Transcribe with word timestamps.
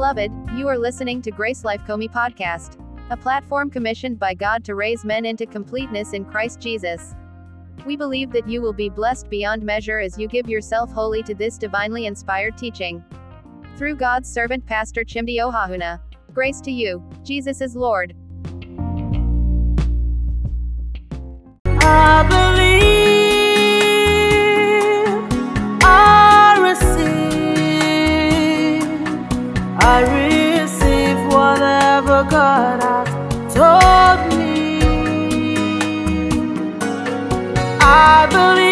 Beloved, 0.00 0.32
you 0.56 0.66
are 0.66 0.78
listening 0.78 1.20
to 1.20 1.30
Grace 1.30 1.62
Life 1.62 1.82
COMI 1.86 2.08
Podcast, 2.08 2.82
a 3.10 3.16
platform 3.18 3.68
commissioned 3.68 4.18
by 4.18 4.32
God 4.32 4.64
to 4.64 4.74
raise 4.74 5.04
men 5.04 5.26
into 5.26 5.44
completeness 5.44 6.14
in 6.14 6.24
Christ 6.24 6.58
Jesus. 6.58 7.14
We 7.84 7.98
believe 7.98 8.32
that 8.32 8.48
you 8.48 8.62
will 8.62 8.72
be 8.72 8.88
blessed 8.88 9.28
beyond 9.28 9.62
measure 9.62 9.98
as 9.98 10.18
you 10.18 10.26
give 10.26 10.48
yourself 10.48 10.90
wholly 10.90 11.22
to 11.24 11.34
this 11.34 11.58
divinely 11.58 12.06
inspired 12.06 12.56
teaching. 12.56 13.04
Through 13.76 13.96
God's 13.96 14.32
servant 14.32 14.64
Pastor 14.64 15.04
Chimdi 15.04 15.36
Ohahuna. 15.36 16.00
Grace 16.32 16.62
to 16.62 16.70
you. 16.70 17.06
Jesus 17.22 17.60
is 17.60 17.76
Lord. 17.76 18.14
God 32.28 32.82
has 32.82 33.54
told 33.54 34.38
me. 34.38 34.80
I 37.80 38.26
believe 38.30 38.69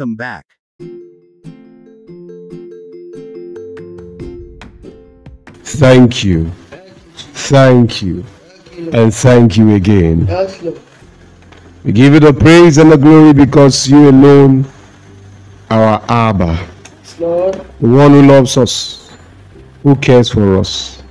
Welcome 0.00 0.16
back. 0.16 0.46
Thank 5.62 6.24
you. 6.24 6.50
Thank 7.52 8.00
you. 8.00 8.24
And 8.94 9.12
thank 9.14 9.58
you 9.58 9.74
again. 9.74 10.26
We 11.84 11.92
give 11.92 12.14
you 12.14 12.20
the 12.20 12.32
praise 12.32 12.78
and 12.78 12.90
the 12.90 12.96
glory 12.96 13.34
because 13.34 13.88
you 13.90 14.08
alone 14.08 14.64
are 15.68 15.82
our 15.82 16.02
Abba. 16.08 16.66
The 17.18 17.62
one 17.80 18.12
who 18.12 18.22
loves 18.22 18.56
us, 18.56 19.10
who 19.82 19.96
cares 19.96 20.30
for 20.30 20.56
us. 20.56 21.02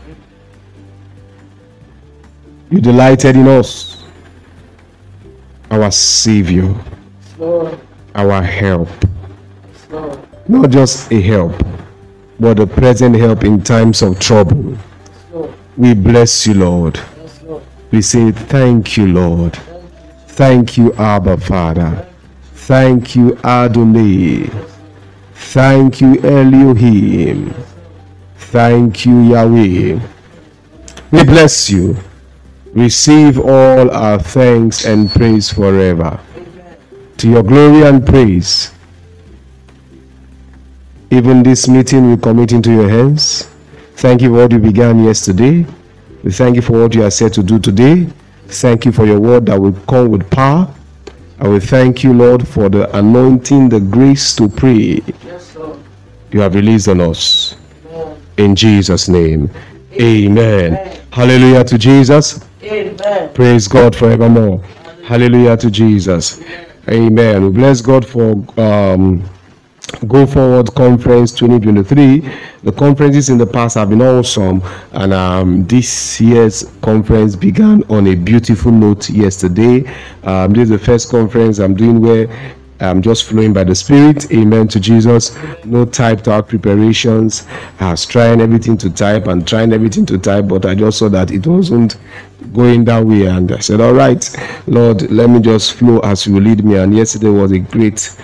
You 2.71 2.81
delighted 2.81 3.35
in 3.35 3.47
us, 3.47 4.03
our 5.69 5.91
Savior, 5.91 6.73
our 8.15 8.41
help. 8.41 8.89
Not 10.47 10.69
just 10.69 11.11
a 11.11 11.21
help, 11.21 11.53
but 12.39 12.59
a 12.59 12.67
present 12.67 13.15
help 13.15 13.43
in 13.43 13.61
times 13.61 14.01
of 14.01 14.19
trouble. 14.19 14.77
We 15.77 15.93
bless 15.93 16.47
you, 16.47 16.55
Lord. 16.55 16.99
We 17.91 18.01
say 18.01 18.31
thank 18.31 18.97
you, 18.97 19.07
Lord. 19.07 19.57
Thank 20.27 20.77
you, 20.77 20.93
Abba 20.93 21.37
Father. 21.37 22.07
Thank 22.53 23.15
you, 23.15 23.37
Adonai. 23.43 24.49
Thank 25.33 26.01
you, 26.01 26.19
Elohim. 26.21 27.53
Thank 28.37 29.05
you, 29.05 29.21
Yahweh. 29.21 29.99
We 31.11 31.23
bless 31.23 31.69
you. 31.69 31.97
Receive 32.73 33.39
all 33.39 33.89
our 33.89 34.19
thanks 34.19 34.85
and 34.85 35.09
praise 35.09 35.51
forever. 35.51 36.19
To 37.19 37.29
your 37.29 37.43
glory 37.43 37.83
and 37.83 38.05
praise. 38.05 38.71
Even 41.11 41.43
this 41.43 41.67
meeting 41.67 42.09
we 42.09 42.15
commit 42.15 42.53
into 42.53 42.71
your 42.71 42.87
hands. 42.87 43.49
Thank 43.95 44.21
you 44.21 44.29
for 44.29 44.35
what 44.35 44.51
you 44.53 44.59
began 44.59 45.03
yesterday. 45.03 45.65
We 46.23 46.31
thank 46.31 46.55
you 46.55 46.61
for 46.61 46.81
what 46.81 46.95
you 46.95 47.03
are 47.03 47.11
set 47.11 47.33
to 47.33 47.43
do 47.43 47.59
today. 47.59 48.07
Thank 48.47 48.85
you 48.85 48.93
for 48.93 49.05
your 49.05 49.19
word 49.19 49.47
that 49.47 49.59
will 49.59 49.73
come 49.87 50.09
with 50.11 50.29
power. 50.31 50.73
I 51.39 51.49
will 51.49 51.59
thank 51.59 52.05
you, 52.05 52.13
Lord, 52.13 52.47
for 52.47 52.69
the 52.69 52.95
anointing, 52.97 53.67
the 53.67 53.81
grace 53.81 54.33
to 54.35 54.47
pray 54.47 55.01
you 56.31 56.39
have 56.39 56.55
released 56.55 56.87
on 56.87 57.01
us. 57.01 57.57
In 58.37 58.55
Jesus' 58.55 59.09
name. 59.09 59.49
Amen. 59.99 61.01
Hallelujah 61.11 61.65
to 61.65 61.77
Jesus. 61.77 62.45
Amen. 62.63 63.33
Praise 63.33 63.67
God 63.67 63.93
forevermore. 63.93 64.63
Hallelujah 65.03 65.57
to 65.57 65.69
Jesus. 65.69 66.39
Amen. 66.39 66.68
We 66.89 67.09
bless 67.09 67.81
God 67.81 68.03
for 68.03 68.31
um, 68.59 69.23
Go 70.07 70.25
Forward 70.25 70.73
Conference 70.73 71.31
2023. 71.33 72.27
The 72.63 72.71
conferences 72.71 73.29
in 73.29 73.37
the 73.37 73.45
past 73.45 73.75
have 73.75 73.89
been 73.89 74.01
awesome, 74.01 74.63
and 74.93 75.13
um, 75.13 75.67
this 75.67 76.19
year's 76.19 76.63
conference 76.81 77.35
began 77.35 77.83
on 77.91 78.07
a 78.07 78.15
beautiful 78.15 78.71
note 78.71 79.07
yesterday. 79.11 79.87
Um, 80.23 80.53
this 80.53 80.63
is 80.63 80.69
the 80.69 80.79
first 80.79 81.11
conference 81.11 81.59
I'm 81.59 81.75
doing 81.75 82.01
where 82.01 82.27
I'm 82.81 83.01
just 83.01 83.25
flowing 83.25 83.51
by 83.53 83.65
the 83.65 83.75
Spirit. 83.75 84.31
Amen 84.31 84.67
to 84.69 84.79
Jesus. 84.79 85.37
No 85.65 85.85
typed 85.85 86.27
out 86.27 86.47
preparations. 86.47 87.45
I 87.79 87.91
was 87.91 88.05
trying 88.05 88.39
everything 88.39 88.77
to 88.77 88.89
type 88.89 89.27
and 89.27 89.45
trying 89.47 89.73
everything 89.73 90.05
to 90.07 90.17
type, 90.17 90.47
but 90.47 90.65
I 90.65 90.75
just 90.75 90.99
saw 90.99 91.09
that 91.09 91.31
it 91.31 91.45
wasn't 91.45 91.97
going 92.53 92.85
that 92.85 93.05
way. 93.05 93.25
And 93.25 93.51
I 93.51 93.59
said, 93.59 93.81
All 93.81 93.93
right, 93.93 94.23
Lord, 94.65 95.11
let 95.11 95.29
me 95.29 95.41
just 95.41 95.73
flow 95.73 95.99
as 95.99 96.25
you 96.25 96.39
lead 96.39 96.63
me. 96.63 96.77
And 96.77 96.95
yesterday 96.95 97.29
was 97.29 97.51
a 97.51 97.59
great 97.59 98.15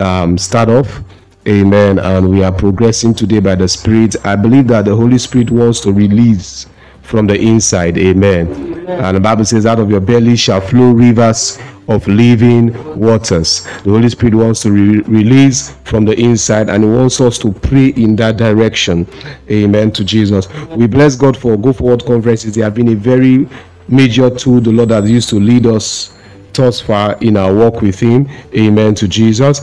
um, 0.00 0.36
start 0.36 0.68
off. 0.68 1.00
Amen. 1.48 1.98
And 1.98 2.30
we 2.30 2.44
are 2.44 2.52
progressing 2.52 3.14
today 3.14 3.40
by 3.40 3.54
the 3.54 3.66
Spirit. 3.66 4.14
I 4.26 4.36
believe 4.36 4.68
that 4.68 4.84
the 4.84 4.94
Holy 4.94 5.18
Spirit 5.18 5.50
wants 5.50 5.80
to 5.80 5.92
release 5.92 6.66
from 7.02 7.26
the 7.26 7.38
inside. 7.38 7.98
Amen. 7.98 8.72
And 8.88 9.16
the 9.16 9.20
Bible 9.20 9.44
says, 9.44 9.66
Out 9.66 9.78
of 9.78 9.90
your 9.90 10.00
belly 10.00 10.36
shall 10.36 10.60
flow 10.60 10.92
rivers 10.92 11.58
of 11.88 12.06
living 12.06 12.72
waters. 12.98 13.64
The 13.84 13.90
Holy 13.90 14.08
Spirit 14.08 14.34
wants 14.34 14.62
to 14.62 14.70
re- 14.72 15.00
release 15.00 15.70
from 15.84 16.04
the 16.04 16.18
inside 16.18 16.68
and 16.68 16.84
He 16.84 16.90
wants 16.90 17.20
us 17.20 17.38
to 17.38 17.52
pray 17.52 17.88
in 17.88 18.16
that 18.16 18.36
direction. 18.36 19.06
Amen 19.50 19.90
to 19.92 20.04
Jesus. 20.04 20.48
We 20.70 20.86
bless 20.86 21.16
God 21.16 21.36
for 21.36 21.56
Go 21.56 21.72
Forward 21.72 22.04
conferences. 22.04 22.54
They 22.54 22.62
have 22.62 22.74
been 22.74 22.88
a 22.88 22.94
very 22.94 23.48
major 23.88 24.30
tool 24.30 24.60
the 24.60 24.70
Lord 24.70 24.90
has 24.90 25.10
used 25.10 25.28
to 25.30 25.36
lead 25.40 25.66
us 25.66 26.16
thus 26.52 26.80
far 26.80 27.16
in 27.20 27.36
our 27.36 27.52
walk 27.52 27.82
with 27.82 27.98
Him. 27.98 28.28
Amen 28.56 28.94
to 28.96 29.08
Jesus. 29.08 29.60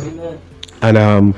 And 0.81 0.97
um, 0.97 1.35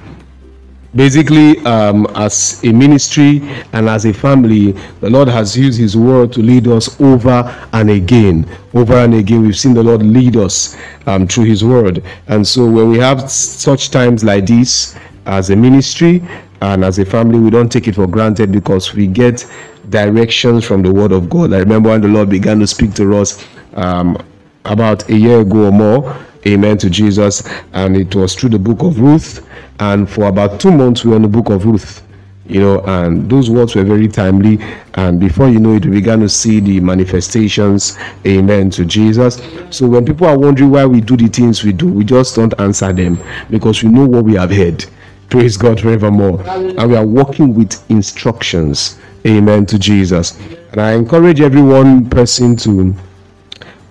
basically 0.95 1.57
um, 1.59 2.05
as 2.15 2.61
a 2.63 2.71
ministry 2.71 3.41
and 3.73 3.87
as 3.87 4.05
a 4.05 4.13
family 4.13 4.73
the 4.99 5.09
lord 5.09 5.27
has 5.27 5.57
used 5.57 5.79
his 5.79 5.95
word 5.95 6.33
to 6.33 6.41
lead 6.41 6.67
us 6.67 6.99
over 6.99 7.67
and 7.73 7.89
again. 7.89 8.45
Over 8.73 8.95
and 8.95 9.13
again 9.15 9.43
we've 9.43 9.57
seen 9.57 9.73
the 9.73 9.83
lord 9.83 10.03
lead 10.03 10.35
us 10.35 10.77
um, 11.07 11.27
through 11.27 11.45
his 11.45 11.63
word. 11.63 12.03
And 12.27 12.45
so 12.45 12.69
when 12.69 12.89
we 12.89 12.97
have 12.99 13.29
such 13.31 13.89
times 13.89 14.23
like 14.23 14.45
this 14.45 14.95
as 15.25 15.49
a 15.49 15.55
ministry 15.55 16.21
and 16.61 16.83
as 16.83 16.99
a 16.99 17.05
family 17.05 17.39
we 17.39 17.49
don't 17.49 17.71
take 17.71 17.87
it 17.87 17.95
for 17.95 18.07
granted 18.07 18.51
because 18.51 18.93
we 18.93 19.07
get 19.07 19.45
directions 19.89 20.65
from 20.65 20.81
the 20.81 20.91
word 20.91 21.11
of 21.11 21.29
god. 21.29 21.53
I 21.53 21.59
remember 21.59 21.89
when 21.89 22.01
the 22.01 22.07
lord 22.07 22.29
began 22.29 22.59
to 22.59 22.67
speak 22.67 22.93
to 22.95 23.17
us 23.17 23.45
um, 23.75 24.17
about 24.65 25.07
a 25.09 25.15
year 25.15 25.41
ago 25.41 25.65
or 25.67 25.71
more 25.71 26.17
amen 26.47 26.77
to 26.77 26.89
jesus 26.89 27.47
and 27.73 27.95
it 27.95 28.13
was 28.15 28.35
through 28.35 28.49
the 28.49 28.59
book 28.59 28.81
of 28.81 28.99
ruth 28.99 29.47
and 29.79 30.09
for 30.09 30.25
about 30.25 30.59
two 30.59 30.71
months 30.71 31.03
we 31.03 31.11
were 31.11 31.17
in 31.17 31.21
the 31.23 31.27
book 31.27 31.49
of 31.49 31.65
ruth 31.65 32.03
you 32.51 32.59
know 32.59 32.81
and 32.81 33.29
those 33.29 33.49
words 33.49 33.75
were 33.75 33.83
very 33.83 34.07
timely 34.07 34.59
and 34.95 35.19
before 35.19 35.47
you 35.47 35.59
know 35.59 35.75
it 35.75 35.85
we 35.85 35.91
began 35.91 36.19
to 36.19 36.27
see 36.27 36.59
the 36.59 36.79
manifestations 36.79 37.97
amen 38.25 38.69
to 38.69 38.83
jesus. 38.83 39.41
So 39.69 39.87
when 39.87 40.05
people 40.05 40.27
are 40.27 40.37
wondering 40.37 40.69
why 40.71 40.85
we 40.85 40.99
do 41.01 41.15
the 41.15 41.27
things 41.27 41.63
we 41.63 41.71
do 41.71 41.87
we 41.87 42.03
just 42.03 42.35
don't 42.35 42.59
answer 42.59 42.91
them 42.91 43.19
because 43.49 43.83
we 43.83 43.89
know 43.89 44.05
what 44.05 44.25
we 44.25 44.33
have 44.35 44.51
heard. 44.51 44.83
Praise 45.29 45.55
god 45.55 45.79
forevermore. 45.79 46.41
And 46.49 46.89
we 46.89 46.97
are 46.97 47.05
working 47.05 47.53
with 47.55 47.89
instructions 47.89 48.99
amen 49.25 49.65
to 49.67 49.79
jesus. 49.79 50.37
And 50.71 50.81
i 50.81 50.91
encourage 50.93 51.39
every 51.41 51.61
one 51.61 52.09
person 52.09 52.55
to 52.57 52.93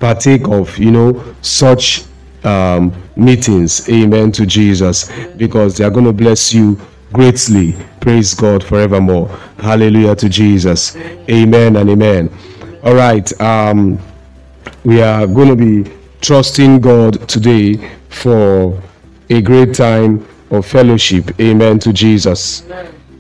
partake 0.00 0.49
of 0.49 0.76
you 0.79 0.91
know 0.91 1.35
such 1.43 2.05
um, 2.43 2.93
meetings. 3.17 3.88
Amen 3.88 4.32
to 4.32 4.47
jesus. 4.47 5.11
Because 5.37 5.76
they 5.76 5.85
are 5.85 5.91
going 5.91 6.06
to 6.06 6.12
bless 6.12 6.52
you 6.52 6.81
greatly. 7.12 7.76
Praise 8.00 8.35
god 8.35 8.64
forevermore. 8.64 9.29
Hallelujah 9.58 10.17
to 10.17 10.29
jesus. 10.29 10.97
Amen 11.31 11.76
and 11.76 11.91
amen. 11.91 12.31
All 12.82 12.94
right 12.94 13.41
um, 13.41 13.99
we 14.85 15.02
are 15.02 15.26
going 15.26 15.49
to 15.49 15.56
be 15.56 15.93
trusting 16.20 16.81
god 16.81 17.29
today 17.29 17.76
for 18.08 18.82
a 19.29 19.41
great 19.43 19.75
time 19.75 20.26
of 20.50 20.67
fellowship. 20.67 21.38
Amen 21.41 21.79
to 21.79 21.93
jesus 21.93 22.64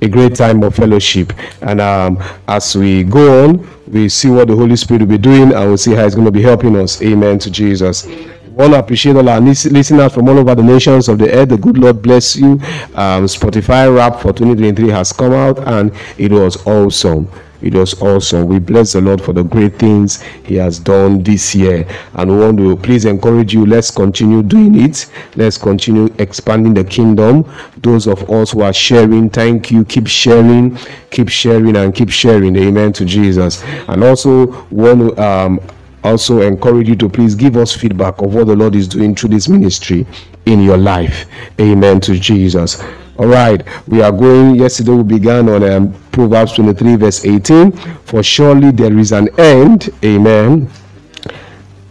a 0.02 0.08
great 0.08 0.34
time 0.34 0.62
of 0.62 0.74
fellowship. 0.74 1.32
And 1.62 1.80
um, 1.80 2.22
as 2.48 2.76
we 2.76 3.04
go 3.04 3.44
on, 3.44 3.68
we 3.88 4.08
see 4.08 4.30
what 4.30 4.48
the 4.48 4.56
Holy 4.56 4.76
Spirit 4.76 5.02
will 5.02 5.08
be 5.08 5.18
doing 5.18 5.52
and 5.52 5.68
we'll 5.68 5.78
see 5.78 5.94
how 5.94 6.04
it's 6.04 6.14
going 6.14 6.26
to 6.26 6.32
be 6.32 6.42
helping 6.42 6.76
us. 6.76 7.02
Amen 7.02 7.38
to 7.40 7.50
Jesus. 7.50 8.06
We 8.06 8.50
want 8.50 8.72
to 8.72 8.78
appreciate 8.78 9.16
all 9.16 9.28
our 9.28 9.40
listeners 9.40 10.12
from 10.12 10.28
all 10.28 10.38
over 10.38 10.54
the 10.54 10.62
nations 10.62 11.08
of 11.08 11.18
the 11.18 11.32
earth. 11.32 11.48
The 11.48 11.56
good 11.56 11.78
Lord 11.78 12.02
bless 12.02 12.36
you. 12.36 12.52
Um, 12.94 13.24
Spotify 13.26 13.94
wrap 13.94 14.16
for 14.20 14.32
2023 14.32 14.88
has 14.90 15.12
come 15.12 15.32
out 15.32 15.58
and 15.66 15.92
it 16.18 16.32
was 16.32 16.64
awesome. 16.66 17.28
It 17.62 17.74
was 17.74 18.00
awesome. 18.00 18.46
We 18.46 18.58
bless 18.58 18.92
the 18.92 19.00
Lord 19.00 19.20
for 19.20 19.32
the 19.32 19.42
great 19.42 19.78
things 19.78 20.22
He 20.22 20.56
has 20.56 20.78
done 20.78 21.22
this 21.22 21.54
year. 21.54 21.86
And 22.14 22.30
we 22.30 22.38
want 22.38 22.58
to 22.58 22.76
please 22.76 23.04
encourage 23.04 23.52
you. 23.52 23.66
Let's 23.66 23.90
continue 23.90 24.42
doing 24.42 24.80
it. 24.80 25.10
Let's 25.36 25.58
continue 25.58 26.12
expanding 26.18 26.74
the 26.74 26.84
kingdom. 26.84 27.50
Those 27.78 28.06
of 28.06 28.28
us 28.30 28.52
who 28.52 28.62
are 28.62 28.72
sharing, 28.72 29.30
thank 29.30 29.70
you. 29.70 29.84
Keep 29.84 30.06
sharing, 30.06 30.76
keep 31.10 31.28
sharing, 31.28 31.76
and 31.76 31.94
keep 31.94 32.10
sharing. 32.10 32.56
Amen 32.56 32.92
to 32.94 33.04
Jesus. 33.04 33.62
And 33.88 34.02
also 34.04 34.66
want 34.70 35.16
to 35.16 35.22
um, 35.22 35.60
also 36.02 36.40
encourage 36.40 36.88
you 36.88 36.96
to 36.96 37.08
please 37.08 37.34
give 37.34 37.56
us 37.56 37.74
feedback 37.74 38.20
of 38.22 38.34
what 38.34 38.46
the 38.46 38.56
Lord 38.56 38.74
is 38.74 38.88
doing 38.88 39.14
through 39.14 39.30
this 39.30 39.48
ministry 39.48 40.06
in 40.46 40.62
your 40.62 40.78
life. 40.78 41.26
Amen 41.60 42.00
to 42.00 42.18
Jesus. 42.18 42.82
All 43.20 43.26
right, 43.26 43.62
we 43.86 44.00
are 44.00 44.12
going. 44.12 44.54
Yesterday 44.54 44.92
we 44.92 45.02
began 45.02 45.46
on 45.50 45.62
um, 45.62 45.92
Proverbs 46.10 46.54
23, 46.54 46.96
verse 46.96 47.26
18. 47.26 47.70
For 48.06 48.22
surely 48.22 48.70
there 48.70 48.96
is 48.96 49.12
an 49.12 49.28
end. 49.38 49.90
Amen 50.02 50.70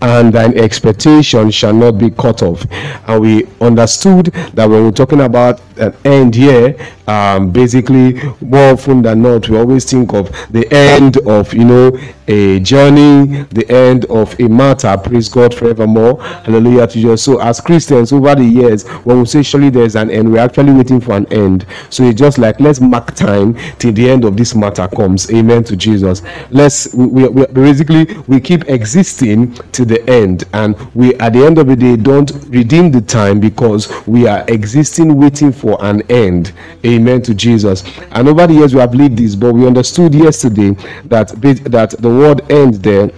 and 0.02 0.34
thine 0.34 0.58
expectation 0.58 1.52
shall 1.52 1.74
not 1.74 1.98
be 1.98 2.10
cut 2.10 2.42
off. 2.42 2.66
And 3.08 3.22
we 3.22 3.46
understood 3.62 4.28
that 4.54 4.70
when 4.70 4.84
we're 4.84 4.92
talking 4.92 5.22
about 5.22 5.62
an 5.78 5.96
end 6.06 6.36
here, 6.36 6.76
um, 7.08 7.50
basically, 7.52 8.22
more 8.40 8.74
often 8.74 9.02
than 9.02 9.24
not, 9.24 9.50
we 9.50 9.58
always 9.58 9.90
think 9.90 10.14
of 10.14 10.30
the 10.52 10.72
end 10.72 11.18
of 11.28 11.52
you 11.54 11.66
know 11.66 11.98
a 12.28 12.60
journey, 12.60 13.44
the 13.46 13.66
end 13.70 14.06
of 14.06 14.40
a 14.40 14.48
matter. 14.48 14.96
Praise 14.96 15.28
God 15.28 15.54
forevermore. 15.56 16.22
Hallelujah 16.22 16.86
to 16.86 16.94
Jesus. 16.94 17.24
So, 17.24 17.42
as 17.42 17.60
Christians, 17.60 18.14
over 18.14 18.36
the 18.36 18.44
years, 18.44 18.88
when 19.04 19.20
we 19.20 19.26
say 19.26 19.42
surely 19.42 19.72
there's 19.72 19.96
an 19.96 20.12
end, 20.12 20.32
we're 20.32 20.38
actually 20.38 20.72
waiting 20.74 21.02
for 21.02 21.14
an 21.14 21.26
end. 21.34 21.66
So 21.90 22.04
it's 22.04 22.20
just 22.20 22.38
like 22.38 22.60
let's 22.60 22.80
mark 22.80 23.16
time 23.16 23.58
till 23.80 23.94
the 23.94 24.08
end 24.08 24.24
of 24.24 24.38
this 24.38 24.54
matter 24.54 24.88
comes. 24.88 25.32
Amen 25.32 25.64
to 25.64 25.76
Jesus. 25.76 26.22
Let's 26.52 26.94
we, 26.94 27.08
we, 27.08 27.28
we 27.30 27.46
basically 27.48 28.06
we 28.28 28.40
keep 28.40 28.70
existing 28.70 29.54
till 29.72 29.86
the 29.90 30.10
end, 30.10 30.46
and 30.54 30.78
we 30.96 31.16
at 31.16 31.34
the 31.34 31.46
end 31.46 31.58
of 31.58 31.68
the 31.68 31.76
day 31.76 31.98
don't 31.98 32.32
redeem 32.48 32.92
the 32.92 33.02
time 33.02 33.40
because 33.40 33.92
we 34.08 34.28
are 34.28 34.46
existing 34.48 35.18
waiting 35.18 35.52
for 35.52 35.78
an 35.84 36.02
end. 36.10 36.54
Amen 36.86 37.22
to 37.24 37.34
Jesus. 37.34 37.84
And 38.12 38.30
over 38.30 38.48
the 38.48 38.54
years 38.54 38.74
we 38.74 38.80
have 38.80 38.96
lived 38.96 39.18
this, 39.18 39.36
but 39.36 39.54
we 39.54 39.68
understood 39.68 40.14
yesterday 40.16 40.72
that 41.06 41.30
that 41.66 41.92
the 42.00 42.10
word 42.10 42.50
end 42.52 42.76
there 42.76 43.12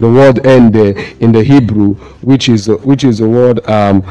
the 0.00 0.10
word 0.10 0.46
end 0.46 0.74
there 0.74 0.98
in 1.20 1.30
the 1.30 1.44
Hebrew, 1.44 1.94
which 2.22 2.48
is 2.48 2.68
which 2.68 3.04
is 3.04 3.18
the 3.18 3.28
word 3.28 3.66
um, 3.68 4.02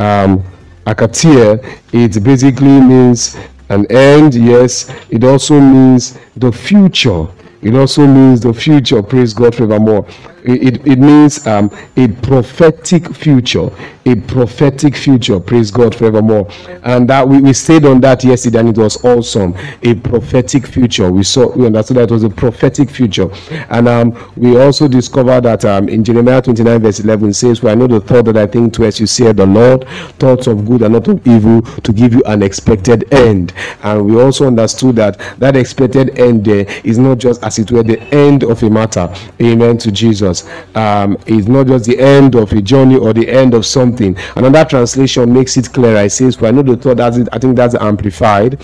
um, 0.00 0.42
akatir, 0.84 1.64
it 1.92 2.22
basically 2.24 2.80
means 2.80 3.36
an 3.68 3.86
end. 3.86 4.34
Yes, 4.34 4.90
it 5.08 5.22
also 5.24 5.60
means 5.60 6.18
the 6.36 6.50
future. 6.50 7.26
It 7.62 7.74
also 7.74 8.06
means 8.06 8.40
the 8.40 8.52
future. 8.52 9.02
Praise 9.02 9.32
God 9.32 9.54
forevermore. 9.54 10.06
It, 10.46 10.86
it, 10.86 10.98
means 11.00 11.44
um, 11.46 11.70
a 11.96 12.06
prophetic 12.06 13.12
future. 13.14 13.68
A 14.04 14.14
prophetic 14.14 14.94
future. 14.94 15.40
Praise 15.40 15.72
God 15.72 15.92
forevermore. 15.92 16.48
And 16.84 17.10
that 17.10 17.28
we, 17.28 17.40
we 17.40 17.52
stayed 17.52 17.84
on 17.84 18.00
that 18.02 18.22
yesterday 18.22 18.60
and 18.60 18.68
it 18.68 18.78
was 18.78 19.04
awesome. 19.04 19.56
A 19.82 19.94
prophetic 19.94 20.64
future. 20.66 21.10
We 21.10 21.24
saw 21.24 21.48
we 21.56 21.66
understood 21.66 21.96
that 21.96 22.04
it 22.04 22.10
was 22.12 22.22
a 22.22 22.30
prophetic 22.30 22.88
future. 22.90 23.28
And 23.70 23.88
um, 23.88 24.32
we 24.36 24.56
also 24.60 24.86
discovered 24.86 25.40
that 25.42 25.64
um, 25.64 25.88
in 25.88 26.04
Jeremiah 26.04 26.40
29, 26.40 26.80
verse 26.80 27.00
11 27.00 27.32
says, 27.32 27.58
For 27.58 27.68
I 27.70 27.74
know 27.74 27.88
the 27.88 28.00
thought 28.00 28.26
that 28.26 28.36
I 28.36 28.46
think 28.46 28.72
towards 28.72 29.00
you, 29.00 29.06
say 29.06 29.32
the 29.32 29.46
Lord, 29.46 29.88
thoughts 30.20 30.46
of 30.46 30.64
good 30.64 30.82
and 30.82 30.92
not 30.94 31.08
of 31.08 31.26
evil, 31.26 31.62
to 31.62 31.92
give 31.92 32.14
you 32.14 32.22
an 32.26 32.44
expected 32.44 33.12
end. 33.12 33.52
And 33.82 34.06
we 34.06 34.20
also 34.22 34.46
understood 34.46 34.94
that 34.96 35.18
that 35.38 35.56
expected 35.56 36.18
end 36.20 36.44
there 36.44 36.66
is 36.84 36.98
not 36.98 37.18
just 37.18 37.42
as 37.42 37.58
it 37.58 37.72
were 37.72 37.82
the 37.82 38.00
end 38.14 38.44
of 38.44 38.62
a 38.62 38.70
matter. 38.70 39.12
Amen 39.40 39.78
to 39.78 39.90
Jesus. 39.90 40.35
Um, 40.74 41.18
it's 41.26 41.48
not 41.48 41.66
just 41.66 41.86
the 41.86 41.98
end 41.98 42.34
of 42.34 42.52
a 42.52 42.60
journey 42.60 42.96
or 42.96 43.12
the 43.12 43.28
end 43.28 43.54
of 43.54 43.64
something. 43.66 44.16
Another 44.34 44.64
translation 44.64 45.32
makes 45.32 45.56
it 45.56 45.72
clearer. 45.72 46.04
It 46.04 46.10
says, 46.10 46.36
For 46.36 46.46
I 46.46 46.50
know 46.50 46.62
the 46.62 46.76
thought 46.76 46.98
that's 46.98 47.16
it, 47.16 47.28
I 47.32 47.38
think 47.38 47.56
that's 47.56 47.74
amplified. 47.74 48.62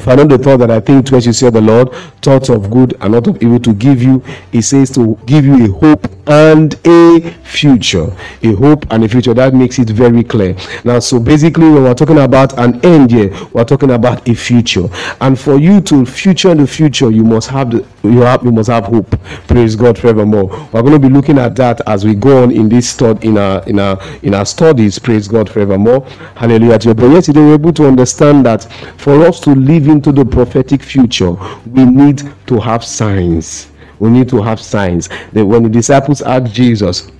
For 0.00 0.10
I 0.10 0.14
know 0.16 0.24
the 0.24 0.38
thought 0.38 0.58
that 0.58 0.70
I 0.70 0.80
think 0.80 1.06
towards 1.06 1.26
you, 1.26 1.32
say 1.32 1.50
the 1.50 1.60
Lord, 1.60 1.92
thoughts 2.20 2.48
of 2.48 2.68
good 2.70 2.96
and 3.00 3.12
not 3.12 3.28
of 3.28 3.40
evil 3.42 3.60
to 3.60 3.72
give 3.74 4.02
you. 4.02 4.22
He 4.50 4.60
says 4.60 4.90
to 4.92 5.16
give 5.24 5.44
you 5.44 5.66
a 5.66 5.78
hope 5.78 6.10
and 6.26 6.74
a 6.84 7.20
future. 7.44 8.14
A 8.42 8.52
hope 8.54 8.86
and 8.90 9.04
a 9.04 9.08
future. 9.08 9.34
That 9.34 9.54
makes 9.54 9.78
it 9.78 9.90
very 9.90 10.24
clear. 10.24 10.56
Now, 10.84 10.98
so 10.98 11.20
basically, 11.20 11.70
when 11.70 11.84
we're 11.84 11.94
talking 11.94 12.18
about 12.18 12.58
an 12.58 12.84
end 12.84 13.12
here, 13.12 13.32
we're 13.52 13.64
talking 13.64 13.92
about 13.92 14.28
a 14.28 14.34
future. 14.34 14.88
And 15.20 15.38
for 15.38 15.58
you 15.58 15.80
to 15.82 16.04
future 16.04 16.54
the 16.54 16.66
future, 16.66 17.10
you 17.10 17.22
must 17.22 17.48
have 17.50 17.70
the 17.70 17.86
you 18.04 18.20
have 18.20 18.44
you 18.44 18.52
must 18.52 18.68
have 18.68 18.84
hope. 18.84 19.10
Praise 19.48 19.74
God 19.76 19.98
forevermore. 19.98 20.48
We're 20.72 20.82
going 20.82 20.92
to 20.92 20.98
be 20.98 21.08
looking 21.08 21.38
at 21.38 21.56
that 21.56 21.80
as 21.86 22.04
we 22.04 22.14
go 22.14 22.42
on 22.42 22.50
in 22.50 22.68
this 22.68 22.90
stud 22.90 23.24
in 23.24 23.38
our 23.38 23.62
in 23.64 23.78
our 23.78 23.98
in 24.22 24.34
our 24.34 24.44
studies. 24.44 24.98
Praise 24.98 25.26
God 25.26 25.48
forevermore. 25.48 26.06
Hallelujah. 26.36 26.78
to. 26.80 26.94
But 26.94 27.10
yesterday 27.10 27.40
we 27.40 27.46
were 27.46 27.54
able 27.54 27.72
to 27.72 27.86
understand 27.86 28.44
that 28.46 28.64
for 28.96 29.24
us 29.26 29.40
to 29.40 29.50
live 29.50 29.88
into 29.88 30.12
the 30.12 30.24
prophetic 30.24 30.82
future, 30.82 31.32
we 31.66 31.84
need 31.84 32.22
to 32.46 32.60
have 32.60 32.84
signs. 32.84 33.68
We 33.98 34.10
need 34.10 34.28
to 34.30 34.42
have 34.42 34.60
signs. 34.60 35.08
That 35.32 35.46
when 35.46 35.62
the 35.62 35.68
disciples 35.68 36.20
asked 36.22 36.52
Jesus, 36.52 37.10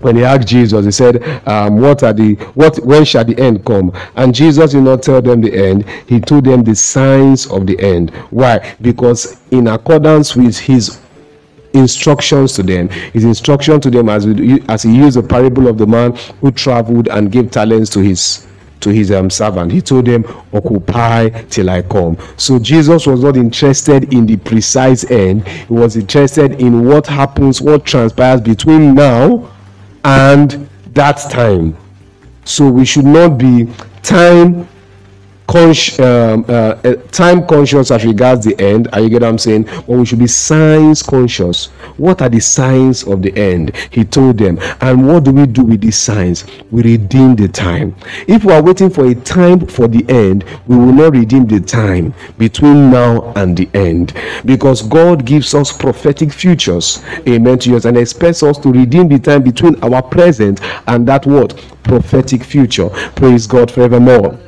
when 0.00 0.16
he 0.16 0.24
asked 0.24 0.48
Jesus, 0.48 0.84
he 0.84 0.90
said, 0.90 1.22
um, 1.46 1.78
"What 1.78 2.02
are 2.02 2.12
the 2.12 2.34
what? 2.54 2.76
When 2.84 3.04
shall 3.04 3.24
the 3.24 3.38
end 3.38 3.64
come?" 3.64 3.92
And 4.16 4.34
Jesus 4.34 4.72
did 4.72 4.82
not 4.82 5.02
tell 5.02 5.20
them 5.20 5.40
the 5.40 5.54
end. 5.54 5.84
He 6.06 6.20
told 6.20 6.44
them 6.44 6.64
the 6.64 6.74
signs 6.74 7.46
of 7.46 7.66
the 7.66 7.78
end. 7.80 8.10
Why? 8.30 8.76
Because 8.80 9.40
in 9.50 9.68
accordance 9.68 10.36
with 10.36 10.58
his 10.58 11.00
instructions 11.72 12.54
to 12.54 12.62
them, 12.62 12.88
his 12.88 13.24
instruction 13.24 13.80
to 13.80 13.90
them 13.90 14.08
as 14.08 14.26
we, 14.26 14.62
as 14.68 14.82
he 14.82 14.94
used 14.94 15.16
the 15.16 15.22
parable 15.22 15.68
of 15.68 15.78
the 15.78 15.86
man 15.86 16.14
who 16.40 16.50
traveled 16.50 17.08
and 17.08 17.30
gave 17.30 17.50
talents 17.50 17.90
to 17.90 18.00
his 18.00 18.46
to 18.80 18.90
his 18.90 19.10
um, 19.10 19.28
servant. 19.28 19.72
He 19.72 19.80
told 19.80 20.06
them, 20.06 20.24
Occupy 20.52 21.30
till 21.50 21.68
I 21.68 21.82
come. 21.82 22.16
So 22.36 22.60
Jesus 22.60 23.06
was 23.08 23.22
not 23.22 23.36
interested 23.36 24.12
in 24.12 24.24
the 24.24 24.36
precise 24.36 25.10
end, 25.10 25.46
he 25.48 25.72
was 25.72 25.96
interested 25.96 26.60
in 26.60 26.84
what 26.84 27.06
happens, 27.06 27.60
what 27.60 27.84
transpires 27.84 28.40
between 28.40 28.94
now 28.94 29.50
and 30.08 30.68
that 30.94 31.18
time. 31.30 31.76
So 32.44 32.66
we 32.68 32.84
should 32.86 33.04
not 33.04 33.36
be 33.36 33.68
time 34.02 34.66
um, 35.48 36.44
uh, 36.48 36.78
uh, 36.84 36.94
time 37.10 37.46
conscious 37.46 37.90
as 37.90 38.04
regards 38.04 38.44
the 38.44 38.58
end. 38.60 38.88
Are 38.92 39.00
you 39.00 39.08
get 39.08 39.22
what 39.22 39.28
I'm 39.28 39.38
saying? 39.38 39.64
But 39.64 39.88
we 39.88 40.04
should 40.04 40.18
be 40.18 40.26
signs 40.26 41.02
conscious. 41.02 41.66
What 41.96 42.20
are 42.20 42.28
the 42.28 42.40
signs 42.40 43.04
of 43.04 43.22
the 43.22 43.34
end? 43.36 43.74
He 43.90 44.04
told 44.04 44.38
them. 44.38 44.58
And 44.80 45.06
what 45.08 45.24
do 45.24 45.32
we 45.32 45.46
do 45.46 45.64
with 45.64 45.80
these 45.80 45.96
signs? 45.96 46.44
We 46.70 46.82
redeem 46.82 47.34
the 47.34 47.48
time. 47.48 47.96
If 48.26 48.44
we 48.44 48.52
are 48.52 48.62
waiting 48.62 48.90
for 48.90 49.06
a 49.06 49.14
time 49.14 49.66
for 49.66 49.88
the 49.88 50.04
end, 50.08 50.44
we 50.66 50.76
will 50.76 50.92
not 50.92 51.14
redeem 51.14 51.46
the 51.46 51.60
time 51.60 52.12
between 52.36 52.90
now 52.90 53.32
and 53.34 53.56
the 53.56 53.68
end. 53.74 54.12
Because 54.44 54.82
God 54.82 55.24
gives 55.24 55.54
us 55.54 55.72
prophetic 55.72 56.32
futures. 56.32 57.02
Amen 57.26 57.58
to 57.60 57.76
us 57.76 57.86
and 57.86 57.96
expects 57.96 58.42
us 58.42 58.58
to 58.58 58.70
redeem 58.70 59.08
the 59.08 59.18
time 59.18 59.42
between 59.42 59.82
our 59.82 60.02
present 60.02 60.60
and 60.86 61.08
that 61.08 61.24
what? 61.26 61.56
Prophetic 61.84 62.44
future. 62.44 62.90
Praise 63.16 63.46
God 63.46 63.70
forevermore. 63.70 64.38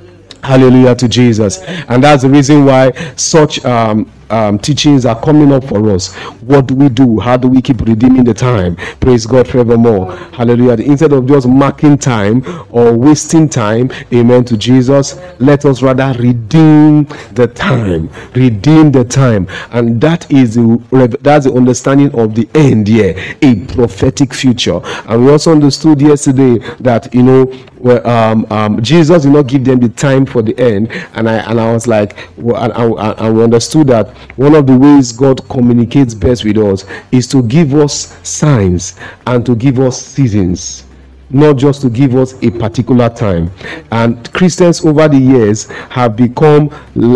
Hallelujah 0.42 0.94
to 0.96 1.08
Jesus. 1.08 1.58
And 1.62 2.02
that's 2.02 2.22
the 2.22 2.30
reason 2.30 2.64
why 2.64 2.92
such 3.16 3.64
um, 3.64 4.10
um, 4.30 4.58
teachings 4.58 5.04
are 5.06 5.20
coming 5.20 5.52
up 5.52 5.64
for 5.64 5.90
us. 5.90 6.14
What 6.42 6.66
do 6.66 6.74
we 6.74 6.88
do? 6.88 7.18
How 7.18 7.36
do 7.36 7.48
we 7.48 7.60
keep 7.60 7.80
redeeming 7.80 8.24
the 8.24 8.34
time? 8.34 8.76
Praise 9.00 9.26
God 9.26 9.48
forevermore. 9.48 10.14
Hallelujah. 10.32 10.82
Instead 10.84 11.12
of 11.12 11.26
just 11.26 11.48
marking 11.48 11.98
time 11.98 12.42
or 12.70 12.96
wasting 12.96 13.48
time, 13.48 13.90
amen 14.12 14.44
to 14.46 14.56
Jesus, 14.56 15.18
let 15.38 15.64
us 15.64 15.82
rather 15.82 16.18
redeem 16.20 17.04
the 17.32 17.50
time. 17.54 18.08
Redeem 18.34 18.92
the 18.92 19.04
time. 19.04 19.46
And 19.70 20.00
that 20.00 20.30
is 20.30 20.54
the, 20.54 21.18
that's 21.20 21.46
the 21.46 21.52
understanding 21.52 22.14
of 22.18 22.34
the 22.34 22.48
end 22.54 22.88
here, 22.88 23.14
a 23.42 23.66
prophetic 23.66 24.34
future. 24.34 24.80
And 25.06 25.24
we 25.24 25.32
also 25.32 25.52
understood 25.52 26.00
yesterday 26.00 26.58
that, 26.80 27.12
you 27.14 27.22
know, 27.22 27.52
well, 27.80 28.06
um, 28.06 28.46
um, 28.50 28.82
Jesus 28.82 29.22
did 29.22 29.32
not 29.32 29.46
give 29.46 29.64
them 29.64 29.80
the 29.80 29.88
time 29.88 30.26
for 30.26 30.42
the 30.42 30.56
end, 30.58 30.92
and 31.14 31.28
I 31.28 31.36
and 31.36 31.58
I 31.58 31.72
was 31.72 31.86
like, 31.86 32.14
well, 32.36 32.62
and, 32.62 32.72
and, 32.74 33.18
and 33.18 33.36
we 33.36 33.42
understood 33.42 33.86
that 33.86 34.14
one 34.36 34.54
of 34.54 34.66
the 34.66 34.76
ways 34.76 35.12
God 35.12 35.46
communicates 35.48 36.14
best 36.14 36.44
with 36.44 36.58
us 36.58 36.84
is 37.12 37.26
to 37.28 37.42
give 37.42 37.74
us 37.74 38.16
signs 38.28 38.96
and 39.26 39.44
to 39.46 39.54
give 39.56 39.78
us 39.78 40.00
seasons. 40.00 40.84
not 41.32 41.56
just 41.56 41.80
to 41.82 41.88
give 41.88 42.16
us 42.16 42.34
a 42.42 42.50
particular 42.50 43.08
time. 43.08 43.50
And 43.92 44.32
Christians 44.32 44.84
over 44.84 45.08
the 45.08 45.18
years 45.18 45.68
have 45.88 46.16
become 46.16 46.70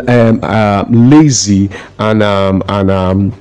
um, 0.08 0.38
uh, 0.42 0.84
lazy 0.88 1.68
and 1.98 2.22
um, 2.22 2.62
and 2.68 2.90
um, 2.90 3.32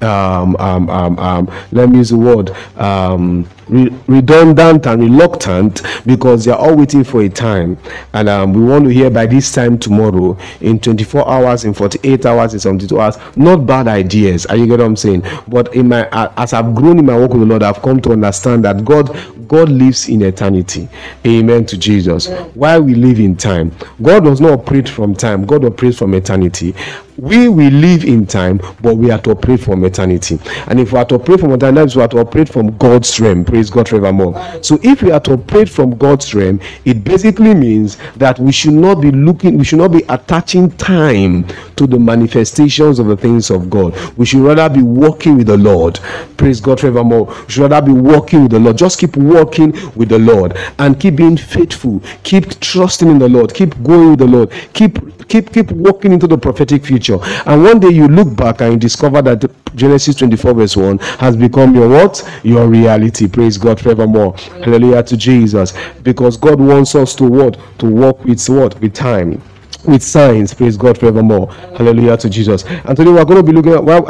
um, 0.00 0.56
um, 0.58 0.90
um, 0.90 1.18
um, 1.18 1.50
let 1.70 1.88
me 1.88 1.98
use 1.98 2.10
the 2.10 2.16
word 2.16 2.50
um, 2.76 3.48
re- 3.72 3.90
redundant 4.06 4.86
and 4.86 5.02
reluctant 5.02 5.82
because 6.06 6.44
they 6.44 6.52
are 6.52 6.58
all 6.58 6.76
waiting 6.76 7.04
for 7.04 7.22
a 7.22 7.28
time. 7.28 7.78
And 8.12 8.28
um, 8.28 8.52
we 8.52 8.62
want 8.64 8.84
to 8.84 8.90
hear 8.90 9.10
by 9.10 9.26
this 9.26 9.50
time 9.52 9.78
tomorrow 9.78 10.36
in 10.60 10.78
24 10.78 11.28
hours 11.28 11.64
in 11.64 11.74
48 11.74 12.26
hours 12.26 12.54
in 12.54 12.60
72 12.60 12.98
hours 13.00 13.16
not 13.36 13.66
bad 13.66 13.88
ideas. 13.88 14.46
Are 14.46 14.56
you 14.56 14.66
get 14.66 14.78
what 14.78 14.86
i'm 14.86 14.96
saying? 14.96 15.22
But 15.48 15.74
in 15.74 15.88
my 15.88 16.08
as 16.36 16.52
i've 16.52 16.74
grown 16.74 16.98
in 16.98 17.06
my 17.06 17.16
work 17.18 17.32
with 17.32 17.40
the 17.40 17.46
lord 17.46 17.62
i've 17.62 17.82
come 17.82 18.00
to 18.02 18.12
understand 18.12 18.64
that 18.64 18.84
god 18.84 19.08
god 19.48 19.68
lives 19.68 20.08
in 20.08 20.22
eternity 20.22 20.88
amen 21.26 21.64
to 21.64 21.76
jesus 21.76 22.28
why 22.54 22.78
we 22.78 22.94
live 22.94 23.18
in 23.18 23.36
time 23.36 23.70
god 24.02 24.24
does 24.24 24.40
not 24.40 24.52
operate 24.52 24.88
from 24.88 25.14
time 25.14 25.44
god 25.44 25.64
operates 25.64 25.98
from 25.98 26.14
eternity 26.14 26.74
we 27.18 27.48
will 27.48 27.70
live 27.72 28.04
in 28.04 28.26
time, 28.26 28.60
but 28.80 28.96
we 28.96 29.10
are 29.10 29.18
to 29.20 29.32
operate 29.32 29.60
from 29.60 29.84
eternity. 29.84 30.38
And 30.66 30.80
if 30.80 30.92
we 30.92 30.98
are 30.98 31.04
to 31.04 31.16
operate 31.16 31.40
from 31.40 31.52
eternity, 31.52 31.96
we 31.96 32.02
are 32.02 32.08
to 32.08 32.18
operate 32.18 32.48
from 32.48 32.76
God's 32.78 33.20
realm. 33.20 33.44
Praise 33.44 33.70
God 33.70 33.88
forevermore. 33.88 34.34
So 34.62 34.78
if 34.82 35.02
we 35.02 35.10
are 35.10 35.20
to 35.20 35.34
operate 35.34 35.68
from 35.68 35.96
God's 35.98 36.34
realm, 36.34 36.60
it 36.84 37.04
basically 37.04 37.54
means 37.54 37.98
that 38.16 38.38
we 38.38 38.50
should 38.50 38.72
not 38.74 38.96
be 38.96 39.10
looking, 39.10 39.58
we 39.58 39.64
should 39.64 39.78
not 39.78 39.92
be 39.92 40.02
attaching 40.08 40.70
time 40.72 41.46
to 41.76 41.86
the 41.86 41.98
manifestations 41.98 42.98
of 42.98 43.06
the 43.06 43.16
things 43.16 43.50
of 43.50 43.68
God. 43.68 43.94
We 44.16 44.24
should 44.24 44.40
rather 44.40 44.72
be 44.72 44.82
walking 44.82 45.36
with 45.36 45.48
the 45.48 45.56
Lord. 45.58 46.00
Praise 46.38 46.60
God 46.60 46.80
forevermore. 46.80 47.26
We 47.26 47.52
should 47.52 47.70
rather 47.70 47.86
be 47.86 47.92
walking 47.92 48.42
with 48.44 48.52
the 48.52 48.58
Lord. 48.58 48.78
Just 48.78 48.98
keep 48.98 49.16
walking 49.16 49.31
with 49.34 50.08
the 50.08 50.18
Lord 50.18 50.56
and 50.78 50.98
keep 50.98 51.16
being 51.16 51.36
faithful. 51.36 52.02
Keep 52.22 52.60
trusting 52.60 53.08
in 53.08 53.18
the 53.18 53.28
Lord. 53.28 53.54
Keep 53.54 53.82
going 53.82 54.10
with 54.10 54.18
the 54.20 54.26
Lord. 54.26 54.50
Keep 54.72 55.28
keep 55.28 55.52
keep 55.52 55.70
walking 55.72 56.12
into 56.12 56.26
the 56.26 56.38
prophetic 56.38 56.84
future. 56.84 57.18
And 57.46 57.62
one 57.62 57.80
day 57.80 57.90
you 57.90 58.08
look 58.08 58.36
back 58.36 58.60
and 58.60 58.72
you 58.72 58.78
discover 58.78 59.22
that 59.22 59.50
Genesis 59.74 60.16
24 60.16 60.54
verse 60.54 60.76
1 60.76 60.98
has 60.98 61.36
become 61.36 61.74
your 61.74 61.88
what? 61.88 62.28
Your 62.42 62.68
reality. 62.68 63.26
Praise 63.28 63.56
God 63.58 63.80
forevermore. 63.80 64.36
Hallelujah 64.64 65.02
to 65.04 65.16
Jesus. 65.16 65.72
Because 66.02 66.36
God 66.36 66.60
wants 66.60 66.94
us 66.94 67.14
to 67.16 67.24
what? 67.24 67.58
To 67.78 67.86
walk 67.86 68.24
with 68.24 68.46
what? 68.48 68.78
With 68.80 68.94
time 68.94 69.42
with 69.84 70.02
signs. 70.02 70.54
Praise 70.54 70.76
God 70.76 70.98
forevermore. 70.98 71.52
Hallelujah 71.52 72.16
to 72.18 72.30
Jesus. 72.30 72.64
And 72.64 72.96
today 72.96 73.10
we're 73.10 73.24
going 73.24 73.44
to 73.44 73.52
be 73.52 73.52
looking 73.52 73.72
at, 73.72 73.84
well, 73.84 74.08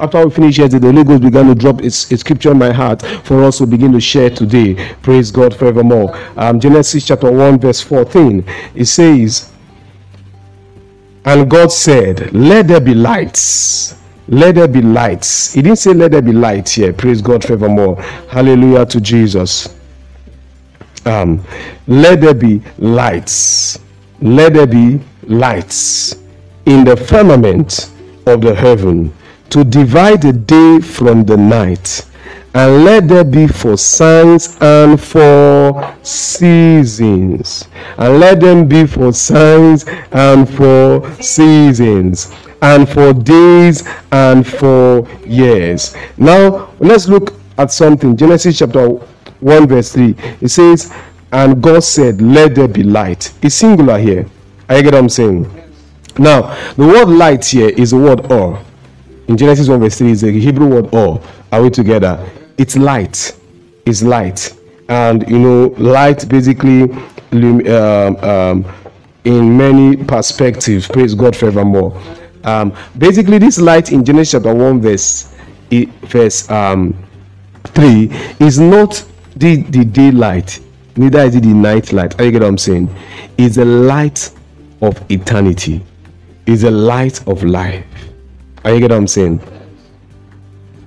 after 0.00 0.24
we 0.24 0.30
finish 0.30 0.56
here, 0.56 0.68
the 0.68 0.80
Holy 0.80 1.04
Ghost 1.04 1.22
began 1.22 1.46
to 1.46 1.54
drop 1.54 1.82
its, 1.82 2.10
its 2.10 2.20
scripture 2.20 2.52
in 2.52 2.58
my 2.58 2.72
heart 2.72 3.02
for 3.24 3.42
us 3.44 3.58
to 3.58 3.66
begin 3.66 3.92
to 3.92 4.00
share 4.00 4.30
today. 4.30 4.94
Praise 5.02 5.30
God 5.30 5.54
forevermore. 5.54 6.16
Um, 6.36 6.60
Genesis 6.60 7.06
chapter 7.06 7.30
1, 7.30 7.60
verse 7.60 7.80
14. 7.80 8.44
It 8.74 8.86
says, 8.86 9.52
And 11.24 11.50
God 11.50 11.72
said, 11.72 12.32
Let 12.32 12.68
there 12.68 12.80
be 12.80 12.94
lights. 12.94 13.98
Let 14.28 14.54
there 14.54 14.68
be 14.68 14.82
lights. 14.82 15.52
He 15.52 15.62
didn't 15.62 15.78
say, 15.78 15.92
Let 15.94 16.12
there 16.12 16.22
be 16.22 16.32
light 16.32 16.68
here. 16.68 16.92
Praise 16.92 17.20
God 17.20 17.44
forevermore. 17.44 18.00
Hallelujah 18.30 18.86
to 18.86 19.00
Jesus. 19.00 19.76
Um, 21.04 21.44
let 21.88 22.20
there 22.20 22.34
be 22.34 22.62
lights 22.78 23.80
let 24.22 24.54
there 24.54 24.68
be 24.68 25.00
lights 25.24 26.16
in 26.66 26.84
the 26.84 26.96
firmament 26.96 27.90
of 28.26 28.40
the 28.40 28.54
heaven 28.54 29.12
to 29.50 29.64
divide 29.64 30.22
the 30.22 30.32
day 30.32 30.80
from 30.80 31.24
the 31.24 31.36
night. 31.36 32.06
And 32.54 32.84
let 32.84 33.08
there 33.08 33.24
be 33.24 33.46
for 33.46 33.76
signs 33.76 34.58
and 34.60 35.00
for 35.00 35.96
seasons. 36.02 37.66
And 37.96 38.20
let 38.20 38.40
them 38.40 38.68
be 38.68 38.86
for 38.86 39.12
signs 39.12 39.86
and 40.10 40.48
for 40.48 41.10
seasons. 41.22 42.34
And 42.60 42.88
for 42.88 43.12
days 43.12 43.88
and 44.12 44.46
for 44.46 45.08
years. 45.26 45.96
Now 46.16 46.72
let's 46.78 47.08
look 47.08 47.34
at 47.58 47.72
something. 47.72 48.16
Genesis 48.16 48.58
chapter 48.58 48.88
1 48.88 49.66
verse 49.66 49.92
3 49.92 50.14
it 50.40 50.48
says 50.48 50.92
and 51.32 51.62
God 51.62 51.82
said, 51.82 52.20
Let 52.20 52.54
there 52.54 52.68
be 52.68 52.82
light. 52.82 53.32
It's 53.42 53.54
singular 53.54 53.98
here. 53.98 54.26
I 54.72 54.82
get 54.82 54.94
what 54.94 55.00
I'm 55.00 55.08
saying? 55.08 55.42
Now, 56.18 56.54
the 56.74 56.86
word 56.86 57.08
light 57.08 57.44
here 57.44 57.68
is 57.68 57.90
the 57.90 57.98
word 57.98 58.30
or. 58.30 58.62
In 59.28 59.36
Genesis 59.36 59.68
1 59.68 59.80
verse 59.80 59.98
3 59.98 60.10
is 60.10 60.20
the 60.22 60.32
Hebrew 60.32 60.66
word 60.66 60.94
or. 60.94 61.22
Are 61.50 61.62
we 61.62 61.70
together? 61.70 62.28
It's 62.58 62.76
light. 62.76 63.36
It's 63.86 64.02
light. 64.02 64.56
And 64.88 65.28
you 65.28 65.38
know, 65.38 65.66
light 65.78 66.28
basically 66.28 66.90
um, 67.32 68.16
um, 68.16 68.64
in 69.24 69.56
many 69.56 69.96
perspectives, 69.96 70.86
praise 70.88 71.14
God 71.14 71.36
forevermore. 71.36 72.00
Um, 72.44 72.76
basically, 72.98 73.38
this 73.38 73.58
light 73.58 73.92
in 73.92 74.04
Genesis 74.04 74.32
chapter 74.32 74.54
1 74.54 74.80
verse, 74.80 75.34
verse 76.02 76.50
um, 76.50 76.94
3 77.64 78.10
is 78.40 78.58
not 78.58 79.04
the, 79.36 79.62
the 79.62 79.84
daylight 79.84 80.60
neither 80.96 81.20
is 81.20 81.34
it 81.34 81.42
the 81.42 81.48
night 81.48 81.92
light. 81.92 82.18
Are 82.20 82.24
you 82.24 82.32
get 82.32 82.42
what 82.42 82.48
I'm 82.48 82.58
saying? 82.58 82.94
It's 83.38 83.56
a 83.56 83.64
light 83.64 84.30
of 84.82 85.10
eternity. 85.10 85.82
is 86.44 86.62
the 86.62 86.70
light 86.70 87.26
of 87.28 87.44
life. 87.44 87.86
Are 88.64 88.74
you 88.74 88.80
get 88.80 88.90
what 88.90 88.96
I'm 88.96 89.06
saying? 89.06 89.40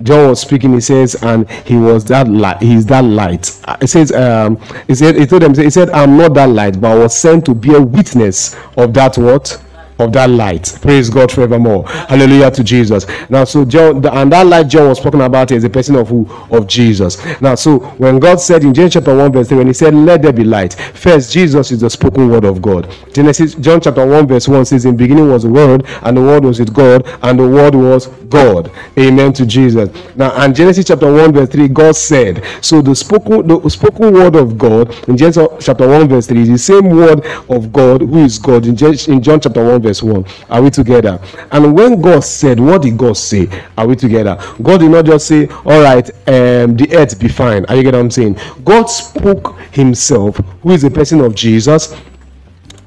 John 0.03 0.29
was 0.29 0.41
speaking. 0.41 0.73
He 0.73 0.81
says, 0.81 1.15
and 1.23 1.49
he 1.49 1.77
was 1.77 2.03
that 2.05 2.27
light. 2.27 2.61
He's 2.61 2.85
that 2.87 3.03
light. 3.05 3.49
It 3.81 3.87
says, 3.87 4.11
um, 4.11 4.57
he 4.87 4.95
said, 4.95 5.15
he 5.15 5.25
told 5.25 5.41
them, 5.41 5.55
he 5.55 5.69
said, 5.69 5.89
I'm 5.91 6.17
not 6.17 6.33
that 6.33 6.49
light, 6.49 6.79
but 6.79 6.91
I 6.91 6.99
was 6.99 7.17
sent 7.17 7.45
to 7.45 7.55
be 7.55 7.73
a 7.73 7.81
witness 7.81 8.55
of 8.77 8.93
that 8.95 9.17
what 9.17 9.61
of 9.99 10.13
that 10.13 10.29
light. 10.29 10.77
Praise 10.81 11.09
God 11.09 11.31
forevermore. 11.31 11.87
Hallelujah 11.87 12.51
to 12.51 12.63
Jesus. 12.63 13.05
Now, 13.29 13.43
so 13.43 13.65
John, 13.65 14.05
and 14.05 14.31
that 14.31 14.45
light 14.45 14.67
John 14.67 14.89
was 14.89 14.99
talking 14.99 15.21
about 15.21 15.51
is 15.51 15.63
the 15.63 15.69
person 15.69 15.95
of 15.95 16.09
who? 16.09 16.27
Of 16.51 16.67
Jesus. 16.67 17.23
Now, 17.41 17.55
so 17.55 17.79
when 17.97 18.19
God 18.19 18.39
said 18.41 18.63
in 18.63 18.73
James 18.73 18.93
chapter 18.93 19.15
1, 19.15 19.31
verse 19.31 19.47
3, 19.47 19.57
when 19.57 19.67
he 19.67 19.73
said, 19.73 19.93
Let 19.93 20.21
there 20.21 20.33
be 20.33 20.43
light, 20.43 20.73
first, 20.73 21.31
Jesus 21.31 21.71
is 21.71 21.81
the 21.81 21.89
spoken 21.89 22.29
word 22.29 22.43
of 22.45 22.61
God. 22.61 22.93
Genesis, 23.13 23.55
John 23.55 23.79
chapter 23.81 24.05
1, 24.05 24.27
verse 24.27 24.47
1 24.47 24.65
says, 24.65 24.85
In 24.85 24.97
beginning 24.97 25.29
was 25.29 25.43
the 25.43 25.49
word, 25.49 25.85
and 26.03 26.17
the 26.17 26.21
word 26.21 26.43
was 26.43 26.59
with 26.59 26.73
God, 26.73 27.07
and 27.23 27.39
the 27.39 27.47
word 27.47 27.75
was 27.75 28.07
God. 28.29 28.71
Amen 28.97 29.33
to 29.33 29.45
Jesus. 29.45 29.89
Now, 30.15 30.31
and 30.35 30.55
Genesis 30.55 30.85
chapter 30.85 31.11
1, 31.11 31.33
verse 31.33 31.49
3, 31.49 31.67
God 31.69 31.95
said, 31.95 32.43
So 32.61 32.81
the 32.81 32.95
spoken, 32.95 33.47
the 33.47 33.69
spoken 33.69 34.13
word 34.13 34.35
of 34.35 34.57
God 34.57 34.93
in 35.07 35.17
Genesis 35.17 35.47
chapter 35.61 35.87
1, 35.87 36.09
verse 36.09 36.27
3 36.27 36.41
is 36.41 36.49
the 36.49 36.57
same 36.57 36.89
word 36.89 37.25
of 37.49 37.71
God 37.71 38.01
who 38.01 38.23
is 38.25 38.37
God 38.37 38.65
in, 38.65 38.75
in 39.11 39.21
John 39.21 39.39
chapter 39.39 39.63
1, 39.63 39.81
verse 39.85 40.01
1. 40.01 40.25
Are 40.49 40.61
we 40.61 40.69
together? 40.69 41.19
And 41.51 41.75
when 41.75 42.01
God 42.01 42.23
said, 42.23 42.59
what 42.59 42.81
did 42.81 42.97
God 42.97 43.17
say? 43.17 43.47
Are 43.77 43.87
we 43.87 43.95
together? 43.95 44.37
God 44.61 44.79
did 44.79 44.91
not 44.91 45.05
just 45.05 45.27
say, 45.27 45.47
all 45.47 45.81
right, 45.81 46.09
um, 46.27 46.75
the 46.75 46.87
earth 46.93 47.19
be 47.19 47.27
fine. 47.27 47.65
Are 47.65 47.75
you 47.75 47.83
get 47.83 47.93
what 47.93 47.99
I'm 47.99 48.11
saying? 48.11 48.37
God 48.63 48.85
spoke 48.85 49.57
himself, 49.71 50.37
who 50.63 50.71
is 50.71 50.81
the 50.81 50.91
person 50.91 51.21
of 51.21 51.35
Jesus, 51.35 51.95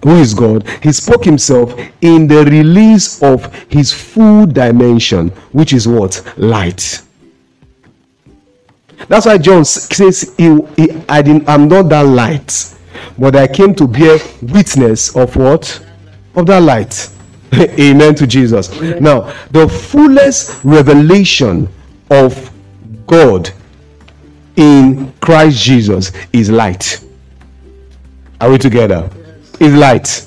who 0.02 0.16
is 0.16 0.34
God, 0.34 0.68
he 0.82 0.92
spoke 0.92 1.24
himself 1.24 1.74
in 2.00 2.26
the 2.26 2.44
release 2.44 3.22
of 3.22 3.52
his 3.68 3.92
full 3.92 4.46
dimension, 4.46 5.28
which 5.52 5.72
is 5.72 5.88
what? 5.88 6.22
Light. 6.36 7.02
That's 9.08 9.26
why 9.26 9.38
John 9.38 9.64
says, 9.64 10.34
he, 10.36 10.60
he, 10.76 10.90
I 11.08 11.22
didn't, 11.22 11.48
I'm 11.48 11.68
not 11.68 11.88
that 11.88 12.02
light, 12.02 12.74
but 13.16 13.36
I 13.36 13.46
came 13.46 13.74
to 13.76 13.86
bear 13.86 14.18
witness 14.42 15.16
of 15.16 15.34
what? 15.36 15.84
Of 16.38 16.46
that 16.46 16.62
light. 16.62 17.10
Amen 17.54 18.14
to 18.14 18.26
Jesus. 18.26 18.70
Amen. 18.76 19.02
Now, 19.02 19.34
the 19.50 19.68
fullest 19.68 20.62
revelation 20.64 21.68
of 22.10 22.50
God 23.06 23.50
in 24.56 25.12
Christ 25.20 25.62
Jesus 25.62 26.12
is 26.32 26.50
light. 26.50 27.04
Are 28.40 28.50
we 28.50 28.58
together? 28.58 29.10
Is 29.60 29.72
light. 29.74 30.26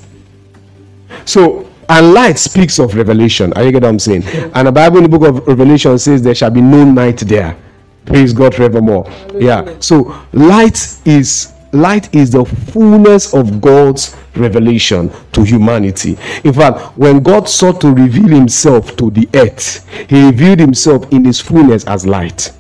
So, 1.26 1.70
and 1.88 2.14
light 2.14 2.38
speaks 2.38 2.80
of 2.80 2.96
revelation. 2.96 3.54
Are 3.54 3.64
you 3.64 3.72
get 3.72 3.84
what 3.84 3.90
I'm 3.90 4.00
saying? 4.00 4.24
And 4.54 4.68
the 4.68 4.72
Bible 4.72 4.98
in 4.98 5.04
the 5.04 5.10
book 5.10 5.24
of 5.24 5.48
Revelation 5.48 5.98
says 5.98 6.22
there 6.22 6.36
shall 6.36 6.50
be 6.50 6.62
no 6.62 6.84
night 6.86 7.18
there. 7.20 7.58
Praise 8.06 8.34
God 8.34 8.56
forevermore. 8.56 9.10
Yeah. 9.36 9.76
So 9.80 10.18
light 10.34 10.98
is 11.06 11.51
light 11.72 12.14
is 12.14 12.32
the 12.32 12.46
fullness 12.46 13.34
of 13.34 13.62
God's 13.62 14.16
revelation 14.36 15.12
to 15.34 15.44
humanity. 15.44 16.18
In 16.44 16.54
fact, 16.54 16.98
when 16.98 17.22
God 17.22 17.48
sought 17.50 17.82
to 17.82 17.94
reveal 17.94 18.28
himself 18.28 18.96
to 18.98 19.10
the 19.12 19.28
earth, 19.34 19.88
he 20.10 20.26
revealed 20.26 20.60
himself 20.60 21.12
in 21.12 21.26
his 21.26 21.40
fullness 21.40 21.86
as 21.86 22.06
light. 22.06 22.52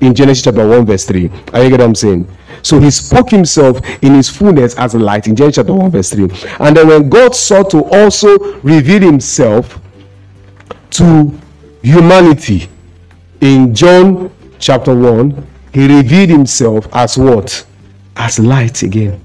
In 0.00 0.14
Genesis 0.14 0.44
chapter 0.44 0.66
1, 0.66 0.86
verse 0.86 1.04
3. 1.06 1.30
Are 1.52 1.62
you 1.64 1.70
get 1.70 1.80
what 1.80 1.82
I'm 1.82 1.94
saying? 1.94 2.28
So 2.62 2.80
he 2.80 2.90
spoke 2.90 3.30
himself 3.30 3.78
in 4.02 4.14
his 4.14 4.28
fullness 4.28 4.74
as 4.76 4.94
a 4.94 4.98
light 4.98 5.26
in 5.26 5.36
Genesis 5.36 5.56
chapter 5.56 5.74
1, 5.74 5.90
verse 5.90 6.10
3. 6.10 6.28
And 6.60 6.76
then 6.76 6.88
when 6.88 7.08
God 7.08 7.34
sought 7.34 7.70
to 7.70 7.84
also 7.84 8.38
reveal 8.62 9.00
himself 9.00 9.78
to 10.90 11.38
humanity 11.82 12.68
in 13.40 13.74
John 13.74 14.30
chapter 14.58 14.94
1, 14.94 15.46
he 15.72 15.86
revealed 15.88 16.30
himself 16.30 16.88
as 16.92 17.18
what? 17.18 17.66
As 18.16 18.38
light 18.38 18.82
again. 18.82 19.22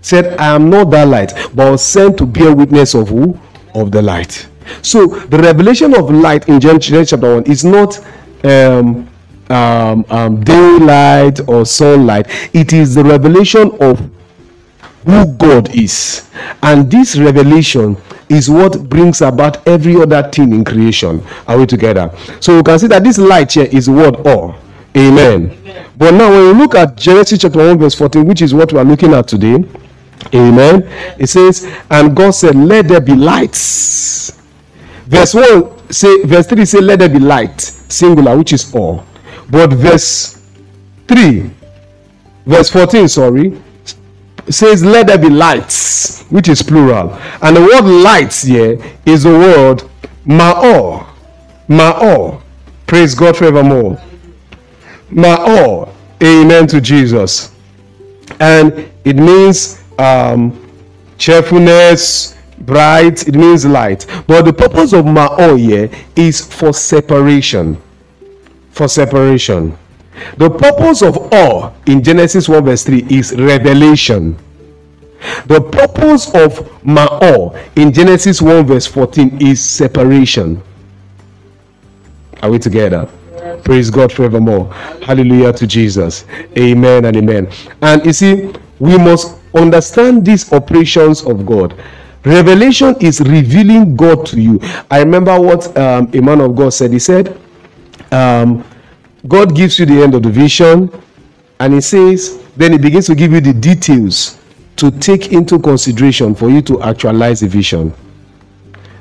Said, 0.00 0.38
I 0.38 0.54
am 0.54 0.68
not 0.68 0.90
that 0.90 1.06
light, 1.08 1.32
but 1.54 1.70
was 1.70 1.84
sent 1.84 2.18
to 2.18 2.26
bear 2.26 2.54
witness 2.54 2.94
of 2.94 3.08
who? 3.08 3.38
Of 3.74 3.92
the 3.92 4.02
light. 4.02 4.48
So 4.82 5.06
the 5.06 5.38
revelation 5.38 5.94
of 5.94 6.10
light 6.10 6.48
in 6.48 6.60
Genesis 6.60 7.10
chapter 7.10 7.34
1 7.36 7.44
is 7.44 7.64
not 7.64 7.98
um, 8.44 9.08
um, 9.52 10.04
um, 10.08 10.42
daylight 10.42 11.46
or 11.48 11.64
sunlight, 11.66 12.26
it 12.54 12.72
is 12.72 12.94
the 12.94 13.04
revelation 13.04 13.70
of 13.80 13.98
who 15.04 15.26
God 15.34 15.74
is. 15.74 16.28
And 16.62 16.90
this 16.90 17.16
revelation 17.16 17.96
is 18.28 18.48
what 18.48 18.88
brings 18.88 19.20
about 19.20 19.66
every 19.66 19.96
other 20.00 20.22
thing 20.30 20.52
in 20.52 20.64
creation. 20.64 21.22
Are 21.46 21.58
we 21.58 21.66
together? 21.66 22.10
So 22.40 22.56
you 22.56 22.62
can 22.62 22.78
see 22.78 22.86
that 22.88 23.04
this 23.04 23.18
light 23.18 23.52
here 23.52 23.68
is 23.70 23.90
word 23.90 24.16
all. 24.26 24.54
Amen. 24.96 25.58
But 26.02 26.14
now 26.14 26.30
when 26.30 26.42
you 26.42 26.52
look 26.52 26.74
at 26.74 26.96
Genesis 26.96 27.38
chapter 27.38 27.60
1, 27.60 27.78
verse 27.78 27.94
14, 27.94 28.26
which 28.26 28.42
is 28.42 28.52
what 28.52 28.72
we 28.72 28.78
are 28.80 28.84
looking 28.84 29.14
at 29.14 29.28
today, 29.28 29.64
Amen. 30.34 30.88
It 31.16 31.28
says, 31.28 31.72
and 31.88 32.16
God 32.16 32.32
said, 32.32 32.56
Let 32.56 32.88
there 32.88 33.00
be 33.00 33.14
lights. 33.14 34.42
Verse 35.06 35.32
1 35.32 35.92
say, 35.92 36.24
verse 36.24 36.48
3 36.48 36.64
say, 36.64 36.80
Let 36.80 36.98
there 36.98 37.08
be 37.08 37.20
light, 37.20 37.60
singular, 37.60 38.36
which 38.36 38.52
is 38.52 38.74
all. 38.74 39.04
But 39.48 39.74
verse 39.74 40.42
3, 41.06 41.48
verse 42.46 42.68
14, 42.70 43.06
sorry, 43.06 43.62
says, 44.48 44.84
Let 44.84 45.06
there 45.06 45.18
be 45.18 45.30
lights, 45.30 46.24
which 46.30 46.48
is 46.48 46.62
plural. 46.62 47.16
And 47.42 47.56
the 47.56 47.60
word 47.60 47.84
lights 47.84 48.42
here 48.42 48.76
is 49.06 49.22
the 49.22 49.30
word 49.30 49.82
ma'or. 50.26 51.06
Ma'or. 51.68 52.42
Praise 52.88 53.14
God 53.14 53.36
forevermore. 53.36 54.02
Ma'or. 55.12 55.91
Amen 56.22 56.66
to 56.68 56.80
Jesus. 56.80 57.52
And 58.38 58.88
it 59.04 59.16
means 59.16 59.82
um, 59.98 60.58
cheerfulness, 61.18 62.36
bright, 62.58 63.26
it 63.26 63.34
means 63.34 63.64
light. 63.64 64.06
But 64.26 64.42
the 64.42 64.52
purpose 64.52 64.92
of 64.92 65.04
ma'or 65.04 65.92
is 66.16 66.40
for 66.40 66.72
separation. 66.72 67.80
For 68.70 68.88
separation. 68.88 69.76
The 70.36 70.50
purpose 70.50 71.02
of 71.02 71.16
or 71.32 71.74
in 71.86 72.02
Genesis 72.02 72.48
1 72.48 72.64
verse 72.64 72.84
3 72.84 73.06
is 73.10 73.34
revelation. 73.36 74.36
The 75.46 75.60
purpose 75.60 76.28
of 76.34 76.58
ma'or 76.82 77.58
in 77.76 77.92
Genesis 77.92 78.40
1 78.40 78.66
verse 78.66 78.86
14 78.86 79.38
is 79.42 79.60
separation. 79.60 80.62
Are 82.42 82.50
we 82.50 82.58
together? 82.58 83.08
Praise 83.64 83.90
God 83.90 84.12
forevermore. 84.12 84.72
Hallelujah 85.02 85.52
to 85.52 85.66
Jesus. 85.66 86.24
Amen 86.58 87.04
and 87.04 87.16
amen. 87.16 87.50
And 87.80 88.04
you 88.04 88.12
see, 88.12 88.52
we 88.78 88.98
must 88.98 89.36
understand 89.54 90.26
these 90.26 90.52
operations 90.52 91.24
of 91.24 91.46
God. 91.46 91.74
Revelation 92.24 92.96
is 93.00 93.20
revealing 93.20 93.96
God 93.96 94.26
to 94.26 94.40
you. 94.40 94.60
I 94.90 95.00
remember 95.00 95.40
what 95.40 95.76
um, 95.76 96.10
a 96.14 96.20
man 96.20 96.40
of 96.40 96.54
God 96.54 96.70
said. 96.72 96.92
He 96.92 96.98
said, 96.98 97.38
um, 98.10 98.64
God 99.28 99.54
gives 99.54 99.78
you 99.78 99.86
the 99.86 100.02
end 100.02 100.14
of 100.14 100.22
the 100.22 100.30
vision, 100.30 100.90
and 101.60 101.74
He 101.74 101.80
says, 101.80 102.42
then 102.56 102.72
He 102.72 102.78
begins 102.78 103.06
to 103.06 103.14
give 103.14 103.32
you 103.32 103.40
the 103.40 103.52
details 103.52 104.38
to 104.76 104.90
take 104.90 105.32
into 105.32 105.58
consideration 105.58 106.34
for 106.34 106.50
you 106.50 106.62
to 106.62 106.82
actualize 106.82 107.40
the 107.40 107.48
vision. 107.48 107.92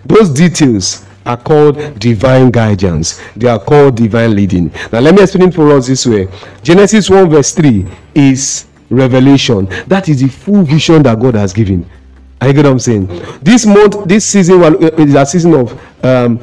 Those 0.05 0.29
details 0.29 1.05
are 1.25 1.37
called 1.37 1.99
divine 1.99 2.51
guidance, 2.51 3.21
they 3.35 3.47
are 3.47 3.59
called 3.59 3.95
divine 3.95 4.35
leading. 4.35 4.71
Now, 4.91 4.99
let 4.99 5.15
me 5.15 5.21
explain 5.23 5.51
for 5.51 5.71
us 5.71 5.87
this 5.87 6.05
way 6.05 6.27
Genesis 6.63 7.09
1, 7.09 7.29
verse 7.29 7.53
3 7.53 7.85
is 8.15 8.65
revelation, 8.89 9.65
that 9.87 10.09
is 10.09 10.21
the 10.21 10.27
full 10.27 10.63
vision 10.63 11.03
that 11.03 11.19
God 11.19 11.35
has 11.35 11.53
given. 11.53 11.89
I 12.39 12.51
get 12.51 12.65
what 12.65 12.71
I'm 12.71 12.79
saying? 12.79 13.05
This 13.41 13.65
month, 13.65 14.07
this 14.07 14.25
season 14.25 14.59
well, 14.59 14.75
is 14.99 15.13
a 15.13 15.25
season 15.25 15.53
of 15.53 15.79
um, 16.03 16.39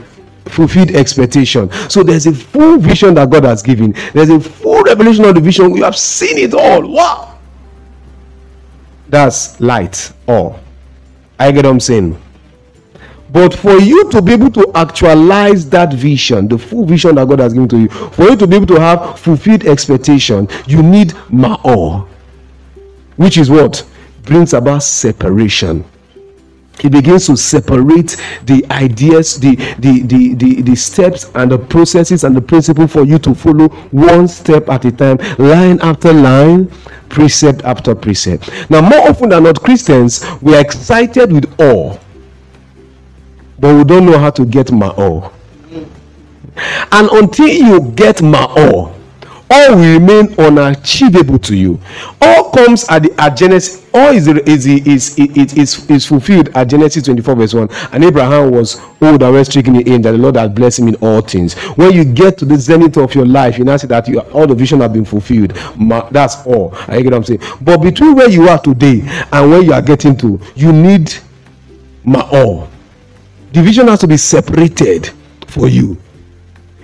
fulfilled 0.47 0.91
expectation. 0.93 1.71
So 1.91 2.03
there's 2.03 2.27
a 2.27 2.33
full 2.33 2.79
vision 2.79 3.15
that 3.15 3.29
God 3.31 3.45
has 3.45 3.63
given. 3.63 3.95
There's 4.13 4.31
a 4.31 4.39
full 4.39 4.83
revelation 4.85 5.25
of 5.25 5.35
the 5.35 5.41
vision. 5.41 5.77
You 5.77 5.83
have 5.85 5.97
seen 5.97 6.39
it 6.39 6.55
all. 6.55 6.89
Wow. 6.89 7.39
That's 9.09 9.61
light. 9.61 10.13
All. 10.27 10.61
I 11.39 11.51
get 11.51 11.65
what 11.65 11.73
I'm 11.73 11.81
saying. 11.81 12.21
But 13.31 13.55
for 13.55 13.79
you 13.79 14.11
to 14.11 14.23
be 14.23 14.33
able 14.33 14.51
to 14.53 14.71
actualize 14.75 15.69
that 15.71 15.93
vision, 15.93 16.49
the 16.49 16.59
full 16.59 16.85
vision 16.87 17.17
that 17.17 17.29
God 17.29 17.41
has 17.41 17.53
given 17.53 17.69
to 17.69 17.79
you, 17.79 17.89
for 17.89 18.25
you 18.25 18.37
to 18.37 18.47
be 18.47 18.57
able 18.57 18.67
to 18.69 18.81
have 18.81 19.19
fulfilled 19.19 19.65
expectation, 19.67 20.49
you 20.67 20.83
need 20.83 21.11
ma'or, 21.31 22.07
which 23.17 23.37
is 23.37 23.51
what 23.51 23.87
brings 24.23 24.55
about 24.55 24.83
separation. 24.83 25.85
He 26.81 26.89
begins 26.89 27.27
to 27.27 27.37
separate 27.37 28.17
the 28.45 28.65
ideas 28.71 29.41
the, 29.41 29.57
the 29.81 30.03
the 30.03 30.35
the 30.35 30.63
the 30.63 30.77
steps 30.77 31.29
and 31.35 31.51
the 31.51 31.59
processes 31.59 32.23
and 32.23 32.37
the 32.37 32.41
principle 32.41 32.87
for 32.87 33.05
you 33.05 33.19
to 33.19 33.35
follow 33.35 33.69
one 33.91 34.29
step 34.29 34.69
at 34.69 34.85
a 34.85 34.93
time 34.93 35.19
line 35.39 35.81
after 35.83 36.13
line 36.13 36.71
precept 37.09 37.63
after 37.65 37.97
precept. 37.97 38.49
Now 38.71 38.81
more 38.81 39.09
often 39.09 39.31
than 39.31 39.43
not 39.43 39.61
christians 39.61 40.25
we 40.41 40.55
are 40.55 40.61
excited 40.61 41.33
with 41.33 41.53
awe 41.61 41.99
but 43.59 43.75
we 43.75 43.85
don't 43.85 44.07
know 44.07 44.19
how 44.19 44.31
to 44.31 44.45
get 44.45 44.69
ma'or 44.69 45.33
and 46.93 47.09
until 47.11 47.49
you 47.49 47.81
get 47.93 48.17
ma'or 48.17 48.95
all 49.51 49.77
will 49.77 49.99
remain 49.99 50.35
unachievable 50.39 51.39
to 51.39 51.57
you. 51.57 51.81
All 52.21 52.51
comes 52.51 52.87
at 52.89 53.05
the 53.05 53.21
at 53.21 53.31
Genesis. 53.37 53.87
All 53.95 54.11
is 54.11 54.29
is 54.29 54.67
is 54.67 55.19
is, 55.19 55.55
is, 55.55 55.91
is 55.91 56.07
fulfilled 56.07 56.51
at 56.55 56.65
Genesis 56.69 57.05
24 57.05 57.35
verse 57.35 57.55
1. 57.55 57.69
And 57.93 58.05
Abraham 58.05 58.51
was 58.51 58.79
old 59.01 59.23
and 59.23 59.33
well 59.33 59.45
stricken 59.45 59.77
in 59.77 60.03
that 60.03 60.13
the 60.13 60.19
Lord 60.19 60.37
has 60.37 60.51
blessed 60.51 60.81
him 60.81 60.89
in 60.89 60.95
all 60.97 61.21
things. 61.23 61.55
When 61.77 61.93
you 61.93 62.05
get 62.05 62.37
to 62.39 62.45
the 62.45 62.57
zenith 62.57 62.97
of 62.99 63.15
your 63.15 63.27
life, 63.27 63.59
you 63.59 63.65
now 63.65 63.77
see 63.79 63.87
that 63.87 64.07
you, 64.09 64.21
all 64.21 64.47
the 64.47 64.55
vision 64.55 64.81
have 64.81 64.93
been 64.93 65.05
fulfilled. 65.05 65.51
That's 66.11 66.47
all. 66.47 66.75
I 66.87 67.01
get 67.01 67.07
what 67.07 67.15
I'm 67.15 67.25
saying. 67.25 67.41
But 67.63 67.79
between 67.79 68.15
where 68.15 68.29
you 68.29 68.49
are 68.49 68.59
today 68.59 69.01
and 69.33 69.51
where 69.51 69.63
you 69.63 69.73
are 69.73 69.83
getting 69.83 70.17
to, 70.19 70.39
you 70.57 70.73
need 70.73 71.15
my 72.05 72.21
all. 72.31 72.69
The 73.53 73.63
vision 73.63 73.89
has 73.89 74.01
to 74.01 74.07
be 74.07 74.17
separated 74.17 75.11
for 75.47 75.69
you. 75.69 75.97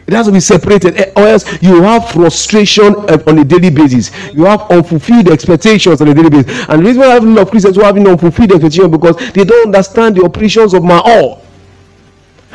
It 0.07 0.12
has 0.12 0.27
to 0.27 0.33
be 0.33 0.40
separated, 0.40 0.96
eh, 0.98 1.12
or 1.16 1.27
else 1.27 1.62
you 1.62 1.83
have 1.83 2.11
frustration 2.11 2.94
eh, 3.09 3.18
on 3.27 3.38
a 3.38 3.44
daily 3.44 3.70
basis. 3.70 4.11
You 4.35 4.44
have 4.44 4.70
unfulfilled 4.70 5.29
expectations 5.29 6.00
on 6.03 6.09
a 6.09 6.14
daily 6.14 6.29
basis. 6.29 6.68
And 6.68 6.81
the 6.81 6.85
reason 6.85 7.00
why 7.00 7.09
I 7.09 7.14
have 7.14 7.24
a 7.24 7.27
lot 7.27 7.42
of 7.42 7.50
Christians 7.50 7.77
who 7.77 7.83
have 7.83 7.96
unfulfilled 7.96 8.53
expectations 8.53 8.88
because 8.88 9.16
they 9.33 9.44
don't 9.44 9.66
understand 9.66 10.16
the 10.16 10.24
operations 10.24 10.74
of 10.74 10.83
ma'or. 10.83 11.40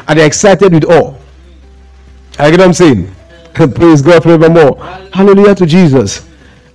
And 0.07 0.19
they're 0.19 0.27
excited 0.27 0.73
with 0.73 0.85
all. 0.85 1.19
I 2.37 2.51
get 2.51 2.59
what 2.59 2.67
I'm 2.67 2.73
saying? 2.73 3.13
Praise 3.53 4.01
God 4.01 4.23
forevermore. 4.23 4.77
Hallelujah 5.11 5.55
to 5.55 5.65
Jesus. 5.65 6.28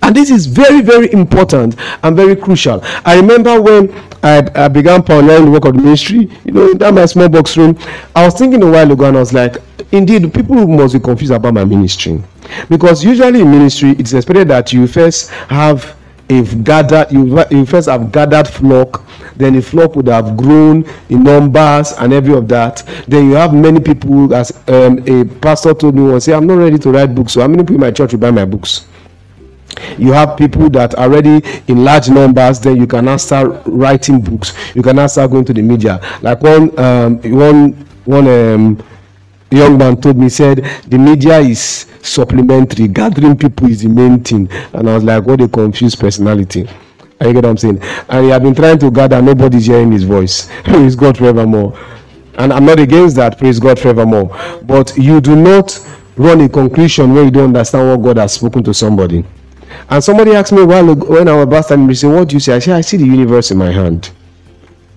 And 0.05 0.15
this 0.15 0.29
is 0.29 0.45
very, 0.45 0.81
very 0.81 1.11
important 1.13 1.75
and 2.03 2.15
very 2.15 2.35
crucial. 2.35 2.79
I 3.03 3.15
remember 3.15 3.59
when 3.59 3.91
I, 4.21 4.47
I 4.53 4.67
began 4.67 5.01
pioneering 5.01 5.45
the 5.45 5.51
work 5.51 5.65
of 5.65 5.73
the 5.73 5.81
ministry, 5.81 6.29
you 6.45 6.51
know, 6.51 6.69
in 6.69 6.77
that 6.77 6.93
my 6.93 7.07
small 7.07 7.27
box 7.27 7.57
room, 7.57 7.75
I 8.15 8.23
was 8.23 8.35
thinking 8.35 8.61
a 8.61 8.69
while 8.69 8.91
ago 8.91 9.05
and 9.05 9.17
I 9.17 9.21
was 9.21 9.33
like, 9.33 9.57
indeed, 9.91 10.31
people 10.31 10.67
must 10.67 10.93
be 10.93 10.99
confused 10.99 11.33
about 11.33 11.55
my 11.55 11.65
ministry. 11.65 12.21
Because 12.69 13.03
usually 13.03 13.41
in 13.41 13.49
ministry, 13.49 13.95
it's 13.97 14.13
expected 14.13 14.47
that 14.49 14.71
you 14.71 14.85
first 14.85 15.31
have 15.49 15.97
a 16.29 16.43
gathered, 16.43 17.11
you, 17.11 17.43
you 17.49 17.65
first 17.65 17.89
have 17.89 18.11
gathered 18.11 18.47
flock, 18.47 19.03
then 19.35 19.53
the 19.55 19.61
flock 19.61 19.95
would 19.95 20.07
have 20.07 20.37
grown 20.37 20.87
in 21.09 21.23
numbers 21.23 21.93
and 21.93 22.13
every 22.13 22.35
of 22.35 22.47
that. 22.49 22.83
Then 23.07 23.31
you 23.31 23.35
have 23.37 23.55
many 23.55 23.79
people, 23.79 24.31
as 24.35 24.51
um, 24.67 24.99
a 25.07 25.25
pastor 25.25 25.73
told 25.73 25.95
me 25.95 26.03
once, 26.03 26.25
say, 26.25 26.33
I'm 26.35 26.45
not 26.45 26.59
ready 26.59 26.77
to 26.77 26.91
write 26.91 27.15
books, 27.15 27.33
so 27.33 27.41
how 27.41 27.47
many 27.47 27.63
people 27.63 27.77
in 27.77 27.81
my 27.81 27.91
church 27.91 28.11
will 28.11 28.19
buy 28.19 28.29
my 28.29 28.45
books? 28.45 28.85
You 29.97 30.11
have 30.11 30.37
people 30.37 30.69
that 30.71 30.95
are 30.95 31.05
already 31.05 31.41
in 31.67 31.83
large 31.83 32.09
numbers 32.09 32.59
then 32.59 32.77
you 32.77 32.87
can 32.87 33.05
now 33.05 33.17
start 33.17 33.61
writing 33.65 34.19
books. 34.21 34.53
You 34.75 34.81
can 34.81 34.95
now 34.95 35.07
start 35.07 35.31
going 35.31 35.45
to 35.45 35.53
the 35.53 35.61
media. 35.61 35.99
Like 36.21 36.41
one 36.41 36.77
um, 36.79 37.19
one 37.21 37.71
one 38.05 38.27
um, 38.27 38.83
young 39.51 39.77
man 39.77 39.99
told 40.01 40.17
me 40.17 40.29
said 40.29 40.57
the 40.87 40.97
media 40.97 41.39
is 41.39 41.87
supplementary. 42.01 42.87
Gathering 42.87 43.37
people 43.37 43.67
is 43.69 43.81
the 43.83 43.89
main 43.89 44.19
thing. 44.23 44.49
And 44.73 44.89
i 44.89 44.95
was 44.95 45.03
like 45.03 45.23
what 45.25 45.41
a 45.41 45.47
confused 45.47 45.99
personality. 45.99 46.67
I 47.19 47.25
get 47.31 47.35
what 47.35 47.45
i'm 47.45 47.57
saying? 47.57 47.81
And 48.09 48.25
he 48.25 48.31
had 48.31 48.43
been 48.43 48.55
trying 48.55 48.79
to 48.79 48.91
gather 48.91 49.21
nobody's 49.21 49.65
hearing 49.67 49.91
his 49.91 50.03
voice. 50.03 50.49
Praise 50.63 50.95
god 50.95 51.17
forevermore. 51.17 51.77
And 52.37 52.51
i'm 52.51 52.65
not 52.65 52.79
against 52.79 53.15
that 53.15 53.37
praise 53.37 53.59
god 53.59 53.79
forevermore. 53.79 54.35
But 54.63 54.95
you 54.97 55.21
do 55.21 55.35
not 55.35 55.79
run 56.17 56.41
a 56.41 56.49
conclusion 56.49 57.13
where 57.13 57.23
you 57.25 57.31
don't 57.31 57.45
understand 57.45 57.89
what 57.89 58.05
god 58.05 58.17
has 58.21 58.33
spoken 58.33 58.63
to 58.63 58.73
somebody 58.73 59.23
and 59.89 60.03
somebody 60.03 60.31
asked 60.31 60.51
me 60.51 60.61
a 60.61 60.65
while 60.65 60.89
ago 60.89 61.05
when 61.07 61.27
I 61.27 61.43
was 61.43 61.67
time, 61.67 61.87
he 61.87 61.95
said, 61.95 62.11
What 62.11 62.29
do 62.29 62.35
you 62.35 62.39
say? 62.39 62.55
I 62.55 62.59
said, 62.59 62.75
I 62.75 62.81
see 62.81 62.97
the 62.97 63.05
universe 63.05 63.51
in 63.51 63.57
my 63.57 63.71
hand. 63.71 64.11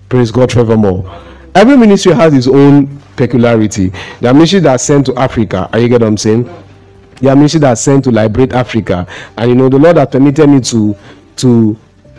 Praise 0.09 0.31
God 0.31 0.51
forevermore. 0.51 1.09
Every 1.53 1.77
ministry 1.77 2.13
has 2.13 2.33
its 2.33 2.47
own 2.47 2.99
peculiarity. 3.15 3.91
There 4.19 4.31
are 4.31 4.33
ministries 4.33 4.63
that 4.63 4.71
are 4.71 4.77
sent 4.77 5.05
to 5.07 5.15
Africa. 5.15 5.69
Are 5.71 5.79
you 5.79 5.87
get 5.87 6.01
what 6.01 6.07
I'm 6.07 6.17
saying? 6.17 6.43
There 7.21 7.31
are 7.31 7.35
ministries 7.35 7.61
that 7.61 7.71
are 7.71 7.75
sent 7.75 8.05
to 8.05 8.11
liberate 8.11 8.53
Africa. 8.53 9.05
And 9.37 9.49
you 9.49 9.55
know, 9.55 9.69
the 9.69 9.77
Lord 9.77 9.97
has 9.97 10.07
permitted 10.09 10.49
me 10.49 10.61
to 10.61 10.95
to 11.37 11.77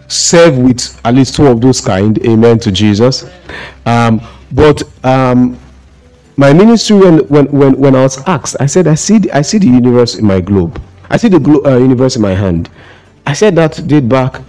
serve 0.08 0.58
with 0.58 1.00
at 1.04 1.14
least 1.14 1.36
two 1.36 1.46
of 1.46 1.60
those 1.60 1.80
kind. 1.80 2.18
Amen 2.26 2.58
to 2.60 2.70
Jesus. 2.70 3.28
Um, 3.86 4.20
but 4.52 4.82
um, 5.04 5.58
my 6.36 6.52
ministry, 6.52 6.96
when, 6.96 7.18
when 7.28 7.46
when 7.46 7.72
when 7.78 7.94
I 7.96 8.02
was 8.02 8.18
asked, 8.26 8.56
I 8.60 8.66
said, 8.66 8.86
I 8.86 8.94
see 8.94 9.20
I 9.32 9.42
see 9.42 9.58
the 9.58 9.66
universe 9.66 10.14
in 10.16 10.24
my 10.24 10.40
globe. 10.40 10.80
I 11.10 11.16
see 11.16 11.28
the 11.28 11.40
glo- 11.40 11.62
uh, 11.64 11.76
universe 11.76 12.16
in 12.16 12.22
my 12.22 12.34
hand. 12.34 12.70
I 13.26 13.32
said 13.32 13.56
that 13.56 13.86
date 13.86 14.08
back 14.08 14.40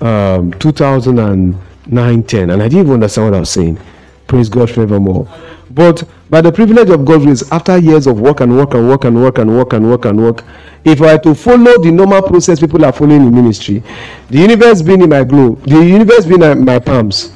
um, 0.00 0.52
2009 0.54 2.22
10, 2.22 2.50
and 2.50 2.62
I 2.62 2.68
didn't 2.68 2.80
even 2.86 2.94
understand 2.94 3.28
what 3.28 3.36
I 3.36 3.40
was 3.40 3.50
saying. 3.50 3.78
Praise 4.26 4.48
God 4.48 4.70
forevermore. 4.70 5.28
But 5.70 6.02
by 6.30 6.40
the 6.40 6.50
privilege 6.50 6.90
of 6.90 7.04
God's 7.04 7.24
grace, 7.24 7.52
after 7.52 7.76
years 7.78 8.06
of 8.06 8.18
work 8.18 8.40
and 8.40 8.56
work 8.56 8.74
and 8.74 8.88
work 8.88 9.04
and 9.04 9.20
work 9.22 9.38
and 9.38 9.50
work 9.56 9.72
and 9.74 9.88
work 9.88 10.04
and 10.06 10.20
work, 10.20 10.44
if 10.84 11.02
I 11.02 11.14
were 11.14 11.18
to 11.22 11.34
follow 11.34 11.80
the 11.82 11.90
normal 11.92 12.22
process 12.22 12.58
people 12.60 12.84
are 12.84 12.92
following 12.92 13.26
in 13.26 13.34
ministry, 13.34 13.82
the 14.28 14.38
universe 14.38 14.82
being 14.82 15.02
in 15.02 15.10
my 15.10 15.22
glow, 15.22 15.56
the 15.66 15.84
universe 15.84 16.24
being 16.24 16.42
in 16.42 16.64
my 16.64 16.78
palms, 16.78 17.32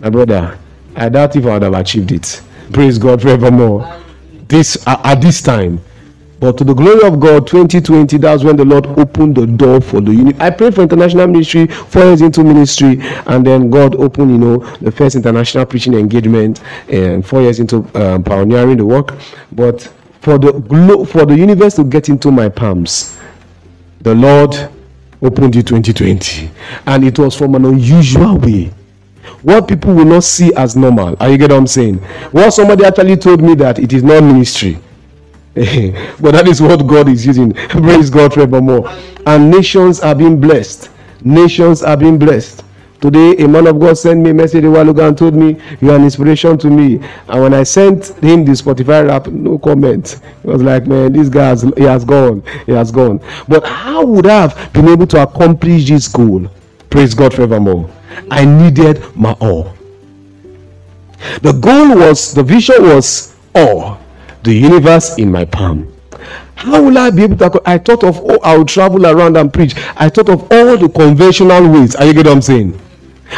my 0.00 0.08
brother, 0.10 0.58
I 0.96 1.08
doubt 1.08 1.36
if 1.36 1.44
I 1.44 1.54
would 1.54 1.62
have 1.62 1.74
achieved 1.74 2.10
it. 2.12 2.42
Praise 2.72 2.98
God 2.98 3.20
forevermore. 3.22 4.00
This 4.48 4.82
at 4.86 5.20
this 5.20 5.42
time. 5.42 5.80
But 6.40 6.56
to 6.58 6.64
the 6.64 6.74
glory 6.74 7.02
of 7.04 7.18
God, 7.18 7.48
2020, 7.48 8.16
that's 8.18 8.44
when 8.44 8.56
the 8.56 8.64
Lord 8.64 8.86
opened 8.86 9.36
the 9.36 9.46
door 9.46 9.80
for 9.80 10.00
the. 10.00 10.36
I 10.38 10.50
prayed 10.50 10.74
for 10.74 10.82
international 10.82 11.26
ministry, 11.26 11.66
four 11.66 12.04
years 12.04 12.22
into 12.22 12.44
ministry, 12.44 12.98
and 13.26 13.44
then 13.44 13.70
God 13.70 13.96
opened, 13.96 14.30
you 14.30 14.38
know, 14.38 14.58
the 14.80 14.92
first 14.92 15.16
international 15.16 15.66
preaching 15.66 15.94
engagement, 15.94 16.62
and 16.88 17.26
four 17.26 17.42
years 17.42 17.58
into 17.58 17.78
um, 18.00 18.22
pioneering 18.22 18.76
the 18.76 18.86
work. 18.86 19.14
But 19.50 19.82
for 20.20 20.38
the 20.38 20.52
glo- 20.52 21.04
for 21.04 21.26
the 21.26 21.36
universe 21.36 21.74
to 21.74 21.84
get 21.84 22.08
into 22.08 22.30
my 22.30 22.48
palms, 22.48 23.18
the 24.02 24.14
Lord 24.14 24.54
opened 25.20 25.56
it 25.56 25.66
2020, 25.66 26.50
and 26.86 27.04
it 27.04 27.18
was 27.18 27.34
from 27.34 27.56
an 27.56 27.64
unusual 27.64 28.38
way 28.38 28.70
what 29.42 29.68
people 29.68 29.94
will 29.94 30.04
not 30.04 30.24
see 30.24 30.52
as 30.54 30.74
normal. 30.76 31.16
Are 31.20 31.28
you 31.30 31.38
get 31.38 31.50
what 31.50 31.58
I'm 31.58 31.66
saying? 31.66 31.96
What 32.32 32.50
somebody 32.50 32.84
actually 32.84 33.16
told 33.16 33.42
me 33.42 33.54
that 33.56 33.78
it 33.78 33.92
is 33.92 34.02
not 34.02 34.22
ministry. 34.22 34.78
but 36.20 36.30
that 36.32 36.46
is 36.46 36.62
what 36.62 36.86
God 36.86 37.08
is 37.08 37.26
using. 37.26 37.52
Praise 37.68 38.10
God 38.10 38.32
forevermore. 38.32 38.88
And 39.26 39.50
nations 39.50 39.98
are 39.98 40.14
being 40.14 40.40
blessed. 40.40 40.88
Nations 41.24 41.82
are 41.82 41.96
being 41.96 42.16
blessed. 42.16 42.62
Today, 43.00 43.36
a 43.38 43.48
man 43.48 43.66
of 43.66 43.80
God 43.80 43.98
sent 43.98 44.20
me 44.20 44.30
a 44.30 44.34
message 44.34 44.62
a 44.64 44.70
while 44.70 44.88
ago 44.88 45.08
and 45.08 45.18
told 45.18 45.34
me, 45.34 45.60
You 45.80 45.90
are 45.90 45.96
an 45.96 46.04
inspiration 46.04 46.58
to 46.58 46.70
me. 46.70 47.04
And 47.28 47.42
when 47.42 47.54
I 47.54 47.64
sent 47.64 48.08
him 48.22 48.44
the 48.44 48.52
Spotify 48.52 49.06
wrap, 49.06 49.26
no 49.26 49.58
comment. 49.58 50.20
He 50.42 50.48
was 50.48 50.62
like, 50.62 50.86
Man, 50.86 51.12
this 51.12 51.28
guy 51.28 51.48
has, 51.48 51.62
he 51.76 51.82
has 51.82 52.04
gone. 52.04 52.42
He 52.66 52.72
has 52.72 52.92
gone. 52.92 53.20
But 53.48 53.66
how 53.66 54.04
would 54.06 54.26
I 54.28 54.46
have 54.46 54.72
been 54.72 54.88
able 54.88 55.08
to 55.08 55.22
accomplish 55.22 55.88
this 55.88 56.06
goal? 56.06 56.48
Praise 56.88 57.14
God 57.14 57.34
forevermore. 57.34 57.90
I 58.30 58.44
needed 58.44 58.98
ma'or. 59.16 59.74
The 61.42 61.52
goal 61.52 61.98
was, 61.98 62.32
the 62.32 62.44
vision 62.44 62.82
was 62.82 63.34
all, 63.54 63.97
the 64.42 64.54
universe 64.54 65.18
in 65.18 65.30
my 65.30 65.44
palm. 65.44 65.92
How 66.54 66.82
will 66.82 66.98
I 66.98 67.10
be 67.10 67.22
able 67.22 67.36
to? 67.36 67.62
I 67.64 67.78
thought 67.78 68.02
of, 68.02 68.18
oh, 68.18 68.38
I 68.42 68.56
will 68.56 68.64
travel 68.64 69.06
around 69.06 69.36
and 69.36 69.52
preach. 69.52 69.74
I 69.96 70.08
thought 70.08 70.28
of 70.28 70.50
all 70.50 70.76
the 70.76 70.88
conventional 70.88 71.68
ways. 71.70 71.94
Are 71.94 72.04
you 72.04 72.12
get 72.12 72.26
what 72.26 72.32
I'm 72.34 72.42
saying? 72.42 72.78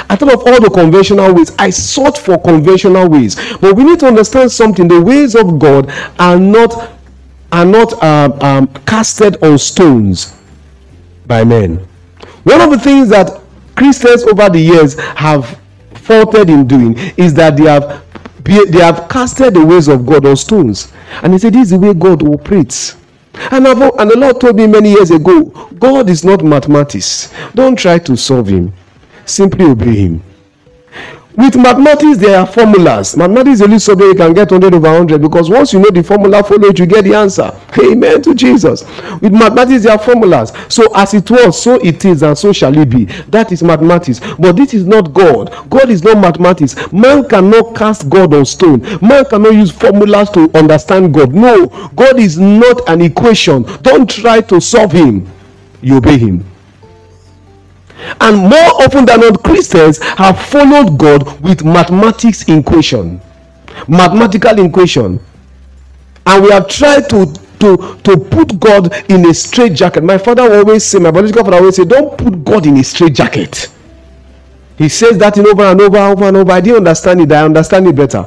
I 0.08 0.16
thought 0.16 0.32
of 0.32 0.46
all 0.46 0.60
the 0.60 0.70
conventional 0.70 1.34
ways. 1.34 1.52
I 1.58 1.70
sought 1.70 2.16
for 2.16 2.38
conventional 2.38 3.08
ways. 3.08 3.36
But 3.58 3.76
we 3.76 3.84
need 3.84 4.00
to 4.00 4.06
understand 4.06 4.50
something. 4.50 4.88
The 4.88 5.00
ways 5.00 5.34
of 5.34 5.58
God 5.58 5.92
are 6.18 6.38
not 6.38 6.92
are 7.52 7.64
not 7.64 8.00
um, 8.02 8.32
um, 8.40 8.66
casted 8.86 9.42
on 9.42 9.58
stones 9.58 10.36
by 11.26 11.42
men. 11.44 11.76
One 12.44 12.60
of 12.60 12.70
the 12.70 12.78
things 12.78 13.08
that 13.10 13.40
Christians 13.76 14.22
over 14.24 14.48
the 14.48 14.60
years 14.60 14.98
have 14.98 15.58
faulted 15.94 16.48
in 16.48 16.66
doing 16.66 16.96
is 17.16 17.34
that 17.34 17.56
they 17.56 17.64
have 17.64 18.04
they 18.50 18.80
have 18.80 19.08
casted 19.08 19.54
the 19.54 19.64
ways 19.64 19.86
of 19.88 20.04
God 20.04 20.26
on 20.26 20.36
stones, 20.36 20.92
and 21.22 21.32
they 21.32 21.38
say 21.38 21.50
this 21.50 21.64
is 21.64 21.70
the 21.70 21.78
way 21.78 21.94
God 21.94 22.22
operates. 22.22 22.96
And, 23.52 23.66
I've, 23.66 23.80
and 23.80 24.10
the 24.10 24.18
Lord 24.18 24.40
told 24.40 24.56
me 24.56 24.66
many 24.66 24.90
years 24.90 25.10
ago, 25.10 25.44
God 25.78 26.10
is 26.10 26.24
not 26.24 26.42
mathematics. 26.44 27.32
Don't 27.54 27.78
try 27.78 27.98
to 28.00 28.16
solve 28.16 28.48
Him. 28.48 28.72
Simply 29.24 29.64
obey 29.66 29.94
Him. 29.94 30.22
With 31.40 31.56
mathematics, 31.56 32.18
there 32.18 32.38
are 32.38 32.46
formulas. 32.46 33.16
Mathematics 33.16 33.54
is 33.54 33.58
the 33.60 33.64
only 33.64 33.78
subject 33.78 34.08
you 34.08 34.14
can 34.14 34.34
get 34.34 34.50
100 34.50 34.74
over 34.74 34.88
100 34.90 35.22
because 35.22 35.48
once 35.48 35.72
you 35.72 35.78
know 35.78 35.88
the 35.88 36.02
formula, 36.02 36.42
follow 36.44 36.68
it, 36.68 36.78
you 36.78 36.84
get 36.84 37.02
the 37.04 37.14
answer. 37.14 37.50
Amen 37.82 38.20
to 38.20 38.34
Jesus. 38.34 38.84
With 39.22 39.32
mathematics, 39.32 39.84
there 39.84 39.92
are 39.92 39.98
formulas. 39.98 40.52
So 40.68 40.94
as 40.94 41.14
it 41.14 41.30
was, 41.30 41.62
so 41.62 41.76
it 41.76 42.04
is, 42.04 42.22
and 42.22 42.36
so 42.36 42.52
shall 42.52 42.76
it 42.76 42.90
be. 42.90 43.06
That 43.30 43.52
is 43.52 43.62
mathematics. 43.62 44.20
But 44.38 44.52
this 44.56 44.74
is 44.74 44.84
not 44.84 45.14
God. 45.14 45.50
God 45.70 45.88
is 45.88 46.04
not 46.04 46.18
mathematics. 46.18 46.76
Man 46.92 47.26
cannot 47.26 47.74
cast 47.74 48.10
God 48.10 48.34
on 48.34 48.44
stone. 48.44 48.82
Man 49.00 49.24
cannot 49.24 49.54
use 49.54 49.70
formulas 49.70 50.28
to 50.32 50.50
understand 50.54 51.14
God. 51.14 51.32
No, 51.32 51.68
God 51.96 52.20
is 52.20 52.38
not 52.38 52.86
an 52.86 53.00
equation. 53.00 53.62
Don't 53.80 54.10
try 54.10 54.42
to 54.42 54.60
solve 54.60 54.92
Him. 54.92 55.26
You 55.80 55.96
obey 55.96 56.18
Him. 56.18 56.44
And 58.20 58.38
more 58.38 58.82
often 58.82 59.04
than 59.04 59.20
not, 59.20 59.42
Christians 59.42 59.98
have 59.98 60.40
followed 60.40 60.98
God 60.98 61.40
with 61.40 61.64
mathematics 61.64 62.48
equation, 62.48 63.20
mathematical 63.88 64.58
equation, 64.64 65.20
and 66.26 66.42
we 66.44 66.50
have 66.50 66.68
tried 66.68 67.08
to 67.10 67.26
to 67.60 67.98
to 68.04 68.16
put 68.16 68.58
God 68.58 68.92
in 69.10 69.28
a 69.28 69.34
straight 69.34 69.74
jacket. 69.74 70.02
My 70.02 70.18
father 70.18 70.42
always 70.42 70.84
say, 70.84 70.98
my 70.98 71.10
biological 71.10 71.44
father 71.44 71.58
always 71.58 71.76
say, 71.76 71.84
don't 71.84 72.16
put 72.16 72.42
God 72.44 72.66
in 72.66 72.76
a 72.78 72.84
straight 72.84 73.14
jacket. 73.14 73.68
He 74.78 74.88
says 74.88 75.18
that 75.18 75.36
in 75.36 75.46
over 75.46 75.62
and 75.64 75.78
over, 75.78 75.98
over 75.98 76.24
and 76.24 76.36
over. 76.38 76.52
I 76.52 76.60
didn't 76.62 76.78
understand 76.78 77.20
it. 77.20 77.30
I 77.32 77.44
understand 77.44 77.86
it 77.86 77.94
better. 77.94 78.24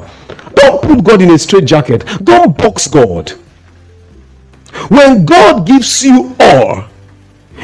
Don't 0.54 0.80
put 0.80 1.02
God 1.02 1.20
in 1.20 1.30
a 1.32 1.38
straight 1.38 1.64
jacket. 1.64 2.04
Don't 2.22 2.56
box 2.56 2.86
God. 2.86 3.30
When 4.88 5.24
God 5.24 5.66
gives 5.66 6.04
you 6.04 6.34
all, 6.38 6.84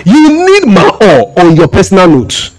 you 0.05 0.47
need 0.47 0.67
my 0.67 0.89
all 1.01 1.39
on 1.39 1.57
your 1.57 1.69
personal 1.69 2.09
note 2.09 2.51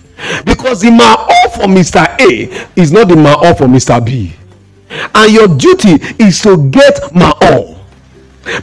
because 0.46 0.82
the 0.82 0.90
ma'or 0.90 1.54
for 1.56 1.68
mr 1.68 2.06
a 2.20 2.80
is 2.80 2.92
not 2.92 3.08
the 3.08 3.16
ma'or 3.16 3.58
for 3.58 3.66
mr 3.66 4.04
b. 4.04 4.34
And 5.16 5.32
your 5.34 5.48
duty 5.48 5.94
is 6.24 6.42
to 6.42 6.70
get 6.70 6.96
ma'or 7.14 7.78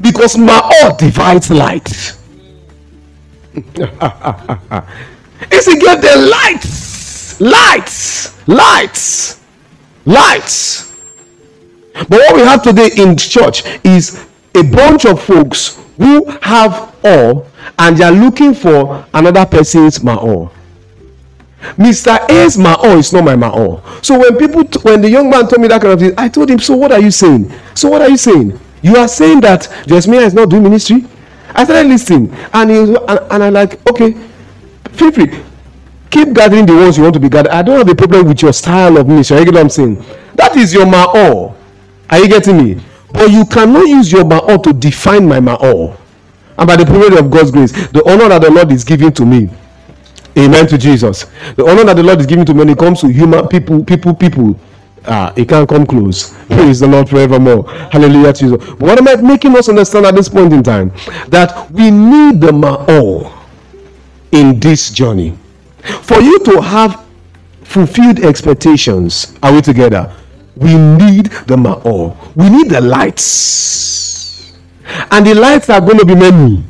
because 0.03 0.37
my 0.37 0.61
all 0.83 0.97
divides 0.97 1.51
light. 1.51 2.15
It's 5.51 5.67
to 5.67 5.79
get 5.79 6.03
the 6.03 6.31
lights 6.31 7.41
lights 7.41 8.49
lights 8.49 9.41
lights. 10.05 10.97
But 11.95 12.11
what 12.11 12.37
we 12.37 12.43
have 12.43 12.63
today 12.63 12.91
in 12.97 13.17
church 13.17 13.63
is 13.85 14.27
a 14.55 14.63
bunch 14.63 15.05
of 15.05 15.23
folks 15.23 15.83
who 15.97 16.25
have 16.43 16.95
all 17.05 17.47
and 17.79 17.97
they 17.97 18.05
are 18.05 18.13
looking 18.13 18.55
for 18.55 19.05
another 19.15 19.47
person's 19.47 19.99
ma'or. 20.01 20.51
Mr. 21.77 22.19
A's 22.31 22.57
ma'or 22.57 22.99
is 22.99 23.13
not 23.13 23.25
my 23.25 23.35
ma'or. 23.35 23.83
So 24.05 24.19
when 24.19 24.37
people, 24.37 24.65
t- 24.65 24.79
when 24.83 25.01
the 25.01 25.11
young 25.11 25.29
man 25.29 25.49
told 25.49 25.61
me 25.61 25.69
that 25.69 25.81
kind 25.83 25.93
of 25.95 26.01
thing, 26.01 26.13
I 26.17 26.29
told 26.29 26.51
him, 26.51 26.59
so 26.59 26.77
what 26.77 26.93
are 26.93 27.01
you 27.01 27.11
saying? 27.11 27.53
So 27.75 27.89
what 27.89 28.03
are 28.03 28.09
you 28.09 28.17
saying? 28.17 28.59
You 28.83 28.97
are 28.97 29.09
saying 29.09 29.41
that 29.41 29.69
Jasmine 29.87 30.21
is 30.21 30.35
not 30.35 30.51
doing 30.51 30.63
ministry? 30.63 31.05
I 31.51 31.65
started 31.65 31.89
listening 31.89 32.33
and, 32.53 32.71
he 32.71 32.79
was, 32.79 32.91
and, 32.91 33.21
and 33.33 33.43
I 33.43 33.49
like, 33.49 33.87
okay, 33.91 34.13
feel 34.93 35.11
free. 35.11 35.43
Keep 36.11 36.33
gathering 36.35 36.65
the 36.65 36.75
ones 36.75 36.97
you 36.97 37.03
want 37.03 37.15
to 37.15 37.21
be 37.21 37.29
gathered. 37.29 37.51
I 37.53 37.63
don't 37.63 37.79
have 37.79 37.89
a 37.89 37.95
problem 37.95 38.29
with 38.29 38.41
your 38.43 38.53
style 38.53 38.97
of 38.97 39.09
ministry. 39.09 39.39
You 39.39 39.45
get 39.47 39.55
what 39.55 39.61
I'm 39.61 39.69
saying? 39.71 40.03
That 40.35 40.57
is 40.57 40.73
your 40.73 40.87
ma'or. 40.87 41.55
Are 42.11 42.19
you 42.19 42.29
getting 42.29 42.57
me? 42.57 42.81
But 43.13 43.31
you 43.31 43.45
cannot 43.47 43.87
use 43.87 44.11
your 44.13 44.25
ma'or 44.25 44.63
to 44.63 44.73
define 44.73 45.27
my 45.27 45.41
ma'or. 45.41 45.97
And 46.59 46.67
by 46.67 46.77
the 46.77 46.85
privilege 46.85 47.19
of 47.19 47.31
God's 47.31 47.53
grace, 47.53 47.73
the 47.89 48.03
honor 48.11 48.29
that 48.29 48.43
the 48.43 48.51
Lord 48.51 48.73
is 48.73 48.83
giving 48.83 49.13
to 49.13 49.25
me. 49.25 49.49
Amen 50.37 50.67
to 50.67 50.77
Jesus. 50.77 51.27
The 51.57 51.65
honor 51.65 51.85
that 51.85 51.95
the 51.97 52.03
Lord 52.03 52.21
is 52.21 52.27
giving 52.27 52.45
to 52.47 52.53
me 52.53 52.59
when 52.61 52.69
it 52.69 52.79
comes 52.79 53.01
to 53.01 53.09
human 53.09 53.47
people, 53.49 53.85
people, 53.85 54.15
people. 54.15 54.59
Ah, 55.07 55.33
it 55.37 55.49
can't 55.49 55.69
come 55.69 55.87
close. 55.87 56.35
Praise 56.49 56.81
the 56.81 56.89
Lord 56.89 57.09
forevermore. 57.09 57.69
Hallelujah, 57.91 58.33
Jesus. 58.33 58.59
But 58.59 58.81
what 58.81 58.99
am 58.99 59.09
I 59.09 59.17
making 59.17 59.57
us 59.57 59.69
understand 59.69 60.07
at 60.07 60.15
this 60.15 60.29
point 60.29 60.53
in 60.53 60.63
time? 60.63 60.93
That 61.29 61.71
we 61.71 61.91
need 61.91 62.41
the 62.41 62.51
Ma'or 62.51 63.33
in 64.33 64.59
this 64.59 64.91
journey. 64.91 65.39
For 66.03 66.21
you 66.21 66.39
to 66.41 66.61
have 66.61 67.05
fulfilled 67.63 68.19
expectations, 68.21 69.37
are 69.43 69.53
we 69.53 69.63
together? 69.63 70.13
We 70.57 70.75
need 70.75 71.27
the 71.47 71.57
Ma'or. 71.57 72.17
We 72.35 72.51
need 72.51 72.69
the 72.69 72.81
lights. 72.81 74.08
And 75.11 75.27
the 75.27 75.35
lights 75.35 75.71
are 75.71 75.81
going 75.81 75.99
to 75.99 76.07
be 76.07 76.15
many. 76.15 76.63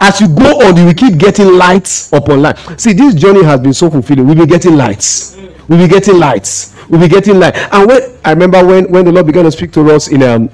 As 0.00 0.20
you 0.20 0.28
go 0.28 0.60
on, 0.66 0.76
you 0.76 0.86
will 0.86 0.94
keep 0.94 1.18
getting 1.18 1.54
lights 1.56 2.12
upon 2.12 2.42
light. 2.42 2.58
See, 2.78 2.92
this 2.92 3.14
journey 3.14 3.42
has 3.44 3.60
been 3.60 3.72
so 3.72 3.90
fulfilling. 3.90 4.26
We'll 4.26 4.34
be 4.36 4.46
getting 4.46 4.76
lights. 4.76 5.36
We'll 5.68 5.78
be 5.78 5.88
getting 5.88 6.18
lights. 6.18 6.74
We'll 6.88 7.00
be 7.00 7.08
getting 7.08 7.38
light. 7.38 7.56
And 7.72 7.88
when 7.88 8.02
I 8.24 8.30
remember 8.30 8.64
when, 8.64 8.90
when 8.90 9.04
the 9.04 9.12
Lord 9.12 9.26
began 9.26 9.44
to 9.44 9.52
speak 9.52 9.72
to 9.72 9.90
us 9.92 10.08
in 10.08 10.22
um 10.22 10.50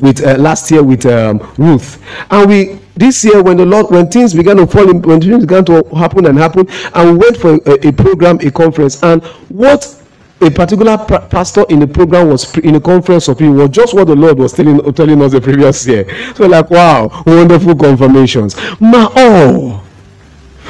with 0.00 0.24
uh, 0.24 0.36
last 0.36 0.70
year 0.70 0.82
with 0.82 1.06
um, 1.06 1.38
Ruth, 1.56 2.02
and 2.30 2.48
we 2.48 2.78
this 2.96 3.24
year 3.24 3.42
when 3.42 3.56
the 3.56 3.66
Lord 3.66 3.90
when 3.90 4.08
things 4.08 4.34
began 4.34 4.56
to 4.56 4.66
fall 4.66 4.88
in, 4.88 5.00
when 5.02 5.20
things 5.20 5.44
began 5.44 5.64
to 5.66 5.82
happen 5.96 6.26
and 6.26 6.38
happen, 6.38 6.68
and 6.94 7.12
we 7.12 7.16
went 7.16 7.36
for 7.36 7.54
a, 7.54 7.88
a 7.88 7.92
program, 7.92 8.38
a 8.42 8.50
conference, 8.50 9.02
and 9.02 9.22
what 9.48 10.03
a 10.40 10.50
particular 10.50 10.98
pa- 10.98 11.26
pastor 11.28 11.64
in 11.68 11.78
the 11.80 11.86
program 11.86 12.28
was 12.28 12.56
in 12.58 12.74
a 12.74 12.80
conference 12.80 13.28
of 13.28 13.38
people 13.38 13.54
was 13.54 13.70
just 13.70 13.94
what 13.94 14.06
the 14.06 14.16
Lord 14.16 14.38
was 14.38 14.52
telling 14.52 14.92
telling 14.92 15.22
us 15.22 15.32
the 15.32 15.40
previous 15.40 15.86
year. 15.86 16.04
So 16.34 16.46
like 16.46 16.70
wow, 16.70 17.22
wonderful 17.26 17.74
confirmations. 17.76 18.56
Ma 18.80 19.10
oh, 19.16 19.84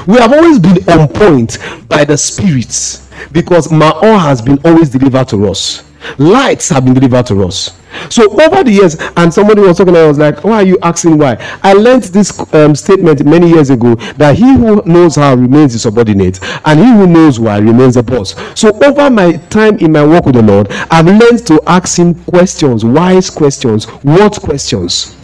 we 0.07 0.16
have 0.18 0.33
always 0.33 0.59
been 0.59 0.79
on 0.88 1.09
point 1.09 1.59
by 1.88 2.05
the 2.05 2.16
spirits 2.16 3.09
because 3.33 3.68
Ma'or 3.68 4.00
oh 4.03 4.18
has 4.18 4.42
been 4.42 4.59
always 4.64 4.90
delivered 4.90 5.29
to 5.29 5.48
us. 5.48 5.90
Lights 6.19 6.69
have 6.69 6.85
been 6.85 6.95
delivered 6.95 7.27
to 7.27 7.45
us. 7.45 7.79
So 8.11 8.31
over 8.43 8.64
the 8.64 8.73
years, 8.73 8.97
and 9.17 9.33
somebody 9.33 9.61
was 9.61 9.79
talking, 9.79 9.97
I 9.97 10.07
was 10.07 10.19
like, 10.19 10.43
"Why 10.43 10.57
are 10.57 10.62
you 10.64 10.79
asking 10.83 11.19
why?" 11.19 11.37
I 11.62 11.75
learned 11.75 12.05
this 12.05 12.38
um, 12.53 12.75
statement 12.75 13.25
many 13.25 13.49
years 13.49 13.71
ago 13.71 13.95
that 14.17 14.37
he 14.37 14.53
who 14.53 14.83
knows 14.85 15.17
how 15.17 15.35
remains 15.35 15.73
the 15.75 15.79
subordinate, 15.79 16.40
and 16.64 16.81
he 16.81 16.87
who 16.87 17.07
knows 17.07 17.38
why 17.38 17.59
remains 17.59 17.95
the 17.95 18.03
boss. 18.03 18.35
So 18.59 18.71
over 18.85 19.11
my 19.11 19.33
time 19.49 19.79
in 19.79 19.93
my 19.93 20.05
work 20.05 20.27
with 20.27 20.35
the 20.35 20.43
Lord, 20.43 20.69
I've 20.90 21.07
learned 21.07 21.47
to 21.47 21.61
ask 21.67 21.99
him 21.99 22.14
questions, 22.25 22.85
wise 22.85 23.31
questions, 23.31 23.85
what 24.03 24.40
questions. 24.40 25.17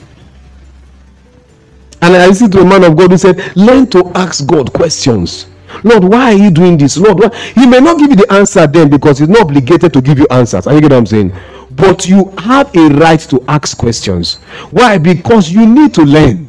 And 2.03 2.16
I 2.16 2.27
listened 2.27 2.53
to 2.53 2.61
a 2.61 2.64
man 2.64 2.85
of 2.85 2.97
God 2.97 3.11
who 3.11 3.19
said, 3.19 3.55
Learn 3.57 3.87
to 3.90 4.11
ask 4.14 4.47
God 4.47 4.73
questions. 4.73 5.47
Lord, 5.85 6.04
why 6.04 6.33
are 6.33 6.37
you 6.37 6.50
doing 6.50 6.76
this? 6.76 6.96
Lord, 6.96 7.20
why? 7.20 7.37
He 7.54 7.66
may 7.66 7.80
not 7.80 7.98
give 7.98 8.11
you 8.11 8.16
the 8.16 8.33
answer 8.33 8.66
then 8.66 8.90
because 8.90 9.18
he's 9.18 9.28
not 9.28 9.42
obligated 9.42 9.92
to 9.92 10.00
give 10.00 10.18
you 10.18 10.26
answers. 10.30 10.66
Are 10.66 10.74
you 10.74 10.80
get 10.80 10.90
what 10.90 10.98
I'm 10.98 11.06
saying? 11.06 11.33
But 11.70 12.09
you 12.09 12.33
have 12.38 12.74
a 12.74 12.88
right 12.88 13.20
to 13.20 13.42
ask 13.48 13.78
questions. 13.78 14.38
Why? 14.70 14.98
Because 14.98 15.50
you 15.50 15.66
need 15.66 15.94
to 15.94 16.02
learn. 16.02 16.48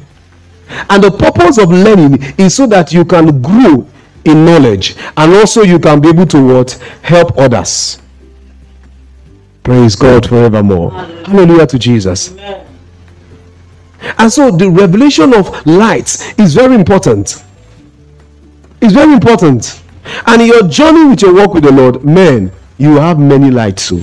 And 0.90 1.04
the 1.04 1.12
purpose 1.12 1.58
of 1.58 1.70
learning 1.70 2.24
is 2.38 2.56
so 2.56 2.66
that 2.68 2.94
you 2.94 3.06
can 3.06 3.42
grow 3.42 3.88
in 4.26 4.46
knowledge 4.46 4.96
and 5.18 5.34
also 5.34 5.64
you 5.64 5.80
can 5.80 6.00
be 6.00 6.10
able 6.10 6.28
to 6.28 6.46
what? 6.46 6.72
Help 7.02 7.38
others. 7.38 8.02
Praise 9.64 9.96
God 9.96 10.28
forevermore. 10.28 10.92
Hallelujah 10.92 11.68
to 11.68 11.80
Jesus. 11.80 12.32
Amen. 12.34 12.68
And 14.18 14.32
so 14.32 14.50
the 14.50 14.70
revelation 14.70 15.34
of 15.34 15.66
light 15.66 16.34
is 16.40 16.56
very 16.56 16.76
important. 16.76 17.44
It's 18.82 18.94
very 18.94 19.14
important. 19.14 19.82
And 20.26 20.42
in 20.42 20.48
your 20.48 20.68
journey 20.68 21.06
with 21.10 21.22
your 21.22 21.34
walk 21.34 21.54
with 21.54 21.64
the 21.64 21.72
Lord, 21.72 22.04
man, 22.04 22.52
you 22.78 22.96
have 22.96 23.20
many 23.20 23.52
lights. 23.52 23.84
So 23.84 24.02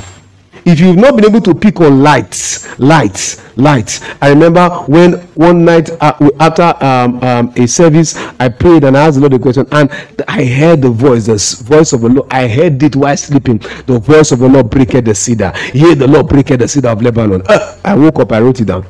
if 0.64 0.78
you've 0.80 0.96
not 0.96 1.16
been 1.16 1.24
able 1.24 1.40
to 1.40 1.54
pick 1.54 1.80
on 1.80 2.02
lights, 2.02 2.78
lights, 2.78 3.42
lights. 3.56 4.02
I 4.20 4.28
remember 4.28 4.68
when 4.86 5.14
one 5.34 5.64
night 5.64 5.90
uh, 6.00 6.30
after 6.38 6.74
um, 6.84 7.22
um, 7.24 7.52
a 7.56 7.66
service, 7.66 8.16
I 8.38 8.48
prayed 8.48 8.84
and 8.84 8.96
I 8.96 9.06
asked 9.06 9.16
the 9.16 9.22
Lord 9.22 9.32
a 9.32 9.38
question, 9.38 9.66
and 9.72 9.90
I 10.28 10.44
heard 10.44 10.82
the 10.82 10.90
voice, 10.90 11.26
the 11.26 11.64
voice 11.64 11.92
of 11.92 12.02
the 12.02 12.08
Lord. 12.10 12.32
I 12.32 12.46
heard 12.46 12.82
it 12.82 12.94
while 12.94 13.16
sleeping. 13.16 13.58
The 13.86 13.98
voice 13.98 14.30
of 14.30 14.38
the 14.40 14.48
Lord 14.48 14.70
breaketh 14.70 15.06
the 15.06 15.14
cedar. 15.14 15.52
Hear 15.72 15.94
the 15.94 16.06
Lord 16.06 16.28
breaketh 16.28 16.60
the 16.60 16.68
cedar 16.68 16.88
of 16.90 17.02
Lebanon. 17.02 17.42
Uh, 17.48 17.78
I 17.84 17.94
woke 17.96 18.20
up, 18.20 18.30
I 18.32 18.40
wrote 18.40 18.60
it 18.60 18.66
down. 18.66 18.86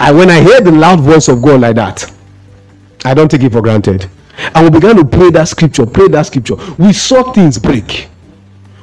And 0.00 0.18
when 0.18 0.28
I 0.30 0.42
hear 0.42 0.60
the 0.60 0.72
loud 0.72 1.00
voice 1.00 1.28
of 1.28 1.40
God 1.40 1.60
like 1.60 1.76
that, 1.76 2.12
I 3.04 3.14
don't 3.14 3.30
take 3.30 3.42
it 3.42 3.52
for 3.52 3.62
granted. 3.62 4.10
And 4.38 4.64
we 4.64 4.70
began 4.70 4.96
to 4.96 5.04
pray 5.04 5.30
that 5.30 5.48
scripture, 5.48 5.86
pray 5.86 6.08
that 6.08 6.26
scripture. 6.26 6.56
We 6.78 6.92
saw 6.92 7.32
things 7.32 7.58
break. 7.58 8.08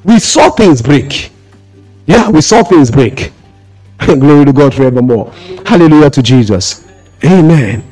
We 0.04 0.20
saw 0.20 0.50
things 0.50 0.82
break. 0.82 1.32
Yeah, 2.06 2.30
we 2.30 2.42
saw 2.42 2.64
things 2.64 2.90
break. 2.90 3.32
Glory 4.00 4.46
to 4.46 4.54
God 4.54 4.74
forevermore. 4.74 5.32
Hallelujah 5.66 6.10
to 6.12 6.24
Jesus. 6.24 6.86
Amen. 7.24 7.84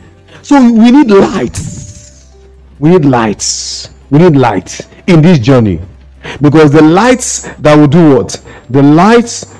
So 0.41 0.59
we 0.71 0.91
need 0.91 1.11
lights. 1.11 2.35
We 2.79 2.89
need 2.89 3.05
lights. 3.05 3.89
We 4.09 4.19
need 4.19 4.35
light 4.35 4.81
in 5.07 5.21
this 5.21 5.39
journey. 5.39 5.79
Because 6.41 6.71
the 6.71 6.81
lights 6.81 7.43
that 7.59 7.75
will 7.75 7.87
do 7.87 8.15
what? 8.15 8.41
The 8.69 8.81
lights 8.81 9.55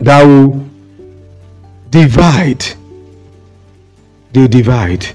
that 0.00 0.22
will 0.24 0.64
divide. 1.90 2.64
They 4.32 4.46
divide. 4.46 5.06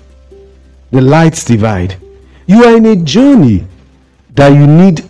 The 0.93 1.01
lights 1.01 1.43
divide. 1.43 1.97
You 2.45 2.65
are 2.65 2.77
in 2.77 2.85
a 2.85 2.95
journey 2.95 3.65
that 4.35 4.49
you 4.49 4.67
need 4.67 5.01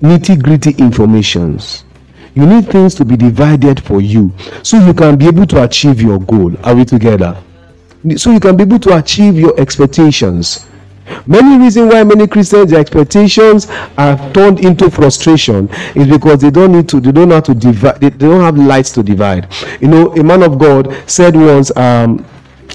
nitty 0.00 0.40
gritty 0.40 0.70
informations. 0.78 1.82
You 2.36 2.46
need 2.46 2.68
things 2.68 2.94
to 2.94 3.04
be 3.04 3.16
divided 3.16 3.82
for 3.82 4.00
you 4.00 4.32
so 4.62 4.78
you 4.78 4.94
can 4.94 5.18
be 5.18 5.26
able 5.26 5.44
to 5.46 5.64
achieve 5.64 6.00
your 6.00 6.20
goal. 6.20 6.54
Are 6.64 6.76
we 6.76 6.84
together? 6.84 7.36
So 8.14 8.30
you 8.30 8.38
can 8.38 8.56
be 8.56 8.62
able 8.62 8.78
to 8.78 8.96
achieve 8.96 9.34
your 9.34 9.58
expectations. 9.58 10.68
Many 11.26 11.64
reasons 11.64 11.92
why 11.92 12.04
many 12.04 12.28
Christians 12.28 12.70
their 12.70 12.78
expectations 12.78 13.66
are 13.98 14.16
turned 14.32 14.60
into 14.64 14.88
frustration 14.88 15.68
is 15.96 16.06
because 16.06 16.42
they 16.42 16.50
don't 16.52 16.70
need 16.70 16.88
to, 16.90 17.00
they 17.00 17.10
don't 17.10 17.32
how 17.32 17.40
to 17.40 17.54
divide, 17.54 18.00
they, 18.00 18.10
they 18.10 18.28
don't 18.28 18.40
have 18.40 18.56
lights 18.56 18.92
to 18.92 19.02
divide. 19.02 19.52
You 19.80 19.88
know, 19.88 20.12
a 20.14 20.22
man 20.22 20.44
of 20.44 20.60
God 20.60 20.94
said 21.10 21.34
once 21.34 21.76
um, 21.76 22.24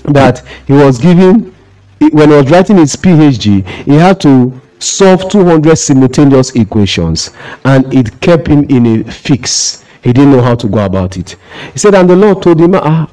that 0.03 0.45
he 0.67 0.73
was 0.73 0.97
giving 0.99 1.54
when 1.99 2.29
he 2.29 2.35
was 2.35 2.49
writing 2.49 2.77
his 2.77 2.95
PhD, 2.95 3.65
he 3.85 3.93
had 3.95 4.19
to 4.21 4.61
solve 4.79 5.29
200 5.29 5.75
simultaneous 5.75 6.51
equations 6.55 7.31
and 7.63 7.91
it 7.93 8.19
kept 8.21 8.47
him 8.47 8.63
in 8.69 8.85
a 9.01 9.11
fix. 9.11 9.83
He 10.03 10.13
didn't 10.13 10.31
know 10.31 10.41
how 10.41 10.55
to 10.55 10.67
go 10.67 10.85
about 10.85 11.17
it. 11.17 11.35
He 11.73 11.79
said, 11.79 11.95
and 11.95 12.09
the 12.09 12.15
Lord 12.15 12.41
told 12.41 12.59
him, 12.59 12.75
ah, 12.75 13.09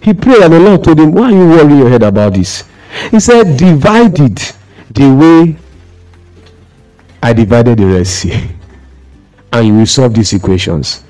he 0.00 0.14
prayed 0.14 0.42
and 0.42 0.52
the 0.52 0.60
Lord 0.60 0.84
told 0.84 0.98
him, 1.00 1.12
why 1.12 1.24
are 1.24 1.30
you 1.32 1.48
worrying 1.48 1.78
your 1.78 1.90
head 1.90 2.02
about 2.02 2.34
this? 2.34 2.64
He 3.10 3.20
said, 3.20 3.56
divide 3.56 4.18
it 4.20 4.56
the 4.90 5.12
way 5.14 5.56
I 7.22 7.32
divided 7.32 7.78
the 7.78 7.86
Red 7.86 8.06
Sea 8.06 8.32
and 9.52 9.66
you 9.66 9.74
will 9.74 9.86
solve 9.86 10.14
these 10.14 10.32
equations. 10.32 11.02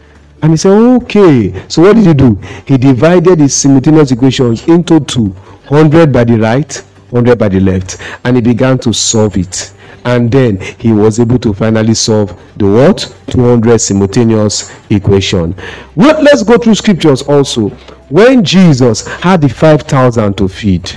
And 0.43 0.53
he 0.53 0.57
said, 0.57 0.73
okay. 0.73 1.69
So 1.69 1.83
what 1.83 1.97
did 1.97 2.07
he 2.07 2.15
do? 2.15 2.35
He 2.67 2.77
divided 2.77 3.39
his 3.39 3.55
simultaneous 3.55 4.11
equations 4.11 4.67
into 4.69 5.01
two 5.01 5.35
100 5.69 6.13
by 6.13 6.25
the 6.25 6.39
right, 6.39 6.73
100 7.11 7.39
by 7.39 7.49
the 7.49 7.61
left. 7.61 7.99
And 8.25 8.37
he 8.37 8.43
began 8.43 8.79
to 8.79 8.93
solve 8.93 9.37
it. 9.37 9.73
And 10.05 10.31
then 10.31 10.61
he 10.61 10.93
was 10.93 11.19
able 11.19 11.39
to 11.41 11.53
finally 11.53 11.95
solve 11.95 12.41
the 12.57 12.67
what? 12.67 13.15
200 13.29 13.79
simultaneous 13.81 14.73
equation. 14.91 15.55
Well, 15.97 16.23
let's 16.23 16.45
go 16.45 16.59
through 16.59 16.77
scriptures 16.77 17.23
also. 17.23 17.71
When 18.09 18.45
Jesus 18.45 19.07
had 19.07 19.41
the 19.41 19.49
5,000 19.49 20.37
to 20.37 20.49
feed, 20.49 20.89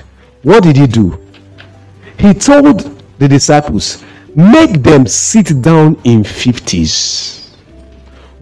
what 0.44 0.64
did 0.64 0.78
he 0.78 0.86
do? 0.86 1.20
He 2.20 2.34
told 2.34 3.02
the 3.18 3.28
disciples, 3.28 4.04
make 4.36 4.84
them 4.84 5.08
sit 5.08 5.62
down 5.62 6.00
in 6.04 6.24
50s. 6.24 7.56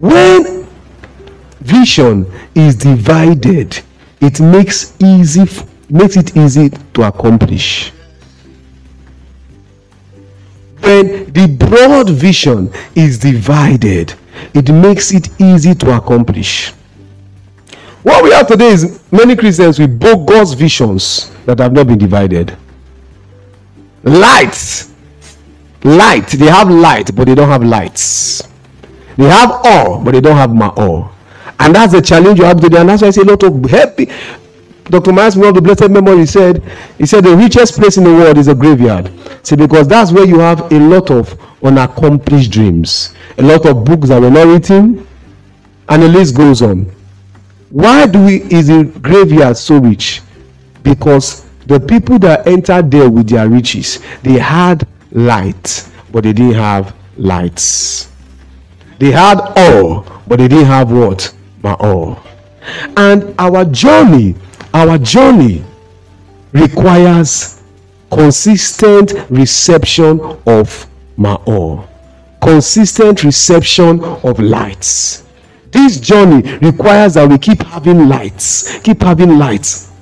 When 0.00 0.66
vision 1.60 2.30
is 2.54 2.76
divided 2.76 3.80
it 4.20 4.40
makes 4.40 4.94
easy 5.00 5.46
makes 5.90 6.16
it 6.16 6.36
easy 6.36 6.70
to 6.94 7.02
accomplish 7.02 7.92
when 10.80 11.30
the 11.32 11.56
broad 11.58 12.10
vision 12.10 12.70
is 12.94 13.18
divided 13.18 14.14
it 14.54 14.70
makes 14.70 15.12
it 15.12 15.28
easy 15.40 15.74
to 15.74 15.96
accomplish 15.96 16.70
what 18.02 18.22
we 18.22 18.30
have 18.30 18.46
today 18.46 18.68
is 18.68 19.02
many 19.10 19.34
christians 19.34 19.78
with 19.78 19.98
bogus 19.98 20.52
visions 20.52 21.30
that 21.46 21.58
have 21.58 21.72
not 21.72 21.86
been 21.86 21.98
divided 21.98 22.56
lights 24.04 24.94
light 25.84 26.26
they 26.28 26.46
have 26.46 26.70
light 26.70 27.14
but 27.14 27.26
they 27.26 27.34
don't 27.34 27.48
have 27.48 27.64
lights 27.64 28.48
they 29.18 29.24
have 29.28 29.50
all, 29.64 30.00
but 30.02 30.12
they 30.12 30.20
don't 30.20 30.36
have 30.36 30.50
ma'or. 30.50 31.10
And 31.58 31.74
that's 31.74 31.92
the 31.92 32.00
challenge 32.00 32.38
you 32.38 32.44
have 32.44 32.60
today. 32.60 32.78
And 32.78 32.88
that's 32.88 33.02
why 33.02 33.08
I 33.08 33.10
say 33.10 33.22
a 33.22 33.24
lot 33.24 33.42
of 33.42 33.68
happy. 33.68 34.08
Dr. 34.90 35.12
Myles, 35.12 35.36
one 35.36 35.48
of 35.48 35.54
the 35.54 35.60
blessed 35.60 35.90
memory, 35.90 36.24
said, 36.26 36.62
he 36.96 37.06
said 37.06 37.24
the 37.24 37.36
richest 37.36 37.76
place 37.76 37.96
in 37.98 38.04
the 38.04 38.10
world 38.12 38.38
is 38.38 38.48
a 38.48 38.54
graveyard. 38.54 39.10
See, 39.42 39.56
because 39.56 39.86
that's 39.86 40.12
where 40.12 40.24
you 40.26 40.38
have 40.38 40.72
a 40.72 40.78
lot 40.78 41.10
of 41.10 41.38
unaccomplished 41.62 42.50
dreams, 42.50 43.14
a 43.36 43.42
lot 43.42 43.66
of 43.66 43.84
books 43.84 44.08
that 44.08 44.20
were 44.20 44.30
not 44.30 44.46
written, 44.46 45.06
and 45.88 46.02
the 46.02 46.08
list 46.08 46.36
goes 46.36 46.62
on. 46.62 46.90
Why 47.70 48.06
do 48.06 48.24
we 48.24 48.42
is 48.44 48.68
the 48.68 48.84
graveyard 49.02 49.56
so 49.56 49.78
rich? 49.78 50.22
Because 50.82 51.44
the 51.66 51.78
people 51.78 52.18
that 52.20 52.46
entered 52.46 52.90
there 52.90 53.10
with 53.10 53.28
their 53.28 53.48
riches, 53.48 53.98
they 54.22 54.38
had 54.38 54.86
light, 55.12 55.86
but 56.10 56.24
they 56.24 56.32
didn't 56.32 56.54
have 56.54 56.94
lights. 57.18 58.10
They 58.98 59.10
had 59.10 59.38
all, 59.54 60.06
but 60.26 60.38
they 60.38 60.48
didn't 60.48 60.66
have 60.66 60.90
what? 60.90 61.34
Ma'or. 61.62 62.18
And 62.96 63.34
our 63.38 63.64
journey, 63.66 64.34
our 64.78 64.96
journey 64.98 65.64
requires 66.52 67.62
consistent 68.10 69.12
reception 69.28 70.20
of 70.46 70.86
all. 71.46 71.88
Consistent 72.40 73.24
reception 73.24 74.02
of 74.04 74.38
lights. 74.38 75.24
this 75.70 76.00
journey 76.00 76.42
requires 76.58 77.14
that 77.14 77.28
we 77.28 77.36
keep 77.38 77.62
having 77.62 78.08
lights 78.08 78.78
keep 78.80 79.02
having 79.02 79.38
lights 79.38 79.92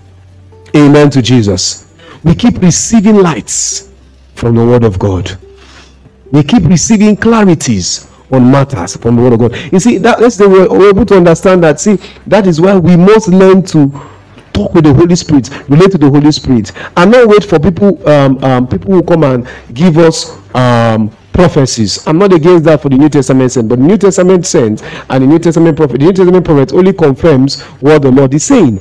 amen 0.77 1.11
to 1.11 1.21
jesus 1.21 1.93
we 2.23 2.35
keep 2.35 2.59
receiving 2.59 3.17
lights 3.17 3.91
from 4.35 4.55
the 4.55 4.65
word 4.65 4.85
of 4.85 4.97
god 4.99 5.37
we 6.31 6.43
keep 6.43 6.63
receiving 6.65 7.17
clarities 7.17 8.09
on 8.33 8.49
matters 8.51 8.97
from 8.97 9.17
the 9.17 9.23
word 9.23 9.33
of 9.33 9.39
god 9.41 9.73
you 9.73 9.81
see 9.81 9.99
that 9.99 10.21
that's 10.21 10.37
the 10.37 10.49
way 10.49 10.69
we're 10.69 10.91
able 10.91 11.07
to 11.07 11.17
understand 11.17 11.63
that 11.65 11.81
see 11.81 11.99
that 12.27 12.47
is 12.47 12.61
why 12.61 12.77
we 12.77 12.97
must 12.97 13.29
learn 13.29 13.61
to 13.63 13.89
talk 14.57 14.73
with 14.75 14.85
the 14.85 14.95
holy 14.95 15.15
spirit 15.15 15.51
relate 15.69 15.91
to 15.91 15.99
the 15.99 16.09
holy 16.09 16.33
spirit 16.33 16.73
and 16.97 17.11
not 17.11 17.29
wait 17.29 17.45
for 17.45 17.59
people 17.59 18.09
um, 18.09 18.43
um 18.43 18.67
people 18.67 18.93
who 18.95 19.03
come 19.03 19.23
and 19.23 19.47
give 19.75 19.99
us 19.99 20.39
um 20.55 21.11
prophecies 21.33 22.07
i'm 22.07 22.17
not 22.17 22.33
against 22.33 22.65
that 22.65 22.81
for 22.81 22.89
the 22.89 22.97
new 22.97 23.11
testament 23.11 23.53
sense 23.53 23.67
but 23.69 23.79
the 23.79 23.85
new 23.85 23.99
testament 23.99 24.47
sense 24.47 24.83
and 25.11 25.23
the 25.23 25.27
new 25.27 25.39
testament 25.39 25.77
prophet 25.77 25.99
the 26.01 26.07
new 26.07 26.13
testament 26.13 26.45
prophet 26.45 26.73
only 26.73 26.93
confirms 26.93 27.63
what 27.81 28.01
the 28.01 28.11
lord 28.11 28.33
is 28.33 28.45
saying 28.45 28.81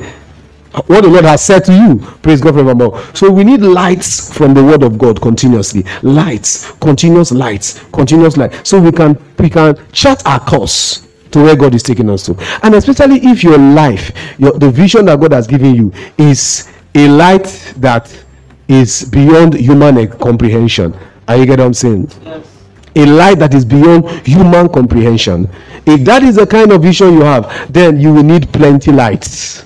what 0.88 1.04
the 1.04 1.08
Lord 1.08 1.24
has 1.24 1.42
said 1.42 1.64
to 1.66 1.74
you. 1.74 2.00
Praise 2.22 2.42
God 2.42 2.54
forevermore. 2.56 3.02
So 3.14 3.32
we 3.32 3.46
need 3.46 3.62
lights 3.62 4.34
from 4.38 4.54
the 4.54 4.62
word 4.62 4.84
of 4.84 4.98
God 4.98 5.22
continuously. 5.22 5.86
Lights, 6.02 6.70
continuous 6.82 7.32
lights, 7.32 7.82
continuous 7.94 8.36
light. 8.36 8.68
So 8.68 8.82
we 8.82 8.92
can 8.92 9.18
we 9.40 9.50
can 9.50 9.78
chart 9.94 10.22
our 10.26 10.42
course 10.42 11.05
to 11.32 11.40
where 11.44 11.56
God 11.56 11.74
is 11.76 11.84
taking 11.84 12.10
us 12.10 12.26
to. 12.28 12.36
And 12.64 12.76
especially 12.76 13.18
if 13.24 13.44
your 13.44 13.58
life, 13.58 14.12
your 14.38 14.54
the 14.54 14.70
vision 14.72 15.06
that 15.06 15.20
God 15.20 15.34
has 15.34 15.48
given 15.48 15.76
you 15.76 15.94
is 16.18 16.70
a 16.94 17.08
light 17.08 17.74
that 17.78 18.24
is 18.68 19.04
beyond 19.10 19.54
human 19.54 20.08
comprehension. 20.18 20.96
Are 21.28 21.38
you 21.38 21.46
get 21.46 21.60
what 21.60 21.66
I'm 21.66 21.74
saying? 21.74 22.10
Yes. 22.24 22.52
a 22.96 23.06
light 23.06 23.40
that 23.40 23.54
is 23.54 23.66
beyond 23.66 24.10
human 24.26 24.70
comprehension. 24.70 25.50
If 25.86 26.06
that 26.06 26.24
is 26.24 26.36
the 26.36 26.48
kind 26.48 26.72
of 26.72 26.82
vision 26.82 27.14
you 27.14 27.22
have, 27.22 27.72
then 27.72 28.00
you 28.00 28.14
will 28.14 28.24
need 28.24 28.52
plenty 28.54 28.92
lights. 28.92 29.66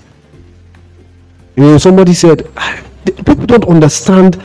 You 1.56 1.64
know, 1.64 1.78
somebody 1.78 2.14
said, 2.14 2.50
"Ah, 2.58 2.82
people 3.06 3.46
don't 3.46 3.66
understand 3.66 4.42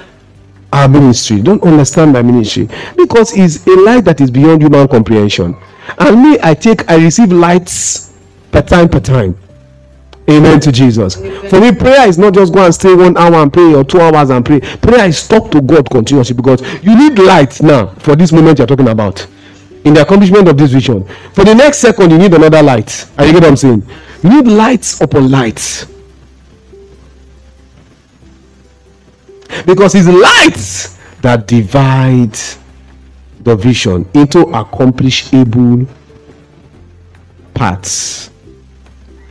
our 0.72 0.88
ministry, 0.88 1.40
don't 1.40 1.62
understand 1.62 2.12
my 2.12 2.22
ministry 2.22 2.68
because 2.96 3.36
it's 3.36 3.64
a 3.66 3.70
light 3.70 4.04
that 4.04 4.20
is 4.20 4.30
beyond 4.30 4.60
human 4.62 4.88
comprehension. 4.88 5.56
And 5.98 6.22
me, 6.22 6.38
I 6.42 6.54
take, 6.54 6.90
I 6.90 6.96
receive 6.96 7.32
lights 7.32 8.12
per 8.50 8.62
time, 8.62 8.88
per 8.88 9.00
time. 9.00 9.38
Amen 10.28 10.58
to 10.60 10.72
Jesus. 10.72 11.16
For 11.16 11.60
me, 11.60 11.72
prayer 11.72 12.08
is 12.08 12.16
not 12.16 12.32
just 12.32 12.52
go 12.52 12.64
and 12.64 12.74
stay 12.74 12.94
one 12.94 13.16
hour 13.16 13.34
and 13.34 13.52
pray 13.52 13.74
or 13.74 13.84
two 13.84 14.00
hours 14.00 14.30
and 14.30 14.44
pray. 14.44 14.60
Prayer 14.60 15.06
is 15.06 15.28
talk 15.28 15.50
to 15.50 15.60
God 15.60 15.88
continuously 15.90 16.34
because 16.34 16.62
you 16.82 16.96
need 16.96 17.18
light 17.18 17.60
now 17.62 17.88
for 17.98 18.16
this 18.16 18.32
moment 18.32 18.58
you're 18.58 18.66
talking 18.66 18.88
about 18.88 19.26
in 19.84 19.92
the 19.92 20.00
accomplishment 20.00 20.48
of 20.48 20.56
this 20.56 20.72
vision. 20.72 21.04
For 21.34 21.44
the 21.44 21.54
next 21.54 21.78
second, 21.78 22.10
you 22.10 22.18
need 22.18 22.32
another 22.32 22.62
light. 22.62 23.06
Are 23.18 23.26
you 23.26 23.32
get 23.32 23.42
what 23.42 23.50
I'm 23.50 23.56
saying? 23.56 23.86
You 24.22 24.30
need 24.30 24.50
lights 24.50 25.00
upon 25.02 25.30
lights. 25.30 25.86
Because 29.66 29.94
it's 29.94 30.08
lights 30.08 30.98
that 31.20 31.46
divide 31.46 32.36
the 33.44 33.54
vision 33.54 34.08
into 34.14 34.40
accomplishable 34.40 35.86
parts. 37.54 38.30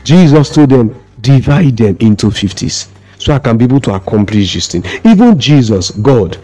Jesus 0.04 0.54
told 0.54 0.70
them, 0.70 1.04
divide 1.22 1.78
them 1.78 1.98
into 2.00 2.28
50s 2.28 2.90
so 3.18 3.34
I 3.34 3.40
can 3.40 3.58
be 3.58 3.66
able 3.66 3.80
to 3.82 3.94
accomplish 3.94 4.54
this 4.54 4.68
thing. 4.68 4.84
Even 5.06 5.40
Jesus, 5.40 5.92
God, 5.92 6.38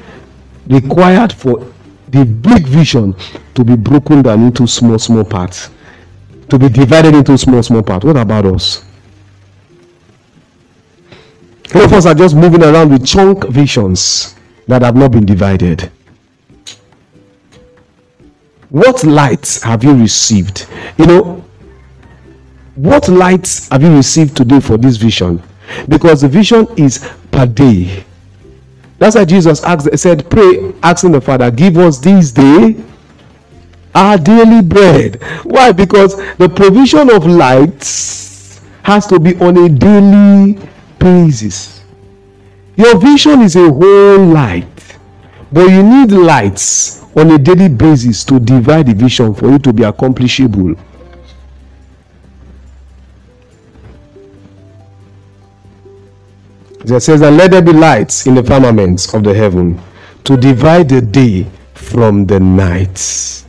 required 0.68 1.34
for 1.34 1.72
the 2.08 2.26
big 2.26 2.66
vision 2.66 3.16
to 3.54 3.64
be 3.64 3.76
broken 3.76 4.22
down 4.22 4.44
into 4.44 4.66
small, 4.66 4.98
small 4.98 5.24
parts, 5.24 5.70
to 6.50 6.58
be 6.58 6.70
divided 6.70 7.14
into 7.14 7.38
small, 7.38 7.62
small 7.62 7.84
parts. 7.84 8.06
What 8.06 8.18
about 8.18 8.46
us? 8.46 8.84
Some 11.68 11.82
of 11.82 11.94
us 11.94 12.06
are 12.08 12.16
just 12.16 12.36
moving 12.36 12.64
around 12.64 12.92
with 12.92 13.06
chunk 13.06 13.48
visions 13.50 14.36
that 14.68 14.82
have 14.82 14.96
not 14.96 15.12
been 15.12 15.26
divided. 15.26 15.92
What 18.70 19.04
lights 19.04 19.64
have 19.64 19.84
you 19.84 19.96
received? 19.96 20.68
You 20.98 21.06
know, 21.08 21.46
what 22.76 23.10
lights 23.10 23.68
have 23.70 23.82
you 23.82 23.96
received 23.96 24.38
today 24.38 24.60
for 24.60 24.78
this 24.78 24.98
vision? 24.98 25.42
Because 25.88 26.22
the 26.22 26.28
vision 26.28 26.68
is 26.78 27.10
per 27.32 27.48
day. 27.48 28.04
That's 29.00 29.16
why 29.16 29.26
Jesus 29.26 29.64
asked, 29.64 29.98
said, 29.98 30.30
Pray, 30.30 30.74
asking 30.84 31.14
the 31.14 31.22
Father, 31.22 31.50
give 31.50 31.78
us 31.78 31.98
this 31.98 32.32
day 32.32 32.76
our 33.96 34.18
daily 34.18 34.62
bread. 34.62 35.22
Why? 35.44 35.72
Because 35.72 36.16
the 36.38 36.48
provision 36.48 37.10
of 37.10 37.26
lights 37.26 38.62
has 38.84 39.08
to 39.08 39.20
be 39.20 39.36
on 39.38 39.58
a 39.58 39.70
daily 39.70 40.60
basis. 41.00 41.82
Your 42.76 43.00
vision 43.00 43.42
is 43.42 43.56
a 43.56 43.70
whole 43.72 44.26
light, 44.26 44.98
but 45.52 45.68
you 45.70 45.82
need 45.82 46.12
lights 46.12 46.99
on 47.16 47.32
a 47.32 47.38
daily 47.38 47.70
basis 47.70 48.24
to 48.26 48.40
divide 48.40 48.88
the 48.88 48.94
vision 48.94 49.34
for 49.34 49.54
it 49.54 49.64
to 49.64 49.74
be 49.74 49.84
accomplishable. 49.84 50.76
It 56.82 57.00
says 57.02 57.20
that 57.20 57.32
let 57.32 57.52
there 57.52 57.62
be 57.62 57.74
lights 57.74 58.26
in 58.26 58.36
the 58.36 58.44
firmaments 58.44 59.14
of 59.14 59.24
the 59.24 59.34
heaven 59.34 59.80
to 60.24 60.38
divide 60.38 60.90
the 60.90 61.02
day 61.02 61.46
from 61.74 62.26
the 62.26 62.40
night. 62.40 63.46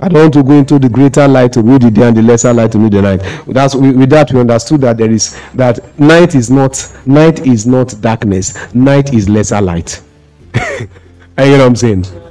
I 0.00 0.08
don't 0.08 0.20
want 0.22 0.34
to 0.34 0.42
go 0.42 0.52
into 0.52 0.78
the 0.80 0.88
greater 0.88 1.28
light 1.28 1.52
to 1.52 1.62
know 1.62 1.78
the 1.78 1.90
day 1.90 2.08
and 2.08 2.16
the 2.16 2.22
lesser 2.22 2.52
light 2.52 2.72
to 2.72 2.78
know 2.78 2.88
the 2.88 3.00
night. 3.00 3.18
That's 3.46 3.74
with, 3.76 4.10
that 4.10 4.32
we 4.32 4.40
understood 4.40 4.80
that 4.80 4.98
there 4.98 5.10
is 5.10 5.38
that 5.54 5.96
night 5.98 6.34
is 6.34 6.50
not 6.50 6.76
night 7.06 7.46
is 7.46 7.66
not 7.66 7.94
darkness. 8.00 8.74
Night 8.74 9.14
is 9.14 9.28
lesser 9.28 9.60
light. 9.60 10.02
You 11.38 11.46
know 11.46 11.58
what 11.58 11.66
I'm 11.66 11.76
saying? 11.76 12.21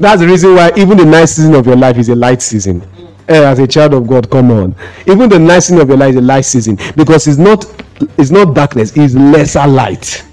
That's 0.00 0.20
the 0.20 0.26
reason 0.26 0.54
why 0.54 0.70
even 0.76 0.96
the 0.98 1.04
night 1.04 1.26
season 1.26 1.54
of 1.54 1.66
your 1.66 1.76
life 1.76 1.96
is 1.98 2.08
a 2.08 2.14
light 2.14 2.42
season. 2.42 2.82
Eh, 3.28 3.42
as 3.44 3.58
a 3.58 3.66
child 3.66 3.94
of 3.94 4.06
God, 4.06 4.30
come 4.30 4.50
on. 4.50 4.74
Even 5.06 5.28
the 5.28 5.38
night 5.38 5.60
season 5.60 5.80
of 5.80 5.88
your 5.88 5.98
life 5.98 6.10
is 6.10 6.16
a 6.16 6.20
light 6.22 6.44
season 6.44 6.78
because 6.96 7.26
it's 7.26 7.38
not 7.38 7.64
it's 8.16 8.30
not 8.30 8.54
darkness, 8.54 8.96
it's 8.96 9.14
lesser 9.14 9.66
light. 9.66 10.24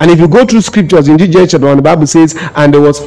And 0.00 0.10
if 0.10 0.18
you 0.18 0.28
go 0.28 0.44
through 0.46 0.62
scriptures 0.62 1.08
in 1.08 1.18
Genesis 1.18 1.52
chapter 1.52 1.66
1, 1.66 1.76
the 1.76 1.82
Bible 1.82 2.06
says, 2.06 2.36
and 2.54 2.72
there 2.72 2.80
was 2.80 3.00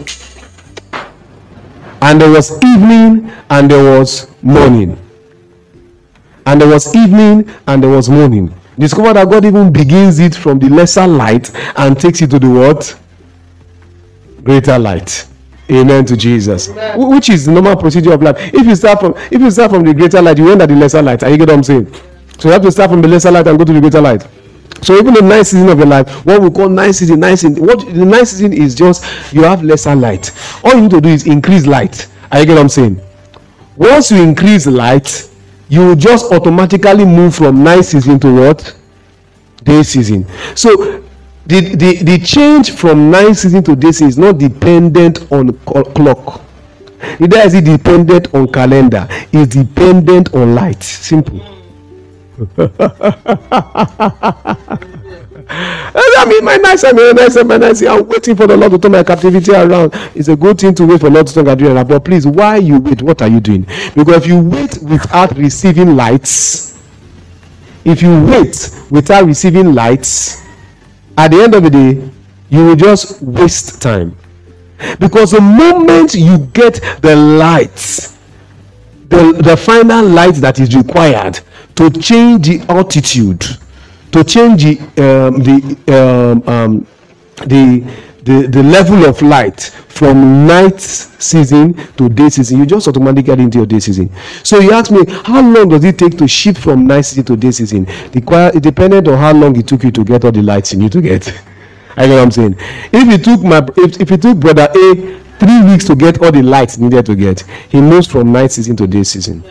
and 2.02 2.22
there 2.22 2.30
was 2.30 2.52
evening 2.64 3.32
and 3.50 3.72
there 3.72 4.00
was 4.00 4.30
morning. 4.44 4.98
And 6.46 6.62
there 6.62 6.68
was 6.68 6.96
evening 6.96 7.50
and 7.68 7.82
there 7.82 7.90
was 7.90 8.10
morning. 8.10 8.54
Discover 8.78 9.14
that 9.14 9.30
God 9.30 9.46
even 9.46 9.72
begins 9.72 10.20
it 10.20 10.36
from 10.36 10.60
the 10.60 10.70
lesser 10.70 11.08
light 11.08 11.50
and 11.78 12.00
takes 12.00 12.22
it 12.22 12.30
to 12.32 12.40
the 12.40 12.50
what? 12.50 13.00
Greater 14.44 14.78
light. 14.78 15.28
Amen 15.72 16.06
to 16.06 16.16
Jesus. 16.16 16.68
Wh- 16.68 17.10
Which 17.10 17.30
is 17.30 17.46
the 17.46 17.52
normal 17.52 17.76
procedure 17.76 18.14
of 18.14 18.22
life. 18.22 18.36
If 18.54 18.66
you 18.68 18.76
start 18.76 19.00
from 19.00 19.16
if 19.32 19.42
you 19.42 19.50
start 19.50 19.72
from 19.72 19.84
the 19.84 19.94
greater 19.94 20.22
light, 20.22 20.38
you 20.38 20.52
end 20.52 20.62
at 20.62 20.70
the 20.70 20.76
lesser 20.76 21.02
light. 21.02 21.24
Are 21.24 21.30
you 21.30 21.38
get 21.38 21.48
what 21.48 21.56
I'm 21.58 21.64
saying? 21.64 21.92
So 22.38 22.50
you 22.50 22.54
have 22.54 22.62
to 22.62 22.72
start 22.72 22.92
from 22.92 23.02
the 23.02 23.08
lesser 23.08 23.32
light 23.32 23.48
and 23.48 23.58
go 23.58 23.66
to 23.66 23.74
the 23.74 23.80
greater 23.82 24.02
light. 24.02 24.28
So 24.82 24.96
even 24.98 25.14
the 25.14 25.22
night 25.22 25.44
season 25.44 25.70
of 25.70 25.78
your 25.78 25.88
life, 25.88 26.26
what 26.26 26.42
we 26.42 26.50
call 26.52 26.70
night 26.70 26.92
season, 26.92 27.20
night 27.22 27.36
season, 27.36 27.66
what 27.66 27.80
the 27.80 28.06
night 28.06 28.26
season 28.28 28.54
is 28.54 28.76
just 28.76 29.04
you 29.34 29.42
have 29.44 29.64
lesser 29.64 29.96
light. 29.96 30.32
All 30.64 30.76
you 30.76 30.82
need 30.82 30.92
to 30.92 31.02
do 31.02 31.10
is 31.10 31.26
increase 31.26 31.66
light. 31.66 32.08
Are 32.32 32.40
you 32.42 32.46
get 32.46 32.54
what 32.56 32.62
I'm 32.62 32.70
saying? 32.70 33.02
Once 33.76 34.12
you 34.12 34.22
increase 34.22 34.68
light, 34.68 35.30
you 35.70 35.80
will 35.80 35.96
just 35.96 36.32
automatically 36.32 37.06
move 37.06 37.34
from 37.36 37.64
night 37.64 37.82
season 37.82 38.20
to 38.20 38.34
what? 38.34 38.76
Day 39.64 39.82
season. 39.82 40.28
So 40.56 41.04
the, 41.48 41.76
the, 41.76 42.04
the 42.04 42.18
change 42.20 42.72
from 42.72 43.12
night 43.12 43.34
season 43.34 43.64
to 43.64 43.76
this 43.76 44.02
is 44.02 44.18
not 44.18 44.38
dependent 44.38 45.32
on 45.32 45.54
clock. 45.60 46.42
Neither 47.20 47.40
is 47.40 47.54
it 47.54 47.66
dependent 47.66 48.34
on 48.34 48.52
calendar. 48.52 49.08
It's 49.32 49.56
dependent 49.56 50.34
on 50.34 50.56
light. 50.56 50.82
Simple. 50.82 51.40
I 55.48 56.26
mean, 56.28 56.44
my 56.44 56.58
nice, 56.58 56.84
I 56.84 56.92
mean, 56.92 57.16
nice, 57.16 57.44
my 57.44 57.58
nice. 57.58 57.84
I'm 57.84 58.08
waiting 58.08 58.36
for 58.36 58.48
the 58.48 58.58
Lord 58.58 58.72
to 58.72 58.80
turn 58.80 58.94
my 58.94 59.04
captivity 59.04 59.52
around. 59.52 59.92
It's 60.16 60.28
a 60.28 60.36
good 60.36 60.60
thing 60.60 60.74
to 60.76 60.86
wait 60.86 61.00
for 61.00 61.10
the 61.10 61.16
Lord 61.16 61.28
to 61.28 61.34
turn 61.34 61.46
captivity 61.46 61.76
around. 61.76 61.88
But 61.88 62.04
please, 62.04 62.26
why 62.26 62.58
you 62.58 62.80
wait? 62.80 63.02
What 63.04 63.22
are 63.22 63.28
you 63.28 63.40
doing? 63.40 63.68
Because 63.96 64.24
if 64.24 64.28
you 64.28 64.40
wait 64.42 64.80
without 64.82 65.38
receiving 65.38 65.96
lights, 65.96 66.82
if 67.84 68.02
you 68.02 68.26
wait 68.26 68.72
without 68.90 69.26
receiving 69.26 69.76
lights, 69.76 70.45
at 71.18 71.32
the 71.32 71.42
end 71.42 71.56
of 71.56 71.64
the 71.64 71.70
day, 71.70 72.10
you 72.50 72.66
will 72.66 72.76
just 72.76 73.22
waste 73.22 73.82
time. 73.82 74.16
Because 75.00 75.32
the 75.32 75.42
moment 75.42 76.14
you 76.14 76.38
get 76.54 76.82
the 77.02 77.16
light, 77.16 77.76
the, 79.10 79.40
the 79.44 79.56
final 79.56 80.06
light 80.06 80.36
that 80.36 80.60
is 80.60 80.76
required 80.76 81.40
to 81.76 81.90
change 81.90 82.48
the 82.48 82.66
altitude, 82.70 83.44
to 84.12 84.24
change 84.24 84.64
the 84.64 84.80
um, 84.98 85.44
the 85.44 86.42
um, 86.44 86.50
um, 86.50 86.88
the 87.48 87.84
the, 88.26 88.48
the 88.48 88.64
level 88.64 89.06
of 89.06 89.22
light 89.22 89.62
from 89.62 90.48
night 90.48 90.82
season 90.82 91.76
to 91.96 92.10
day 92.10 92.28
season, 92.30 92.58
you 92.58 92.66
just 92.66 92.88
automatically 92.88 93.22
get 93.22 93.40
into 93.40 93.60
your 93.60 93.68
day 93.68 93.80
season. 93.80 94.10
So 94.44 94.60
you 94.60 94.72
ask 94.72 94.90
me, 94.92 95.06
how 95.08 95.42
long 95.42 95.70
does 95.70 95.84
it 95.84 96.00
take 96.00 96.18
to 96.18 96.28
shift 96.28 96.60
from 96.60 96.88
night 96.88 97.02
season 97.02 97.24
to 97.26 97.38
day 97.38 97.52
season? 97.52 97.86
It 97.88 98.64
depended 98.64 99.08
on 99.08 99.18
how 99.20 99.32
long 99.32 99.56
it 99.58 99.68
took 99.68 99.84
you 99.84 99.92
to 99.92 100.04
get 100.04 100.26
all 100.26 100.32
the 100.32 100.42
lights 100.42 100.74
you 100.74 100.80
need 100.80 100.92
to 100.94 101.02
get. 101.04 101.32
I 101.96 102.08
know 102.08 102.16
what 102.16 102.24
I'm 102.24 102.32
saying. 102.32 102.56
If 102.92 103.08
it 103.10 103.24
took 103.24 103.42
my 103.42 103.66
if, 103.78 104.02
if 104.02 104.12
it 104.12 104.22
took 104.24 104.40
brother 104.40 104.70
A 104.76 105.20
three 105.40 105.64
weeks 105.64 105.86
to 105.86 105.96
get 105.96 106.22
all 106.22 106.32
the 106.32 106.42
lights 106.42 106.80
needed 106.80 107.06
to 107.06 107.16
get, 107.16 107.42
he 107.70 107.80
moves 107.80 108.08
from 108.08 108.32
night 108.32 108.52
season 108.52 108.76
to 108.78 108.88
day 108.88 109.04
season. 109.04 109.44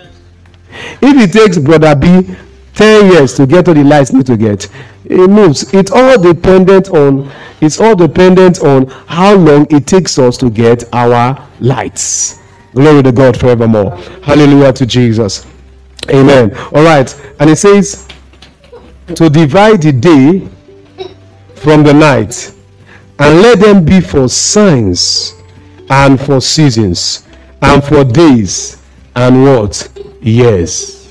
If 1.01 1.17
it 1.17 1.33
takes 1.33 1.59
brother 1.59 1.95
B 1.95 2.35
10 2.75 3.13
years 3.13 3.35
to 3.35 3.47
get 3.47 3.69
all 3.69 3.75
the 3.75 3.85
lights 3.85 4.13
need 4.13 4.27
to 4.27 4.37
get, 4.37 4.69
it 5.05 5.29
moves. 5.31 5.73
It's 5.75 5.91
all 5.91 6.21
dependent 6.21 6.89
on 6.89 7.31
it's 7.61 7.81
all 7.81 7.95
dependent 7.95 8.61
on 8.61 8.87
how 9.07 9.35
long 9.35 9.67
it 9.71 9.87
takes 9.87 10.19
us 10.19 10.37
to 10.39 10.51
get 10.51 10.85
our 10.93 11.49
lights. 11.61 12.41
Glory 12.75 13.03
to 13.03 13.13
God 13.13 13.39
forevermore. 13.39 13.97
Hallelujah 14.23 14.73
to 14.75 14.85
Jesus. 14.85 15.47
Amen. 16.11 16.55
All 16.75 16.83
right. 16.85 17.35
And 17.41 17.49
it 17.49 17.57
says 17.57 18.09
to 19.15 19.31
divide 19.31 19.83
the 19.83 19.93
day 19.93 20.49
from 21.55 21.83
the 21.85 21.95
night 21.95 22.55
and 23.19 23.41
let 23.43 23.61
them 23.61 23.85
be 23.85 24.01
for 24.01 24.29
signs 24.29 25.35
and 25.89 26.21
for 26.21 26.41
seasons 26.41 27.27
and 27.63 27.83
for 27.83 28.05
days 28.05 28.83
and 29.15 29.45
what? 29.45 29.89
Years. 30.21 31.04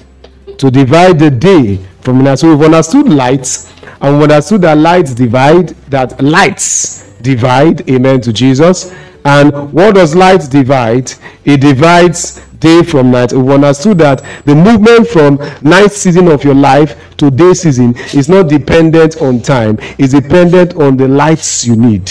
To 0.57 0.71
divide 0.71 1.19
the 1.19 1.29
day 1.29 1.77
from 2.01 2.23
night. 2.23 2.39
So 2.39 2.55
we've 2.55 2.65
understood 2.65 3.09
lights 3.09 3.71
and 4.01 4.15
we've 4.15 4.23
understood 4.23 4.61
that 4.61 4.77
lights 4.77 5.13
divide, 5.13 5.69
that 5.89 6.21
lights 6.21 7.11
divide. 7.21 7.89
Amen 7.89 8.21
to 8.21 8.33
Jesus. 8.33 8.93
And 9.25 9.71
what 9.71 9.95
does 9.95 10.15
light 10.15 10.49
divide? 10.49 11.11
It 11.45 11.61
divides 11.61 12.41
day 12.63 12.83
from 12.83 13.11
night. 13.11 13.33
We've 13.33 13.49
understood 13.49 13.97
that 13.99 14.23
the 14.45 14.55
movement 14.55 15.07
from 15.07 15.37
night 15.61 15.91
season 15.91 16.27
of 16.29 16.43
your 16.43 16.55
life 16.55 17.15
to 17.17 17.29
day 17.29 17.53
season 17.53 17.95
is 18.13 18.29
not 18.29 18.47
dependent 18.49 19.21
on 19.21 19.41
time, 19.41 19.77
it's 19.97 20.13
dependent 20.13 20.75
on 20.75 20.97
the 20.97 21.07
lights 21.07 21.65
you 21.65 21.75
need. 21.75 22.09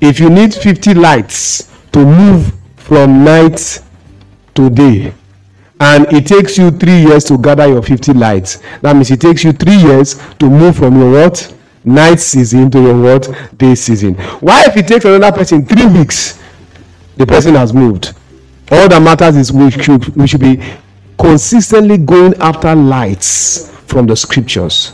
If 0.00 0.20
you 0.20 0.30
need 0.30 0.54
50 0.54 0.94
lights 0.94 1.70
to 1.92 2.04
move 2.04 2.52
from 2.76 3.24
night 3.24 3.82
to 4.54 4.70
day, 4.70 5.12
and 5.80 6.12
it 6.12 6.26
takes 6.26 6.58
you 6.58 6.70
three 6.70 7.02
years 7.02 7.24
to 7.24 7.38
gather 7.38 7.66
your 7.68 7.82
50 7.82 8.12
lights, 8.14 8.60
that 8.82 8.94
means 8.94 9.10
it 9.10 9.20
takes 9.20 9.44
you 9.44 9.52
three 9.52 9.76
years 9.76 10.20
to 10.38 10.50
move 10.50 10.76
from 10.76 10.98
your 10.98 11.12
what? 11.12 11.54
Night 11.84 12.20
season 12.20 12.70
to 12.72 12.80
your 12.80 13.00
what? 13.00 13.28
Day 13.56 13.74
season. 13.74 14.14
Why, 14.40 14.64
if 14.66 14.76
it 14.76 14.88
takes 14.88 15.04
another 15.04 15.36
person 15.36 15.64
three 15.64 15.86
weeks, 15.86 16.42
the 17.16 17.26
person 17.26 17.54
has 17.54 17.72
moved? 17.72 18.14
All 18.70 18.88
that 18.88 19.00
matters 19.00 19.36
is 19.36 19.52
we 19.52 19.70
should, 19.70 20.04
we 20.16 20.26
should 20.26 20.40
be 20.40 20.62
consistently 21.18 21.98
going 21.98 22.34
after 22.40 22.74
lights 22.74 23.70
from 23.86 24.06
the 24.06 24.16
scriptures. 24.16 24.92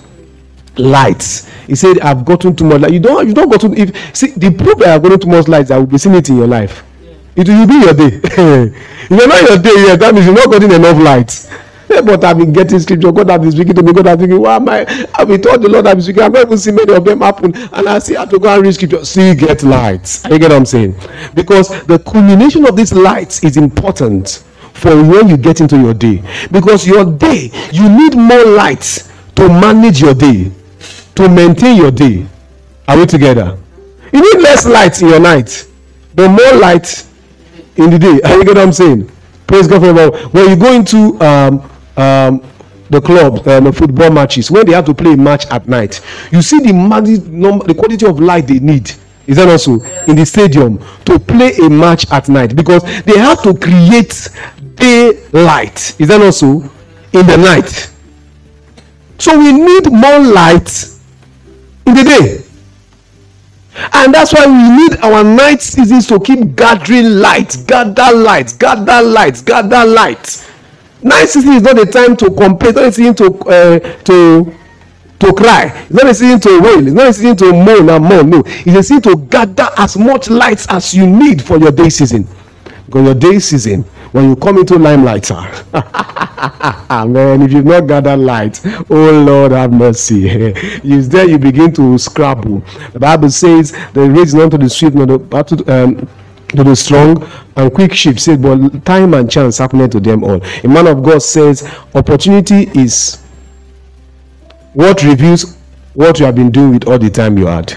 Lights. 0.77 1.49
He 1.67 1.75
said, 1.75 2.01
I've 2.01 2.25
gotten 2.25 2.55
too 2.55 2.65
much 2.65 2.81
light. 2.81 2.93
You 2.93 3.01
don't 3.01 3.27
you 3.29 3.33
don't 3.35 3.49
gotten 3.49 3.77
if 3.77 4.17
see 4.17 4.33
the 4.33 4.51
proof 4.51 4.79
that 4.79 4.89
I've 4.89 5.03
gotten 5.03 5.21
too 5.21 5.29
much 5.29 5.47
light, 5.47 5.71
I 5.71 5.79
will 5.79 5.87
be 5.87 5.99
seeing 5.99 6.17
it 6.17 6.29
in 6.29 6.37
your 6.37 6.47
life. 6.49 6.83
It 7.37 7.49
will 7.49 7.67
be 7.67 7.75
your 7.75 7.95
day. 7.95 8.21
if 8.23 9.11
you're 9.11 9.29
not 9.29 9.43
your 9.43 9.59
day 9.59 9.87
yet, 9.87 10.01
that 10.01 10.15
means 10.15 10.27
you're 10.27 10.35
not 10.35 10.51
getting 10.51 10.73
enough 10.73 10.99
light. 10.99 11.51
But 11.89 12.25
I've 12.25 12.39
been 12.39 12.53
getting 12.53 12.79
scripture. 12.81 13.13
God 13.13 13.29
has 13.31 13.41
been 13.41 13.53
speaking 13.53 13.75
to 13.75 13.83
me. 13.83 13.93
God 13.93 14.07
has 14.07 14.17
been 14.17 14.29
thinking, 14.29 14.43
why 14.43 14.57
am 14.57 14.69
I? 14.69 15.07
I've 15.15 15.29
been 15.29 15.41
told 15.43 15.63
the 15.63 15.69
Lord 15.69 15.87
I've 15.87 15.97
been 15.97 16.03
speaking. 16.03 16.23
I've 16.23 16.33
not 16.33 16.47
even 16.47 16.59
seen 16.59 16.75
many 16.75 16.93
of 16.95 17.05
them 17.05 17.21
happen. 17.21 17.55
And 17.57 17.89
I 17.89 17.99
see 17.99 18.17
I 18.17 18.21
have 18.21 18.31
to 18.31 18.39
go 18.39 18.49
and 18.55 18.65
read 18.65 18.75
scripture. 18.75 19.05
See, 19.05 19.35
get 19.35 19.63
light. 19.63 20.23
You 20.31 20.39
get 20.39 20.51
what 20.51 20.57
I'm 20.57 20.67
saying? 20.67 20.95
Because 21.35 21.69
the 21.87 21.99
culmination 21.99 22.67
of 22.67 22.77
these 22.77 22.93
lights 22.93 23.45
is 23.45 23.57
important 23.57 24.45
for 24.73 24.91
when 25.03 25.29
you 25.29 25.37
get 25.37 25.61
into 25.61 25.79
your 25.79 25.95
day. 25.95 26.23
Because 26.51 26.87
your 26.87 27.05
day, 27.05 27.51
you 27.73 27.89
need 27.89 28.17
more 28.17 28.45
light 28.45 29.09
to 29.37 29.49
manage 29.49 30.01
your 30.01 30.15
day, 30.15 30.51
to 31.15 31.29
maintain 31.29 31.77
your 31.77 31.91
day. 31.91 32.27
Are 32.89 32.97
we 32.99 33.07
together? 33.07 33.59
You 34.13 34.21
need 34.21 34.43
less 34.43 34.67
light 34.67 35.01
in 35.01 35.09
your 35.09 35.21
night, 35.21 35.67
but 36.15 36.29
more 36.29 36.61
light 36.61 37.07
in 37.77 37.91
the 37.91 37.99
day. 37.99 38.21
Are 38.25 38.37
you 38.39 38.45
get 38.45 38.57
what 38.57 38.59
I'm 38.59 38.73
saying? 38.73 39.11
Praise 39.47 39.67
God 39.67 39.81
for 39.83 39.95
forever. 39.95 40.29
When 40.29 40.49
you 40.49 40.57
go 40.57 40.73
into 40.73 41.21
um, 41.21 41.71
um, 41.97 42.43
the 42.91 43.01
club, 43.01 43.47
uh, 43.47 43.61
the 43.61 43.73
football 43.73 44.11
matches, 44.11 44.51
when 44.51 44.67
they 44.67 44.73
have 44.73 44.87
to 44.87 44.95
play 44.95 45.13
a 45.13 45.17
match 45.17 45.47
at 45.47 45.69
night, 45.69 46.01
you 46.31 46.43
see 46.43 46.61
the 46.61 46.73
number, 46.73 47.67
the 47.67 47.75
quality 47.75 48.07
of 48.07 48.21
light 48.21 48.47
they 48.47 48.59
need. 48.59 48.93
Is 49.27 49.37
that 49.37 49.49
also 49.49 49.81
in 50.07 50.17
the 50.17 50.27
stadium 50.27 50.79
to 51.07 51.19
play 51.19 51.53
a 51.57 51.71
match 51.71 52.11
at 52.13 52.29
night 52.29 52.55
because 52.55 52.83
they 53.05 53.19
have 53.19 53.43
to 53.45 53.55
create 53.55 54.29
daylight. 54.75 55.99
Is 55.99 56.09
that 56.09 56.21
also 56.21 56.61
in 57.13 57.27
the 57.27 57.37
night? 57.39 57.91
So 59.19 59.39
we 59.39 59.53
need 59.53 59.91
more 59.91 60.19
light 60.19 60.91
in 61.87 61.95
the 61.95 62.05
day. 62.05 62.44
And 63.93 64.15
that's 64.15 64.33
why 64.33 64.47
we 64.47 64.77
need 64.89 64.99
our 65.01 65.25
night 65.25 65.61
seasons 65.61 66.07
to 66.09 66.21
keep 66.21 66.55
gathering 66.55 67.07
light, 67.21 67.57
gather 67.67 68.15
light, 68.17 68.55
gather 68.59 69.03
light, 69.03 69.43
gather 69.45 69.85
light. 69.85 70.51
Night 71.03 71.27
season 71.27 71.55
is 71.55 71.63
not 71.63 71.77
the 71.77 71.87
time 71.87 72.17
to 72.17 72.31
complain, 72.31 72.75
not 72.75 72.85
a 72.85 72.93
season 72.93 73.15
to 73.17 73.27
uh, 73.49 73.79
to 74.05 74.55
to 75.21 75.33
cry, 75.33 75.67
it's 75.85 75.93
not 75.93 76.07
a 76.07 76.15
season 76.15 76.41
to 76.41 76.61
wail, 76.61 76.87
it's 76.87 76.95
not 76.95 77.09
a 77.09 77.13
season 77.13 77.37
to 77.37 77.53
moan 77.53 77.89
and 77.89 78.05
moan. 78.05 78.31
No, 78.31 78.43
it's 78.47 78.77
a 78.77 78.83
season 78.83 79.03
to 79.03 79.17
gather 79.17 79.69
as 79.77 79.97
much 79.97 80.29
light 80.31 80.65
as 80.71 80.95
you 80.95 81.07
need 81.07 81.43
for 81.43 81.59
your 81.59 81.71
day 81.71 81.89
season. 81.89 82.27
Because 82.87 83.05
your 83.05 83.15
day 83.15 83.39
season, 83.39 83.85
when 84.15 84.29
you 84.29 84.37
come 84.37 84.59
into 84.59 84.79
limelight, 84.79 85.27
sir, 85.27 85.41
man, 85.73 87.43
if 87.43 87.53
you've 87.53 87.65
not 87.65 87.89
gathered 87.89 88.19
light, 88.19 88.61
oh 88.89 89.25
Lord 89.27 89.51
have 89.51 89.73
mercy. 89.73 90.29
Is 90.85 91.09
there 91.09 91.29
you 91.29 91.37
begin 91.37 91.73
to 91.73 91.99
scrabble. 91.99 92.63
The 92.93 93.01
Bible 93.01 93.29
says 93.29 93.73
the 93.93 94.09
race 94.09 94.29
is 94.29 94.35
not 94.35 94.53
to 94.53 94.59
the 94.59 94.71
swift, 94.71 94.95
battle. 95.29 95.69
Um, 95.69 96.09
to 96.51 96.63
the 96.63 96.77
strong 96.77 97.29
and 97.57 97.75
quick 97.75 97.93
ship 97.93 98.21
said, 98.21 98.41
but 98.41 98.85
time 98.85 99.13
and 99.15 99.29
chance 99.29 99.59
happening 99.59 99.91
to 99.91 99.99
them 99.99 100.23
all. 100.23 100.41
A 100.63 100.69
man 100.69 100.87
of 100.87 101.03
God 101.03 101.21
says, 101.21 101.69
opportunity 101.97 102.71
is 102.79 103.21
what 104.75 105.03
reveals 105.03 105.57
what 105.95 106.21
you 106.21 106.27
have 106.27 106.37
been 106.37 106.53
doing 106.53 106.75
with 106.75 106.87
all 106.87 107.01
the 107.01 107.11
time 107.11 107.37
you 107.37 107.47
had. 107.47 107.77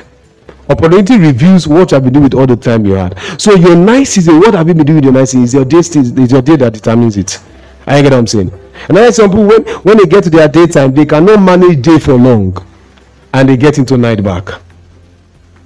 Opportunity 0.70 1.18
reveals 1.18 1.68
what 1.68 1.92
you 1.92 1.96
have 1.96 2.04
been 2.04 2.14
doing 2.14 2.24
with 2.24 2.34
all 2.34 2.46
the 2.46 2.56
time 2.56 2.86
you 2.86 2.94
had. 2.94 3.18
So 3.40 3.54
your 3.56 3.76
night 3.76 4.04
season, 4.04 4.40
what 4.40 4.54
have 4.54 4.68
you 4.68 4.74
been 4.74 4.86
doing 4.86 4.98
with 4.98 5.06
your 5.06 5.14
night 5.14 5.26
season? 5.26 5.44
Is 5.44 5.54
your 5.54 5.66
day 5.66 5.78
is 5.80 6.32
your 6.32 6.42
day 6.42 6.56
that 6.58 6.74
determines 6.74 7.16
it. 7.18 7.40
I 7.86 8.02
get 8.02 8.12
what 8.12 8.20
I'm 8.20 8.28
saying. 8.28 8.52
Another 8.90 9.08
example, 9.08 9.46
when 9.46 9.64
when 9.84 9.98
they 9.98 10.06
get 10.06 10.26
to 10.26 10.30
their 10.30 10.48
daytime, 10.48 10.94
they 10.94 11.06
cannot 11.06 11.42
manage 11.42 11.82
day 11.82 12.00
for 12.00 12.14
long, 12.14 12.58
and 13.34 13.48
they 13.48 13.56
get 13.56 13.78
into 13.78 13.98
night 13.98 14.22
back. 14.24 14.50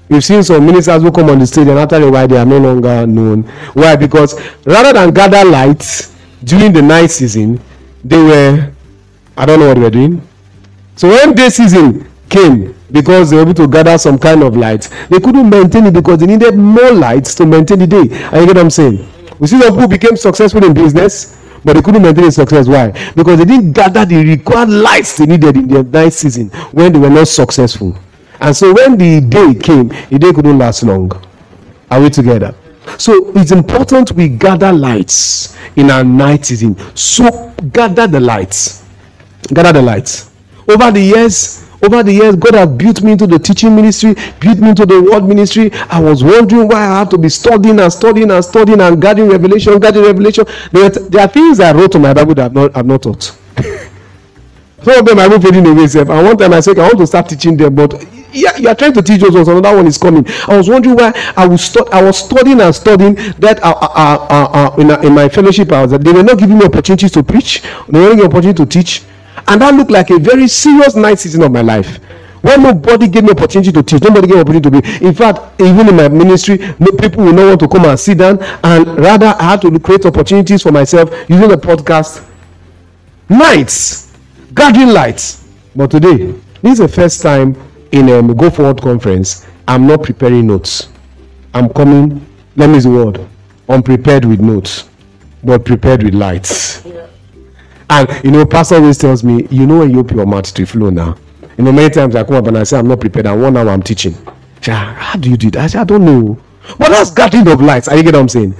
We've 0.07 0.23
seen 0.23 0.43
some 0.43 0.65
ministers 0.65 1.01
who 1.01 1.11
come 1.11 1.29
on 1.29 1.39
the 1.39 1.47
stage 1.47 1.67
and 1.69 1.79
after 1.79 1.95
a 1.95 2.11
while 2.11 2.27
they 2.27 2.37
are 2.37 2.45
no 2.45 2.57
longer 2.57 3.07
known. 3.07 3.43
Why? 3.73 3.95
Because 3.95 4.39
rather 4.65 4.91
than 4.91 5.13
gather 5.13 5.49
lights 5.49 6.13
during 6.43 6.73
the 6.73 6.81
night 6.81 7.07
season, 7.07 7.61
they 8.03 8.21
were 8.21 8.71
I 9.37 9.45
don't 9.45 9.59
know 9.59 9.69
what 9.69 9.75
they 9.75 9.81
were 9.81 9.89
doing. 9.89 10.21
So 10.97 11.07
when 11.07 11.33
day 11.33 11.47
season 11.49 12.11
came, 12.29 12.75
because 12.91 13.29
they 13.29 13.37
were 13.37 13.43
able 13.43 13.53
to 13.55 13.67
gather 13.67 13.97
some 13.97 14.17
kind 14.17 14.43
of 14.43 14.55
light, 14.55 14.89
they 15.09 15.19
couldn't 15.19 15.49
maintain 15.49 15.85
it 15.85 15.93
because 15.93 16.19
they 16.19 16.25
needed 16.25 16.55
more 16.55 16.91
lights 16.91 17.33
to 17.35 17.45
maintain 17.45 17.79
the 17.79 17.87
day. 17.87 18.03
You 18.03 18.07
get 18.45 18.47
what 18.47 18.57
I'm 18.57 18.69
saying? 18.69 19.07
We 19.39 19.47
see 19.47 19.59
some 19.61 19.73
people 19.73 19.87
became 19.87 20.17
successful 20.17 20.63
in 20.63 20.73
business, 20.73 21.37
but 21.63 21.73
they 21.73 21.81
couldn't 21.81 22.01
maintain 22.01 22.31
success. 22.31 22.67
Why? 22.67 22.91
Because 23.15 23.39
they 23.39 23.45
didn't 23.45 23.73
gather 23.73 24.05
the 24.05 24.23
required 24.23 24.69
lights 24.69 25.17
they 25.17 25.25
needed 25.25 25.55
in 25.57 25.67
their 25.67 25.83
night 25.83 26.13
season 26.13 26.49
when 26.71 26.93
they 26.93 26.99
were 26.99 27.09
not 27.09 27.27
successful. 27.27 27.97
And 28.39 28.55
so 28.55 28.73
when 28.73 28.97
the 28.97 29.21
day 29.21 29.53
came, 29.53 29.89
the 30.09 30.17
day 30.19 30.33
couldn't 30.33 30.57
last 30.57 30.83
long. 30.83 31.11
Are 31.89 32.01
we 32.01 32.09
together? 32.09 32.55
So 32.97 33.31
it's 33.35 33.51
important 33.51 34.11
we 34.13 34.27
gather 34.29 34.71
lights 34.71 35.55
in 35.75 35.91
our 35.91 36.03
night 36.03 36.45
season. 36.45 36.75
So 36.95 37.53
gather 37.71 38.07
the 38.07 38.19
lights. 38.19 38.83
Gather 39.53 39.73
the 39.73 39.81
lights. 39.81 40.31
Over 40.67 40.91
the 40.91 41.01
years, 41.01 41.60
over 41.83 42.03
the 42.03 42.13
years, 42.13 42.35
God 42.35 42.55
has 42.55 42.69
built 42.69 43.01
me 43.01 43.13
into 43.13 43.27
the 43.27 43.39
teaching 43.39 43.75
ministry, 43.75 44.15
built 44.39 44.59
me 44.59 44.69
into 44.69 44.85
the 44.85 45.01
word 45.01 45.23
ministry. 45.25 45.71
I 45.89 45.99
was 46.01 46.23
wondering 46.23 46.67
why 46.67 46.81
I 46.81 46.99
have 46.99 47.09
to 47.09 47.17
be 47.17 47.29
studying 47.29 47.79
and 47.79 47.91
studying 47.91 48.31
and 48.31 48.43
studying 48.43 48.81
and 48.81 49.01
gathering 49.01 49.29
revelation, 49.29 49.79
gathering 49.79 50.05
revelation. 50.05 50.45
There, 50.71 50.89
there 50.89 51.21
are 51.23 51.27
things 51.27 51.59
I 51.59 51.71
wrote 51.73 51.95
on 51.95 52.01
my 52.03 52.13
Bible 52.13 52.35
that 52.35 52.45
I've 52.45 52.53
not, 52.53 52.77
I've 52.77 52.85
not 52.85 53.03
taught. 53.03 53.37
Some 54.83 54.99
of 54.99 55.05
them 55.05 55.19
I 55.19 55.25
even 55.27 55.41
fading 55.41 55.67
away. 55.67 55.87
Self. 55.87 56.09
And 56.09 56.25
one 56.25 56.37
time 56.37 56.53
I 56.53 56.59
said 56.59 56.79
I 56.79 56.83
want 56.87 56.97
to 56.99 57.07
start 57.07 57.29
teaching 57.29 57.55
them, 57.57 57.75
but 57.75 58.03
yeah, 58.33 58.57
you 58.57 58.67
are 58.69 58.75
trying 58.75 58.93
to 58.93 59.01
teach 59.01 59.21
us. 59.23 59.35
Another 59.35 59.75
one 59.75 59.85
is 59.87 59.97
coming. 59.97 60.25
I 60.47 60.57
was 60.57 60.69
wondering 60.69 60.95
why 60.95 61.13
I 61.37 61.47
was 61.47 61.61
stu- 61.63 61.85
I 61.91 62.01
was 62.01 62.17
studying 62.17 62.61
and 62.61 62.73
studying 62.73 63.15
that 63.39 63.59
uh, 63.61 63.75
uh, 63.79 64.27
uh, 64.51 64.75
in, 64.79 64.89
in 65.05 65.13
my 65.13 65.29
fellowship 65.29 65.71
hours 65.71 65.91
they 65.91 66.11
were 66.11 66.23
not 66.23 66.39
giving 66.39 66.57
me 66.57 66.65
opportunities 66.65 67.11
to 67.11 67.23
preach. 67.23 67.61
They 67.89 67.99
were 67.99 68.09
not 68.09 68.15
giving 68.15 68.17
me 68.19 68.25
opportunity 68.25 68.57
to 68.63 68.65
teach, 68.65 69.03
and 69.47 69.61
that 69.61 69.73
looked 69.73 69.91
like 69.91 70.09
a 70.09 70.19
very 70.19 70.47
serious 70.47 70.95
night 70.95 71.19
season 71.19 71.43
of 71.43 71.51
my 71.51 71.61
life. 71.61 71.97
When 72.41 72.63
nobody 72.63 73.07
gave 73.07 73.23
me 73.23 73.31
opportunity 73.31 73.71
to 73.71 73.83
teach, 73.83 74.01
nobody 74.01 74.27
gave 74.27 74.35
me 74.37 74.41
opportunity 74.41 74.81
to 74.81 74.81
be. 74.99 75.05
In 75.05 75.13
fact, 75.13 75.61
even 75.61 75.87
in 75.89 75.95
my 75.95 76.09
ministry, 76.09 76.57
no 76.79 76.91
people 76.97 77.23
will 77.23 77.33
not 77.33 77.45
want 77.47 77.59
to 77.59 77.67
come 77.67 77.85
and 77.85 77.99
sit 77.99 78.17
down, 78.17 78.41
and 78.63 78.97
rather 78.97 79.27
I 79.27 79.43
had 79.43 79.61
to 79.61 79.79
create 79.79 80.05
opportunities 80.05 80.63
for 80.63 80.71
myself 80.71 81.11
using 81.29 81.49
the 81.49 81.57
podcast. 81.57 82.27
Nights, 83.29 84.11
gathering 84.55 84.89
lights. 84.89 85.47
But 85.75 85.91
today, 85.91 86.33
this 86.61 86.73
is 86.73 86.77
the 86.79 86.87
first 86.87 87.21
time 87.21 87.55
in 87.91 88.09
a 88.09 88.19
um, 88.19 88.35
Go 88.35 88.49
Forward 88.49 88.81
conference. 88.81 89.45
I'm 89.67 89.85
not 89.85 90.03
preparing 90.03 90.47
notes. 90.47 90.89
I'm 91.53 91.69
coming. 91.69 92.25
Let 92.55 92.67
me 92.69 92.75
use 92.75 92.83
the 92.85 92.89
word. 92.89 93.25
Unprepared 93.69 94.25
with 94.25 94.41
notes, 94.41 94.89
but 95.43 95.63
prepared 95.63 96.03
with 96.03 96.13
lights. 96.13 96.83
And 97.91 98.23
you 98.23 98.31
know, 98.31 98.45
Pastor 98.45 98.75
always 98.75 98.97
tells 98.97 99.23
me, 99.23 99.47
you 99.51 99.67
know, 99.67 99.79
when 99.79 99.91
you 99.91 99.99
open 99.99 100.17
your 100.17 100.25
mouth 100.25 100.51
to 100.53 100.65
flow 100.65 100.89
now. 100.89 101.17
You 101.57 101.65
know, 101.65 101.71
many 101.71 101.93
times 101.93 102.15
I 102.15 102.23
come 102.23 102.35
up 102.35 102.47
and 102.47 102.57
I 102.57 102.63
say, 102.63 102.79
I'm 102.79 102.87
not 102.87 102.99
prepared. 103.01 103.27
And 103.27 103.41
one 103.41 103.57
hour 103.57 103.69
I'm 103.69 103.83
teaching. 103.83 104.13
Say, 104.61 104.71
"Ah, 104.71 104.95
How 104.97 105.19
do 105.19 105.29
you 105.29 105.37
do 105.37 105.49
it? 105.49 105.57
I 105.57 105.67
say, 105.67 105.79
I 105.79 105.83
don't 105.83 106.05
know. 106.05 106.39
But 106.79 106.89
that's 106.89 107.11
gathering 107.11 107.47
of 107.47 107.61
lights. 107.61 107.87
Are 107.87 107.97
you 107.97 108.03
get 108.03 108.13
what 108.13 108.21
I'm 108.21 108.29
saying? 108.29 108.55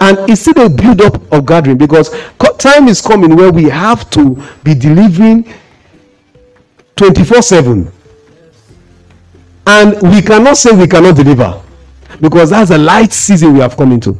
And 0.00 0.18
it's 0.30 0.42
still 0.42 0.66
a 0.66 0.70
build 0.70 1.00
up 1.00 1.32
of 1.32 1.46
gathering 1.46 1.78
because 1.78 2.10
time 2.58 2.88
is 2.88 3.00
coming 3.00 3.36
where 3.36 3.52
we 3.52 3.64
have 3.64 4.08
to 4.10 4.42
be 4.64 4.74
delivering 4.74 5.52
24 6.96 7.42
7. 7.42 7.92
And 9.66 10.02
we 10.02 10.22
cannot 10.22 10.56
say 10.56 10.72
we 10.72 10.86
cannot 10.86 11.16
deliver 11.16 11.62
because 12.20 12.50
that's 12.50 12.70
the 12.70 12.78
light 12.78 13.12
season 13.12 13.54
we 13.54 13.60
have 13.60 13.76
come 13.76 13.92
into 13.92 14.18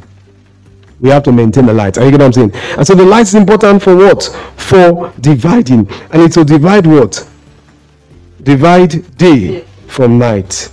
we 1.01 1.11
have 1.11 1.23
to 1.25 1.33
maintain 1.33 1.67
the 1.67 1.75
light. 1.75 1.99
Are 1.99 2.05
you 2.05 2.11
get 2.11 2.21
what 2.21 2.27
I'm 2.27 2.33
saying? 2.33 2.53
And 2.77 2.87
so 2.87 2.95
the 2.95 3.05
light 3.05 3.23
is 3.23 3.35
important 3.35 3.83
for 3.83 3.95
what? 3.95 4.23
For 4.57 5.13
dividing. 5.21 5.89
And 6.11 6.23
it 6.23 6.37
will 6.37 6.45
divide 6.45 6.87
what? 6.87 7.29
Divide 8.43 9.17
day 9.17 9.65
from 9.87 10.19
night. 10.19 10.71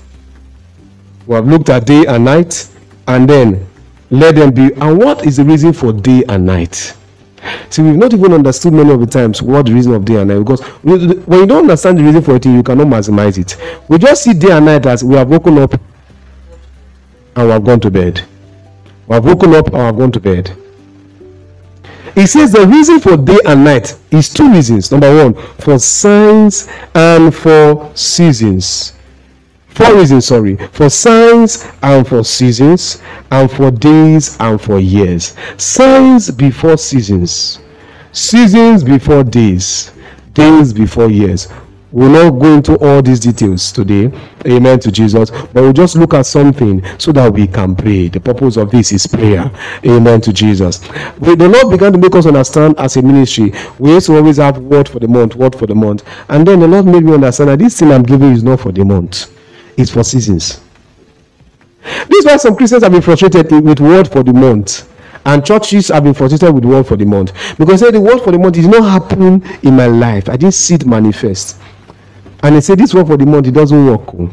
We 1.26 1.36
have 1.36 1.48
looked 1.48 1.70
at 1.70 1.86
day 1.86 2.06
and 2.06 2.26
night, 2.26 2.70
and 3.08 3.30
then 3.30 3.66
let 4.10 4.36
them 4.36 4.52
be. 4.52 4.74
And 4.76 4.98
what 5.00 5.26
is 5.26 5.38
the 5.38 5.44
reason 5.44 5.74
for 5.74 5.94
day 5.94 6.24
and 6.28 6.46
night? 6.46 6.96
See, 7.70 7.82
we've 7.82 7.96
not 7.98 8.14
even 8.14 8.34
understood 8.34 8.74
many 8.74 8.92
of 8.92 9.00
the 9.00 9.06
times 9.06 9.42
what 9.42 9.66
the 9.66 9.74
reason 9.74 9.94
of 9.94 10.06
day 10.06 10.16
and 10.16 10.30
night 10.30 10.40
because 10.40 10.62
when 10.84 11.02
you 11.02 11.46
don't 11.46 11.64
understand 11.64 11.98
the 11.98 12.04
reason 12.04 12.22
for 12.22 12.36
it, 12.36 12.46
you 12.46 12.64
cannot 12.64 12.88
maximize 12.88 13.38
it. 13.38 13.58
We 13.90 13.98
just 13.98 14.24
see 14.24 14.34
day 14.34 14.52
and 14.52 14.66
night 14.66 14.86
as 14.86 15.04
we 15.04 15.16
have 15.16 15.30
woken 15.30 15.58
up 15.58 15.74
and 17.36 17.46
we 17.48 17.52
have 17.52 17.66
gone 17.66 17.80
to 17.82 17.92
bed. 17.92 18.24
We 19.08 19.16
have 19.16 19.26
woken 19.26 19.54
up 19.54 19.72
we 19.72 19.80
have 19.80 19.98
gone 19.98 20.12
to 20.14 20.20
bed. 20.20 20.56
He 22.16 22.28
says 22.28 22.52
the 22.52 22.68
reason 22.68 23.00
for 23.00 23.18
day 23.18 23.40
and 23.46 23.64
night 23.64 23.98
is 24.12 24.30
two 24.30 24.52
reasons. 24.52 24.92
Number 24.92 25.24
one, 25.24 25.34
for 25.58 25.80
signs 25.80 26.68
and 26.94 27.34
for 27.34 27.92
seasons. 27.96 28.94
Four 29.68 29.96
reasons, 29.96 30.26
sorry. 30.28 30.58
For 30.72 30.90
signs 30.90 31.66
and 31.82 32.08
for 32.08 32.24
seasons, 32.24 33.02
and 33.32 33.52
for 33.52 33.72
days 33.72 34.38
and 34.40 34.62
for 34.62 34.80
years. 34.80 35.36
Signs 35.58 36.30
before 36.30 36.78
seasons, 36.78 37.60
seasons 38.12 38.84
before 38.84 39.24
days, 39.24 39.92
days 40.36 40.72
before 40.72 41.10
years. 41.10 41.48
We'll 41.94 42.10
not 42.10 42.40
go 42.40 42.56
into 42.56 42.76
all 42.84 43.04
these 43.04 43.20
details 43.20 43.72
today. 43.72 44.12
Amen 44.48 44.80
to 44.80 44.92
Jesus. 44.92 45.30
But 45.30 45.62
we'll 45.62 45.74
just 45.74 45.96
look 45.96 46.16
at 46.16 46.26
something 46.26 46.84
so 46.98 47.12
that 47.12 47.32
we 47.32 47.46
can 47.46 47.76
pray. 47.76 48.08
The 48.08 48.20
purpose 48.20 48.58
of 48.58 48.72
this 48.72 48.92
is 48.92 49.06
prayer. 49.06 49.52
Amen 49.86 50.20
to 50.22 50.34
Jesus. 50.34 50.82
We, 51.20 51.36
the 51.36 51.48
Lord 51.48 51.70
began 51.70 51.92
to 51.92 52.00
make 52.00 52.16
us 52.16 52.26
understand 52.26 52.80
as 52.80 52.98
a 52.98 53.04
ministry. 53.04 53.54
We 53.78 53.92
used 53.92 54.08
to 54.08 54.16
always 54.16 54.38
have 54.38 54.58
word 54.58 54.90
for 54.90 54.98
the 54.98 55.08
month, 55.08 55.36
word 55.36 55.56
for 55.56 55.68
the 55.68 55.76
month. 55.76 56.04
And 56.30 56.48
then 56.48 56.62
the 56.62 56.68
Lord 56.68 56.88
made 56.88 57.04
me 57.04 57.14
understand 57.14 57.52
that 57.52 57.60
this 57.60 57.80
thing 57.80 57.92
I'm 57.92 58.02
giving 58.02 58.30
you 58.30 58.36
is 58.38 58.44
not 58.44 58.62
for 58.62 58.72
the 58.72 58.84
month, 58.84 59.32
it's 59.78 59.92
for 59.92 60.04
seasons. 60.04 60.62
This 62.08 62.20
is 62.20 62.26
why 62.26 62.38
some 62.38 62.56
Christians 62.56 62.82
have 62.82 62.92
been 62.92 63.04
frustrated 63.04 63.52
with 63.52 63.80
word 63.80 64.08
for 64.08 64.24
the 64.24 64.34
month. 64.34 64.90
And 65.26 65.46
churches 65.46 65.88
have 65.90 66.04
been 66.04 66.14
frustrated 66.14 66.54
with 66.54 66.66
word 66.66 66.88
for 66.88 66.98
the 66.98 67.06
month. 67.06 67.34
Because 67.58 67.80
say 67.80 67.92
the 67.92 68.02
word 68.02 68.20
for 68.22 68.32
the 68.32 68.40
month 68.40 68.56
did 68.56 68.70
not 68.70 68.84
happen 68.84 69.44
in 69.62 69.76
my 69.76 69.88
life. 69.88 70.28
I 70.28 70.38
didn't 70.38 70.54
see 70.56 70.76
it 70.76 70.86
manifest. 70.86 71.60
And 72.44 72.56
they 72.56 72.62
say 72.62 72.76
this 72.76 72.94
word 72.94 73.08
for 73.08 73.18
the 73.18 73.26
month, 73.26 73.48
it 73.48 73.52
doesn't 73.54 73.86
work. 73.86 74.14
oh. 74.14 74.30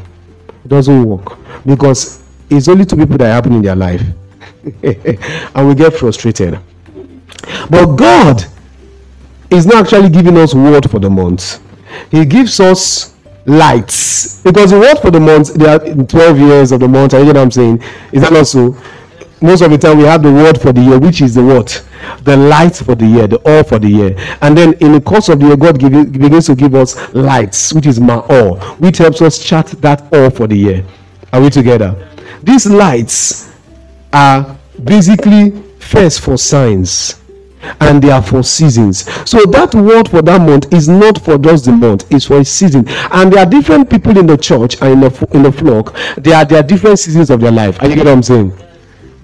It 0.63 0.67
doesn't 0.67 1.03
work. 1.05 1.37
Because 1.65 2.21
it's 2.49 2.67
only 2.67 2.85
two 2.85 2.97
people 2.97 3.17
that 3.17 3.31
happen 3.31 3.53
in 3.53 3.61
their 3.61 3.75
life. 3.75 4.01
and 4.83 5.67
we 5.67 5.73
get 5.73 5.93
frustrated. 5.93 6.59
But 7.69 7.95
God 7.95 8.43
is 9.49 9.65
not 9.65 9.85
actually 9.85 10.09
giving 10.09 10.37
us 10.37 10.53
word 10.53 10.89
for 10.91 10.99
the 10.99 11.09
month. 11.09 11.59
He 12.11 12.25
gives 12.25 12.59
us 12.59 13.15
lights. 13.45 14.41
Because 14.43 14.71
the 14.71 14.79
word 14.79 14.99
for 14.99 15.11
the 15.11 15.19
month, 15.19 15.53
there 15.53 15.79
are 15.79 15.85
in 15.85 16.05
12 16.05 16.37
years 16.39 16.71
of 16.71 16.81
the 16.81 16.87
month. 16.87 17.13
You 17.13 17.19
get 17.19 17.27
what 17.27 17.37
I'm 17.37 17.51
saying? 17.51 17.81
Is 18.11 18.21
that 18.21 18.33
not 18.33 18.47
so? 18.47 18.75
Most 19.41 19.61
of 19.61 19.71
the 19.71 19.77
time 19.77 19.97
we 19.97 20.03
have 20.03 20.21
the 20.21 20.31
word 20.31 20.61
for 20.61 20.71
the 20.71 20.81
year, 20.81 20.99
which 20.99 21.21
is 21.21 21.33
the 21.33 21.43
what? 21.43 21.83
The 22.23 22.37
light 22.37 22.75
for 22.75 22.93
the 22.93 23.05
year, 23.07 23.27
the 23.27 23.37
all 23.37 23.63
for 23.63 23.79
the 23.79 23.89
year. 23.89 24.15
And 24.41 24.55
then 24.55 24.73
in 24.73 24.91
the 24.91 25.01
course 25.01 25.29
of 25.29 25.39
the 25.39 25.47
year, 25.47 25.57
God 25.57 25.79
give, 25.79 25.91
begins 26.11 26.45
to 26.45 26.55
give 26.55 26.75
us 26.75 27.11
lights, 27.13 27.73
which 27.73 27.87
is 27.87 27.99
my 27.99 28.19
all, 28.29 28.59
which 28.77 28.99
helps 28.99 29.21
us 29.21 29.39
chart 29.43 29.67
that 29.81 30.13
all 30.13 30.29
for 30.29 30.47
the 30.47 30.55
year. 30.55 30.85
Are 31.33 31.41
we 31.41 31.49
together? 31.49 32.07
These 32.43 32.67
lights 32.67 33.51
are 34.13 34.57
basically 34.83 35.51
first 35.79 36.21
for 36.21 36.37
signs 36.37 37.19
and 37.79 38.01
they 38.01 38.11
are 38.11 38.21
for 38.21 38.43
seasons. 38.43 39.05
So 39.29 39.45
that 39.45 39.73
word 39.73 40.09
for 40.09 40.21
that 40.21 40.41
month 40.41 40.73
is 40.73 40.87
not 40.87 41.19
for 41.21 41.37
just 41.37 41.65
the 41.65 41.71
month, 41.71 42.11
it's 42.11 42.25
for 42.25 42.39
a 42.39 42.45
season. 42.45 42.87
And 43.11 43.31
there 43.31 43.45
are 43.45 43.49
different 43.49 43.89
people 43.89 44.17
in 44.17 44.27
the 44.27 44.37
church 44.37 44.81
and 44.81 44.93
in 44.93 44.99
the 44.99 45.27
in 45.33 45.43
the 45.43 45.51
flock. 45.51 45.95
There 46.17 46.35
are 46.35 46.45
there 46.45 46.59
are 46.59 46.67
different 46.67 46.99
seasons 46.99 47.29
of 47.29 47.41
their 47.41 47.51
life. 47.51 47.81
Are 47.81 47.87
you 47.87 47.95
get 47.95 48.05
what 48.05 48.13
I'm 48.13 48.23
saying? 48.23 48.51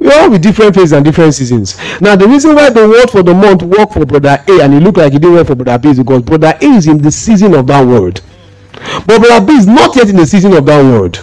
We 0.07 0.13
all 0.13 0.29
with 0.29 0.41
different 0.41 0.73
phases 0.73 0.93
and 0.93 1.03
different 1.03 1.33
seasons. 1.33 1.77
Now, 1.99 2.15
the 2.15 2.29
reason 2.29 2.55
why 2.55 2.69
the 2.69 2.87
word 2.87 3.09
for 3.11 3.23
the 3.23 3.33
month 3.33 3.61
worked 3.61 3.91
for 3.91 4.05
brother 4.05 4.41
A 4.47 4.61
and 4.61 4.73
it 4.73 4.81
looked 4.81 4.97
like 4.97 5.13
it 5.13 5.19
didn't 5.19 5.33
work 5.33 5.47
for 5.47 5.55
brother 5.55 5.77
B 5.77 5.89
is 5.89 5.97
because 5.97 6.21
brother 6.21 6.57
A 6.61 6.65
is 6.65 6.87
in 6.87 7.01
the 7.01 7.11
season 7.11 7.53
of 7.53 7.67
that 7.67 7.85
word. 7.85 8.21
But 9.05 9.19
brother 9.19 9.45
B 9.45 9.51
is 9.51 9.67
not 9.67 9.97
yet 9.97 10.07
in 10.07 10.15
the 10.15 10.25
season 10.25 10.53
of 10.53 10.65
that 10.65 10.81
word. 10.81 11.19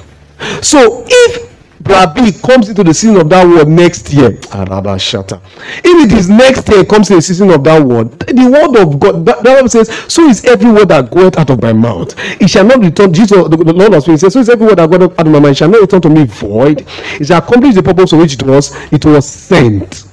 So 0.63 1.03
if 1.07 1.54
brother 1.81 2.33
comes 2.45 2.69
into 2.69 2.85
the 2.85 2.95
season 2.95 3.17
of 3.17 3.29
that 3.31 3.47
word 3.47 3.69
next 3.69 4.13
year, 4.13 4.39
Araba 4.53 4.97
Shata. 4.97 5.41
If 5.85 6.13
it 6.13 6.19
is 6.19 6.29
next 6.31 6.69
year, 6.69 6.85
comes 6.85 7.09
to 7.09 7.17
the 7.17 7.23
season 7.23 7.51
of 7.51 7.65
that 7.65 7.83
word, 7.83 8.11
the 8.21 8.51
word 8.51 8.81
of 8.83 9.01
God, 9.01 9.27
that, 9.27 9.43
that 9.45 9.71
says, 9.71 9.89
so 10.13 10.29
is 10.29 10.45
every 10.45 10.71
word 10.73 10.89
that 10.89 11.11
goeth 11.11 11.39
out 11.39 11.51
of 11.51 11.63
my 11.63 11.73
mouth. 11.73 12.15
It 12.41 12.49
shall 12.49 12.65
not 12.65 12.81
return. 12.81 13.13
Jesus, 13.13 13.49
the, 13.49 13.57
the 13.57 13.73
Lord 13.73 13.93
was 13.93 14.07
saying, 14.07 14.19
so 14.19 14.41
is 14.41 14.49
every 14.49 14.67
word 14.67 14.79
that 14.79 14.91
goeth 14.91 15.03
out 15.19 15.27
of 15.27 15.33
my 15.33 15.39
mouth, 15.41 15.51
it 15.53 15.57
shall 15.57 15.69
not 15.71 15.81
return 15.83 16.01
to 16.03 16.11
me 16.11 16.25
void. 16.25 16.85
It 17.21 17.27
shall 17.27 17.39
accomplish 17.39 17.75
the 17.75 17.83
purpose 17.83 18.11
for 18.11 18.19
which 18.19 18.35
it 18.35 18.43
was, 18.43 18.75
it 18.93 19.05
was 19.05 19.29
sent. 19.29 20.05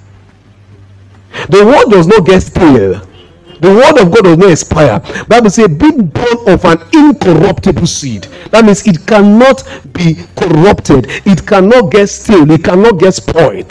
The 1.50 1.66
word 1.66 1.92
does 1.92 2.08
not 2.08 2.26
get 2.26 2.42
stale. 2.42 3.02
The 3.62 3.70
word 3.70 4.02
of 4.02 4.12
God 4.12 4.24
does 4.24 4.38
not 4.38 4.52
expire. 4.52 5.00
Bible 5.28 5.52
says, 5.52 5.68
being 5.70 6.08
born 6.08 6.50
of 6.50 6.66
an 6.66 6.80
incorruptible 6.94 7.86
seed. 7.88 8.24
That 8.50 8.66
means 8.66 8.88
it 8.88 9.06
cannot 9.06 9.64
be 9.94 10.16
corrupted. 10.36 11.06
It 11.28 11.46
cannot 11.46 11.92
get 11.92 12.08
stale. 12.10 12.50
It 12.50 12.64
cannot 12.64 13.00
get 13.00 13.14
spoiled. 13.14 13.70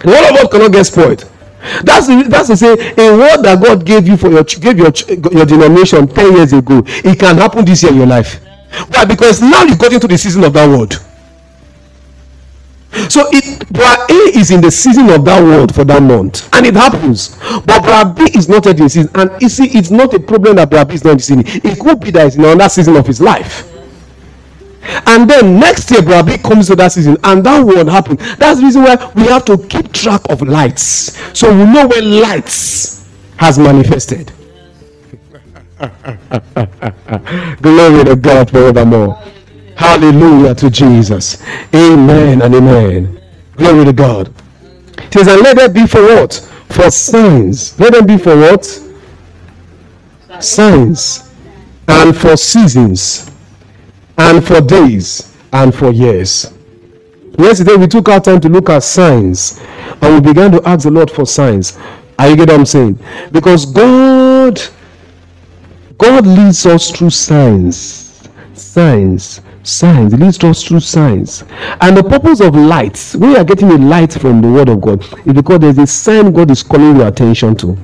The 0.00 0.08
word 0.08 0.30
of 0.30 0.36
God 0.36 0.50
cannot 0.50 0.72
get 0.72 0.84
spoiled. 0.84 1.30
That's 1.82 2.06
that's 2.28 2.48
to 2.48 2.56
say 2.56 2.72
a 2.72 3.16
word 3.16 3.42
that 3.42 3.60
God 3.62 3.84
gave 3.84 4.06
you 4.06 4.16
for 4.16 4.30
your 4.30 4.44
gave 4.44 4.78
your 4.78 4.92
your 5.32 5.44
denomination 5.44 6.06
ten 6.08 6.36
years 6.36 6.52
ago. 6.52 6.82
It 6.86 7.18
can 7.18 7.36
happen 7.36 7.64
this 7.64 7.82
year 7.82 7.92
in 7.92 7.98
your 7.98 8.06
life. 8.06 8.40
Why? 8.94 9.04
Because 9.04 9.40
now 9.42 9.64
you 9.64 9.76
got 9.76 9.92
into 9.92 10.06
the 10.06 10.18
season 10.18 10.44
of 10.44 10.52
that 10.52 10.68
word. 10.68 10.94
So 13.08 13.28
it 13.32 13.68
bra 13.70 14.06
A 14.08 14.38
is 14.38 14.50
in 14.50 14.60
the 14.60 14.70
season 14.70 15.10
of 15.10 15.24
that 15.26 15.42
word 15.42 15.74
for 15.74 15.84
that 15.84 16.02
month, 16.02 16.48
and 16.54 16.66
it 16.66 16.74
happens. 16.74 17.36
But 17.66 17.82
bra 17.82 18.04
B 18.12 18.24
is 18.34 18.48
not 18.48 18.64
yet 18.66 18.80
in 18.80 18.88
season, 18.88 19.10
and 19.14 19.30
you 19.42 19.48
see, 19.48 19.66
it's 19.66 19.90
not 19.90 20.14
a 20.14 20.20
problem 20.20 20.56
that 20.56 20.70
bra 20.70 20.84
B 20.84 20.94
is 20.94 21.04
not 21.04 21.12
in 21.12 21.18
season. 21.18 21.42
It 21.46 21.78
could 21.78 22.00
be 22.00 22.10
that 22.12 22.26
it's 22.26 22.36
in 22.36 22.44
another 22.44 22.68
season 22.68 22.96
of 22.96 23.06
his 23.06 23.20
life. 23.20 23.74
And 25.06 25.28
then 25.28 25.60
next 25.60 25.90
year, 25.90 26.00
bra 26.02 26.22
B 26.22 26.38
comes 26.38 26.68
to 26.68 26.76
that 26.76 26.92
season, 26.92 27.18
and 27.24 27.44
that 27.44 27.60
won't 27.60 27.88
happen. 27.90 28.16
That's 28.38 28.58
the 28.60 28.64
reason 28.66 28.82
why 28.82 29.12
we 29.14 29.24
have 29.24 29.44
to 29.46 29.58
keep 29.58 29.92
track 29.92 30.22
of 30.30 30.40
lights, 30.42 31.16
so 31.38 31.50
we 31.50 31.64
know 31.70 31.86
when 31.86 32.20
lights 32.20 33.06
has 33.36 33.58
manifested. 33.58 34.32
Glory 37.60 38.04
to 38.04 38.16
God 38.16 38.50
forevermore. 38.50 39.22
Hallelujah 39.78 40.56
to 40.56 40.70
Jesus. 40.70 41.40
Amen 41.72 42.42
and 42.42 42.52
amen. 42.52 43.20
Glory 43.54 43.84
to 43.84 43.92
God. 43.92 44.34
It 44.98 45.12
says, 45.12 45.28
and 45.28 45.40
let 45.40 45.56
them 45.56 45.72
be 45.72 45.86
for 45.86 46.02
what? 46.02 46.34
For 46.68 46.90
signs. 46.90 47.78
Let 47.78 47.92
them 47.92 48.04
be 48.04 48.18
for 48.18 48.36
what? 48.36 48.64
Signs. 50.40 51.32
And 51.86 52.16
for 52.16 52.36
seasons. 52.36 53.30
And 54.18 54.44
for 54.44 54.60
days. 54.60 55.36
And 55.52 55.72
for 55.72 55.92
years. 55.92 56.52
Yesterday 57.38 57.76
we 57.76 57.86
took 57.86 58.08
our 58.08 58.18
time 58.18 58.40
to 58.40 58.48
look 58.48 58.68
at 58.70 58.82
signs. 58.82 59.60
And 60.02 60.12
we 60.12 60.20
began 60.32 60.50
to 60.50 60.68
ask 60.68 60.86
the 60.86 60.90
Lord 60.90 61.08
for 61.08 61.24
signs. 61.24 61.78
Are 62.18 62.28
you 62.28 62.34
get 62.34 62.48
what 62.48 62.58
I'm 62.58 62.66
saying? 62.66 62.98
Because 63.30 63.64
God 63.64 64.60
God 65.98 66.26
leads 66.26 66.66
us 66.66 66.90
through 66.90 67.10
signs. 67.10 68.28
signs 68.54 69.40
signs 69.68 70.12
it 70.12 70.20
leads 70.20 70.42
us 70.42 70.64
through 70.64 70.80
signs. 70.80 71.44
And 71.80 71.96
the 71.96 72.02
purpose 72.02 72.40
of 72.40 72.54
lights 72.54 73.14
you 73.14 73.36
are 73.36 73.44
getting 73.44 73.70
a 73.70 73.78
light 73.78 74.12
from 74.12 74.40
the 74.40 74.50
word 74.50 74.68
of 74.68 74.80
god 74.80 75.02
is 75.26 75.32
because 75.34 75.60
there's 75.60 75.78
a 75.78 75.86
sign 75.86 76.32
god 76.32 76.50
is 76.50 76.62
calling 76.62 76.96
your 76.96 77.08
attention 77.08 77.54
to. 77.56 77.76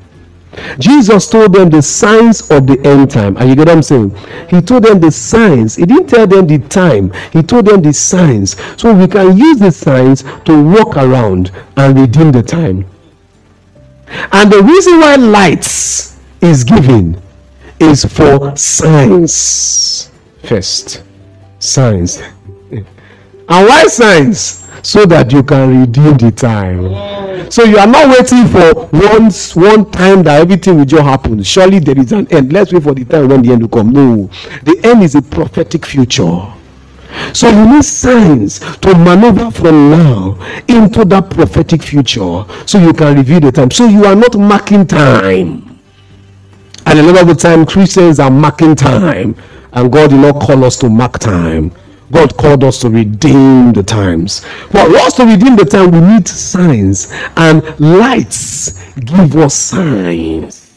Jesus 0.79 1.29
told 1.29 1.53
them 1.53 1.71
the 1.71 1.83
signs 1.83 2.51
of 2.51 2.67
the 2.67 2.81
end 2.87 3.11
time. 3.11 3.37
And 3.37 3.49
you 3.49 3.57
get 3.57 3.67
what 3.67 3.77
i'm 3.77 3.83
saying? 3.83 4.17
He 4.49 4.61
told 4.61 4.85
them 4.85 5.01
the 5.01 5.11
signs. 5.11 5.77
He 5.77 5.85
didn't 5.85 6.09
tell 6.09 6.27
them 6.27 6.47
the 6.47 6.59
time. 6.59 7.13
He 7.33 7.43
told 7.43 7.67
them 7.67 7.83
the 7.83 7.93
signs. 7.93 8.57
So 8.81 8.93
we 8.95 9.09
can 9.09 9.37
use 9.37 9.59
the 9.59 9.73
signs 9.73 10.23
to 10.45 10.65
walk 10.65 10.97
around 10.97 11.51
and 11.77 11.99
redeem 11.99 12.33
the 12.33 12.43
time. 12.43 12.87
And 14.33 14.53
the 14.53 14.63
reason 14.63 15.01
why 15.01 15.17
lights 15.17 16.21
is 16.41 16.63
given 16.63 17.21
is 17.81 18.05
for 18.05 18.57
signs 18.57 20.11
first 20.45 21.03
signs. 21.65 22.21
And 22.71 22.87
why 23.49 23.85
signs? 23.87 24.63
So 24.83 25.07
that 25.07 25.33
you 25.33 25.43
can 25.43 25.81
redeem 25.81 26.17
the 26.19 26.31
time. 26.31 27.51
So 27.51 27.65
you 27.65 27.79
are 27.79 27.87
not 27.87 28.09
waiting 28.09 28.47
for 28.49 28.87
one 28.87 29.31
one 29.55 29.91
time 29.91 30.23
that 30.25 30.41
everything 30.41 30.77
will 30.77 30.85
just 30.85 31.03
happen. 31.03 31.43
Surely 31.43 31.79
there 31.79 31.99
is 31.99 32.13
an 32.13 32.27
end. 32.31 32.53
Let's 32.53 32.73
wait 32.73 32.83
for 32.83 32.95
the 32.95 33.05
time 33.05 33.29
when 33.29 33.43
the 33.43 33.53
end 33.53 33.63
will 33.63 33.69
come. 33.69 33.93
No. 33.93 34.31
The 34.63 34.79
end 34.85 35.03
is 35.03 35.15
a 35.15 35.23
prophetic 35.23 35.87
future. 35.87 36.53
So 37.33 37.49
you 37.49 37.75
need 37.75 37.85
signs 37.85 38.59
to 38.59 38.95
maneuver 38.99 39.51
from 39.51 39.91
now 39.91 40.63
into 40.69 41.05
that 41.07 41.31
prophetic 41.31 41.83
future 41.83 42.45
so 42.67 42.79
you 42.79 42.93
can 42.93 43.17
review 43.17 43.41
the 43.41 43.53
time. 43.53 43.71
So 43.71 43.87
you 43.87 44.05
are 44.05 44.17
not 44.17 44.37
marking 44.37 44.87
time. 44.87 45.79
And 46.87 46.99
a 46.99 47.03
lot 47.03 47.23
of 47.23 47.29
the 47.29 47.35
time 47.35 47.65
christians 47.65 48.21
are 48.21 48.31
marking 48.31 48.75
time 48.75 49.35
and 49.75 49.93
god 49.93 50.11
did 50.11 50.21
not 50.21 50.41
call 50.41 50.65
us 50.65 50.77
to 50.79 50.89
mark 50.89 51.19
time. 51.19 51.73
God 52.13 52.37
called 52.37 52.63
us 52.63 52.81
to 52.81 52.91
redeem 52.91 53.73
the 53.73 53.83
times. 53.83 54.45
But 54.71 54.89
for 54.89 54.97
us 54.99 55.15
to 55.17 55.25
redeem 55.25 55.57
the 55.57 55.65
time 55.65 55.91
we 55.91 56.01
need 56.01 56.29
signs. 56.29 57.13
And 57.37 57.63
lights 57.81 58.95
give 59.01 59.37
us 59.37 59.55
signs. 59.55 60.71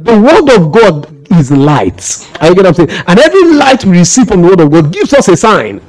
The 0.00 0.20
word 0.20 0.54
of 0.54 0.72
god 0.72 1.32
is 1.32 1.50
light. 1.50 2.28
Are 2.40 2.48
you 2.48 2.54
get 2.54 2.64
what 2.64 2.78
i'm 2.78 2.86
saying? 2.86 3.04
And 3.06 3.18
every 3.18 3.54
light 3.54 3.84
we 3.84 3.98
receive 3.98 4.28
from 4.28 4.42
the 4.42 4.48
word 4.48 4.60
of 4.60 4.70
god 4.70 4.92
gives 4.92 5.14
us 5.14 5.28
a 5.28 5.36
sign. 5.36 5.80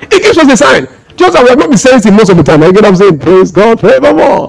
It 0.00 0.22
gives 0.22 0.38
us 0.38 0.50
a 0.50 0.56
sign. 0.56 0.86
Just 1.16 1.34
that 1.34 1.42
we 1.42 1.50
have 1.50 1.58
not 1.58 1.68
been 1.68 1.78
sensitive 1.78 2.16
most 2.16 2.30
of 2.30 2.38
the 2.38 2.42
time. 2.42 2.62
Are 2.62 2.66
you 2.66 2.72
get 2.72 2.82
what 2.82 2.88
i'm 2.90 2.96
saying? 2.96 3.18
Praise 3.18 3.50
god 3.52 3.78
forevermore. 3.78 4.48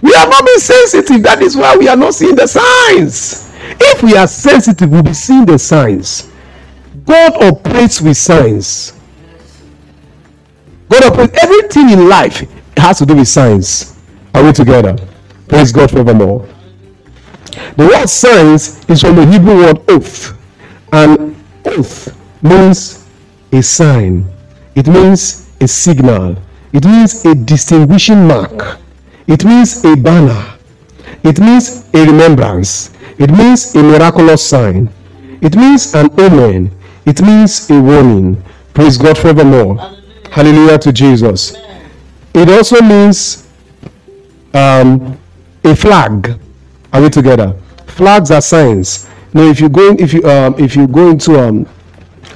We 0.00 0.12
have 0.14 0.30
not 0.30 0.46
been 0.46 0.60
sensitive. 0.60 1.22
That 1.22 1.42
is 1.42 1.54
why 1.54 1.76
we 1.76 1.88
are 1.88 1.96
not 1.96 2.14
seeing 2.14 2.36
the 2.36 2.46
signs. 2.46 3.52
If 3.78 4.02
we 4.02 4.16
are 4.16 4.26
sensitive 4.26 4.90
we'll 4.90 5.02
be 5.02 5.12
seeing 5.12 5.44
the 5.44 5.58
signs 5.58 6.30
god 7.08 7.42
operates 7.42 8.00
with 8.02 8.16
signs. 8.16 8.92
God 10.90 11.04
operates 11.04 11.42
everything 11.42 11.90
in 11.90 12.08
life 12.08 12.46
has 12.76 12.98
to 12.98 13.06
do 13.06 13.16
with 13.16 13.28
signs. 13.28 13.98
Are 14.34 14.44
we 14.44 14.52
together? 14.52 14.96
Praise 15.48 15.72
god 15.72 15.90
forevermore. 15.90 16.46
The 17.76 17.86
word 17.86 18.06
signs 18.08 18.84
is 18.88 19.00
from 19.00 19.16
the 19.16 19.26
Hebrew 19.26 19.56
word 19.56 19.80
oath, 19.88 20.36
and 20.92 21.34
oath 21.64 22.14
means 22.42 23.08
a 23.52 23.62
sign, 23.62 24.24
it 24.74 24.86
means 24.86 25.50
a 25.60 25.66
signal, 25.66 26.36
it 26.72 26.84
means 26.84 27.24
a 27.24 27.34
distinguishing 27.34 28.26
mark, 28.28 28.78
it 29.26 29.44
means 29.44 29.84
a 29.84 29.96
banner, 29.96 30.44
it 31.24 31.40
means 31.40 31.88
a 31.94 32.04
remembrance, 32.04 32.90
it 33.18 33.30
means 33.30 33.74
a 33.74 33.82
miraculous 33.82 34.46
sign, 34.46 34.88
it 35.40 35.56
means 35.56 35.94
an 35.94 36.10
omen, 36.20 36.77
it 37.08 37.22
means 37.22 37.70
a 37.70 37.80
warning. 37.80 38.42
Praise 38.74 38.98
God 38.98 39.16
forevermore. 39.16 39.78
Hallelujah 40.30 40.78
to 40.78 40.92
Jesus. 40.92 41.56
It 42.34 42.50
also 42.50 42.82
means 42.82 43.48
um, 44.52 45.18
a 45.64 45.74
flag. 45.74 46.38
Are 46.92 47.00
we 47.00 47.08
together? 47.08 47.56
Flags 47.86 48.30
are 48.30 48.42
signs. 48.42 49.08
Now, 49.32 49.44
if 49.44 49.58
you 49.58 49.70
go, 49.70 49.96
if 49.98 50.12
you 50.12 50.22
um, 50.28 50.54
if 50.58 50.76
you 50.76 50.86
go 50.86 51.08
into 51.08 51.40
um, 51.40 51.66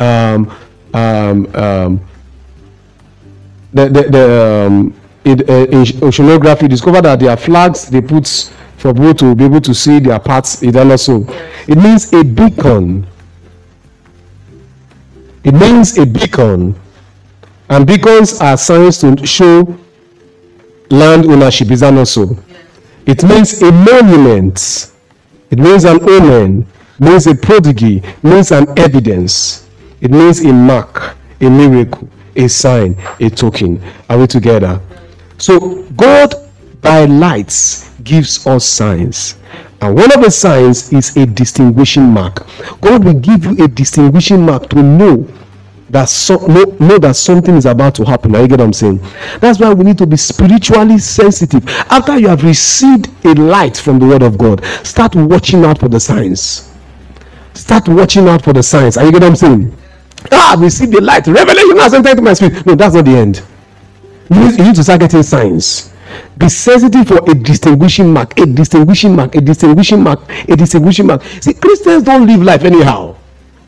um, 0.01 0.51
um, 0.95 1.55
um, 1.55 2.01
the 3.75 3.89
the, 3.89 4.03
the 4.09 4.67
um, 4.67 4.95
in, 5.25 5.41
uh, 5.49 5.53
in 5.67 5.85
oceanography, 6.01 6.69
discover 6.69 7.03
that 7.03 7.21
there 7.21 7.31
are 7.31 7.37
flags 7.37 7.87
they 7.89 8.01
put 8.01 8.27
for 8.79 8.95
people 8.95 9.15
to 9.15 9.35
be 9.35 9.45
able 9.45 9.61
to 9.61 9.75
see 9.75 9.99
their 10.01 10.19
paths. 10.19 10.63
It 10.63 10.77
also 10.77 11.27
it 11.69 11.77
means 11.77 12.11
a 12.15 12.25
beacon. 12.25 13.07
It 15.45 15.55
means 15.55 15.99
a 15.99 16.07
beacon, 16.07 16.79
and 17.69 17.87
beacons 17.87 18.41
are 18.41 18.57
signs 18.57 18.99
to 19.01 19.27
show 19.27 19.77
land 20.91 21.25
ownership. 21.27 21.71
Is 21.71 21.81
that 21.81 21.93
not 21.95 22.09
so? 22.09 22.37
It 23.07 23.25
means 23.25 23.61
a 23.63 23.73
monument. 23.73 24.93
It 25.51 25.59
means 25.59 25.85
an 25.85 26.01
omen. 26.09 26.67
It 26.99 27.01
Means 27.01 27.27
a 27.27 27.35
prodigy. 27.35 27.97
It 27.99 28.25
Means 28.25 28.53
an 28.53 28.79
evidence. 28.79 29.69
It 30.01 30.11
means 30.11 30.45
a 30.45 30.53
mark, 30.53 31.17
a 31.41 31.51
miracle, 31.51 32.09
a 32.37 32.49
sign, 32.49 32.97
a 33.19 33.29
token. 33.29 33.83
Are 34.09 34.19
we 34.19 34.27
together? 34.27 34.81
So 35.39 35.83
God 35.97 36.35
by 36.83 37.07
lights 37.07 37.91
gives 38.01 38.47
us 38.47 38.67
signs. 38.67 39.37
And 39.81 39.97
one 39.97 40.13
of 40.13 40.23
the 40.23 40.31
signs 40.31 40.93
is 40.93 41.17
a 41.17 41.25
distinguishing 41.25 42.05
mark. 42.05 42.47
God 42.81 43.05
will 43.05 43.15
give 43.15 43.45
you 43.45 43.65
a 43.65 43.69
distinguishing 43.69 44.45
mark 44.45 44.69
to 44.71 44.83
know 44.83 45.27
that 45.91 46.09
so, 46.09 46.37
know, 46.47 46.65
know 46.81 46.99
that 46.99 47.17
something 47.17 47.55
is 47.55 47.67
about 47.67 47.95
to 47.97 48.05
happen. 48.05 48.35
Are 48.35 48.43
you 48.43 48.49
get 48.49 48.61
what 48.61 48.67
I'm 48.67 48.73
saying? 48.73 49.01
That's 49.41 49.59
why 49.61 49.73
we 49.73 49.85
need 49.85 49.99
to 49.99 50.07
be 50.07 50.17
spiritually 50.17 50.99
sensitive. 50.99 51.67
After 51.91 52.19
you 52.19 52.29
have 52.29 52.45
received 52.45 53.11
a 53.25 53.35
light 53.35 53.77
from 53.77 53.99
the 53.99 54.07
word 54.07 54.23
of 54.23 54.39
God, 54.39 54.65
start 54.85 55.15
watching 55.15 55.65
out 55.65 55.79
for 55.79 55.89
the 55.89 56.01
signs. 56.01 56.73
Start 57.55 57.89
watching 57.89 58.29
out 58.29 58.43
for 58.43 58.53
the 58.53 58.63
signs. 58.63 58.97
Are 58.97 59.05
you 59.05 59.13
get 59.13 59.23
what 59.23 59.29
I'm 59.29 59.37
saying? 59.37 59.77
Ah, 60.31 60.55
I've 60.55 60.61
received 60.61 60.93
the 60.93 61.01
light. 61.01 61.27
Revelation 61.27 61.77
has 61.79 61.93
entered 61.93 62.11
into 62.11 62.23
my 62.23 62.33
spirit. 62.33 62.65
No, 62.65 62.75
that's 62.75 62.95
not 62.95 63.05
the 63.05 63.11
end. 63.11 63.43
You 64.31 64.41
need, 64.41 64.59
you 64.59 64.65
need 64.65 64.75
to 64.77 64.85
start 64.85 65.01
getting 65.01 65.23
signs. 65.23 65.92
Be 66.39 66.49
sensitive 66.49 67.09
for 67.09 67.19
a 67.31 67.35
distinguishing 67.35 68.13
mark, 68.13 68.39
a 68.39 68.47
distinguishing 68.47 69.15
mark, 69.17 69.35
a 69.35 69.41
distinguishing 69.41 70.03
mark, 70.03 70.21
a 70.49 70.57
distinguishing 70.57 71.07
mark. 71.07 71.23
See, 71.41 71.55
Christians 71.55 72.05
don't 72.05 72.27
live 72.27 72.43
life 72.43 72.65
anyhow. 72.65 73.15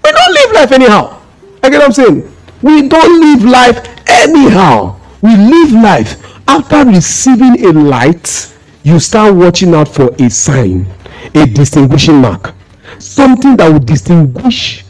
We 0.03 0.11
don't 0.11 0.35
live 0.35 0.53
life 0.53 0.73
anyhow. 0.73 1.21
I 1.63 1.71
get 1.71 1.79
what 1.79 1.87
I'm 1.87 1.93
saying? 1.93 2.33
We 2.63 2.89
don't 2.89 3.21
live 3.21 3.45
life 3.45 4.09
anyhow. 4.09 4.97
We 5.23 5.37
live 5.37 5.73
life 5.73 6.23
after 6.49 6.85
receiving 6.85 7.65
a 7.65 7.73
light. 7.73 8.53
You 8.83 9.01
start 9.01 9.35
watching 9.35 9.75
out 9.75 9.89
for 9.89 10.15
a 10.19 10.29
sign, 10.29 10.87
a 11.35 11.47
distinguishing 11.47 12.17
mark, 12.21 12.55
something 12.99 13.57
that 13.57 13.73
will 13.73 13.79
distinguish 13.79 14.85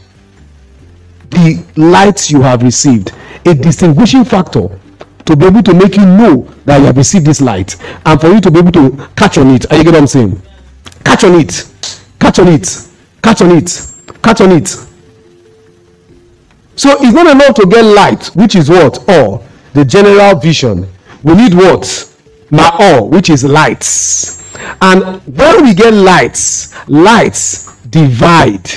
the 1.29 1.63
light 1.75 2.29
you 2.29 2.41
have 2.41 2.61
received, 2.63 3.11
a 3.45 3.53
distinguishing 3.53 4.25
factor 4.25 4.69
to 5.25 5.35
be 5.35 5.45
able 5.45 5.63
to 5.63 5.73
make 5.73 5.95
you 5.95 6.05
know 6.05 6.43
that 6.65 6.77
you 6.79 6.85
have 6.85 6.97
received 6.97 7.25
this 7.25 7.41
light 7.41 7.75
and 8.05 8.21
for 8.21 8.27
you 8.29 8.39
to 8.39 8.51
be 8.51 8.59
able 8.59 8.71
to 8.71 9.09
catch 9.15 9.37
on 9.37 9.49
it. 9.49 9.71
Are 9.71 9.77
you 9.77 9.83
get 9.83 9.93
what 9.93 10.01
I'm 10.01 10.07
saying? 10.07 10.41
Catch 11.03 11.23
on 11.23 11.39
it, 11.39 11.71
catch 12.19 12.39
on 12.39 12.47
it, 12.47 12.87
catch 13.21 13.41
on 13.41 13.51
it, 13.51 13.91
catch 14.21 14.41
on 14.41 14.51
it. 14.51 14.67
So 16.75 16.91
it's 16.99 17.13
not 17.13 17.27
enough 17.27 17.55
to 17.55 17.65
get 17.67 17.83
light, 17.83 18.27
which 18.35 18.55
is 18.55 18.69
what? 18.69 19.07
Or 19.09 19.45
the 19.73 19.85
general 19.85 20.35
vision. 20.39 20.87
We 21.23 21.33
need 21.35 21.53
what? 21.53 21.81
Ma'or, 22.51 23.09
which 23.09 23.29
is 23.29 23.43
lights. 23.43 24.43
And 24.81 25.21
when 25.25 25.63
we 25.63 25.73
get 25.73 25.93
lights, 25.93 26.73
lights 26.87 27.81
divide. 27.85 28.69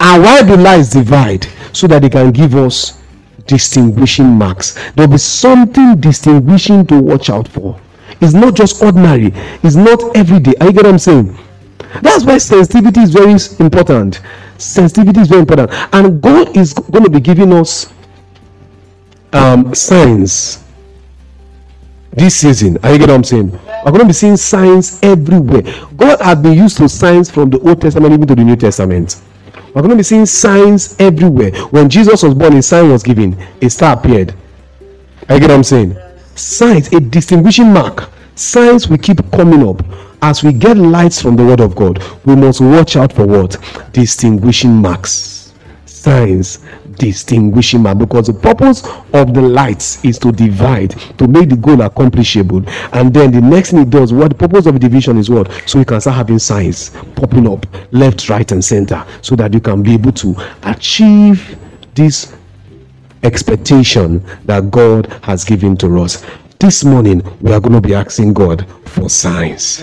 And 0.00 0.22
why 0.22 0.42
do 0.42 0.56
lights 0.56 0.90
divide? 0.90 1.46
So 1.72 1.86
that 1.86 2.02
they 2.02 2.10
can 2.10 2.30
give 2.30 2.54
us 2.56 3.00
distinguishing 3.46 4.26
marks. 4.26 4.74
There'll 4.92 5.10
be 5.10 5.18
something 5.18 6.00
distinguishing 6.00 6.86
to 6.86 7.00
watch 7.00 7.30
out 7.30 7.48
for. 7.48 7.78
It's 8.20 8.34
not 8.34 8.54
just 8.54 8.82
ordinary, 8.82 9.32
it's 9.62 9.76
not 9.76 10.16
everyday. 10.16 10.54
Are 10.60 10.66
you 10.66 10.72
get 10.72 10.84
what 10.84 10.92
I'm 10.92 10.98
saying? 10.98 11.36
That's 12.02 12.24
why 12.24 12.38
sensitivity 12.38 13.00
is 13.00 13.10
very 13.10 13.36
important. 13.64 14.20
Sensitivity 14.58 15.20
is 15.20 15.28
very 15.28 15.40
important. 15.40 15.70
And 15.92 16.20
God 16.20 16.56
is 16.56 16.72
going 16.72 17.04
to 17.04 17.10
be 17.10 17.20
giving 17.20 17.52
us 17.52 17.92
um, 19.32 19.74
signs 19.74 20.64
this 22.12 22.36
season. 22.36 22.78
Are 22.82 22.92
you 22.92 22.98
get 22.98 23.08
what 23.08 23.16
I'm 23.16 23.24
saying? 23.24 23.50
We're 23.84 23.92
going 23.92 24.00
to 24.00 24.06
be 24.06 24.12
seeing 24.12 24.36
signs 24.36 24.98
everywhere. 25.02 25.62
God 25.96 26.20
has 26.20 26.38
been 26.38 26.54
used 26.54 26.76
to 26.78 26.88
signs 26.88 27.30
from 27.30 27.50
the 27.50 27.60
Old 27.60 27.80
Testament 27.80 28.12
even 28.12 28.26
to 28.28 28.34
the 28.34 28.44
New 28.44 28.56
Testament. 28.56 29.20
We're 29.74 29.82
going 29.82 29.90
to 29.90 29.96
be 29.96 30.02
seeing 30.04 30.24
signs 30.24 30.94
everywhere. 31.00 31.50
When 31.70 31.88
Jesus 31.88 32.22
was 32.22 32.32
born, 32.32 32.56
a 32.56 32.62
sign 32.62 32.90
was 32.92 33.02
given, 33.02 33.36
a 33.60 33.68
star 33.68 33.96
appeared. 33.96 34.32
I 35.28 35.40
get 35.40 35.48
what 35.48 35.50
I'm 35.50 35.64
saying? 35.64 35.96
Signs, 36.36 36.92
a 36.92 37.00
distinguishing 37.00 37.72
mark. 37.72 38.08
Signs 38.36 38.88
will 38.88 38.98
keep 38.98 39.18
coming 39.32 39.66
up. 39.68 39.84
As 40.22 40.44
we 40.44 40.52
get 40.52 40.76
lights 40.76 41.20
from 41.20 41.34
the 41.34 41.44
Word 41.44 41.60
of 41.60 41.74
God, 41.74 42.00
we 42.24 42.36
must 42.36 42.60
watch 42.60 42.94
out 42.94 43.12
for 43.12 43.26
what? 43.26 43.56
Distinguishing 43.92 44.72
marks. 44.72 45.52
signs 45.86 46.58
distinguishing 46.96 47.82
mark 47.82 47.98
because 47.98 48.26
the 48.26 48.32
purpose 48.32 48.84
of 49.12 49.34
the 49.34 49.42
lights 49.42 50.04
is 50.04 50.18
to 50.20 50.32
divide 50.32 50.90
to 51.18 51.26
make 51.28 51.48
the 51.48 51.56
goal 51.56 51.80
accomplishable. 51.82 52.62
And 52.92 53.12
then 53.12 53.32
the 53.32 53.40
next 53.40 53.70
thing 53.70 53.80
it 53.80 53.90
does 53.90 54.12
what 54.12 54.30
the 54.30 54.34
purpose 54.34 54.66
of 54.66 54.78
division 54.80 55.18
is 55.18 55.30
what? 55.30 55.50
So 55.66 55.78
you 55.78 55.84
can 55.84 56.00
start 56.00 56.16
having 56.16 56.38
signs 56.38 56.90
popping 57.16 57.46
up 57.48 57.66
left 57.92 58.28
right 58.28 58.50
and 58.52 58.64
center 58.64 59.04
so 59.22 59.36
that 59.36 59.52
you 59.54 59.60
can 59.60 59.82
be 59.82 59.94
able 59.94 60.12
to 60.12 60.34
achieve 60.62 61.58
this 61.94 62.34
expectation 63.22 64.22
that 64.44 64.70
god 64.70 65.06
has 65.22 65.44
given 65.44 65.76
to 65.78 66.00
us. 66.00 66.24
This 66.58 66.84
morning 66.84 67.22
we 67.40 67.52
are 67.52 67.60
going 67.60 67.74
to 67.74 67.80
be 67.80 67.94
asking 67.94 68.32
god 68.32 68.66
for 68.86 69.08
signs 69.08 69.82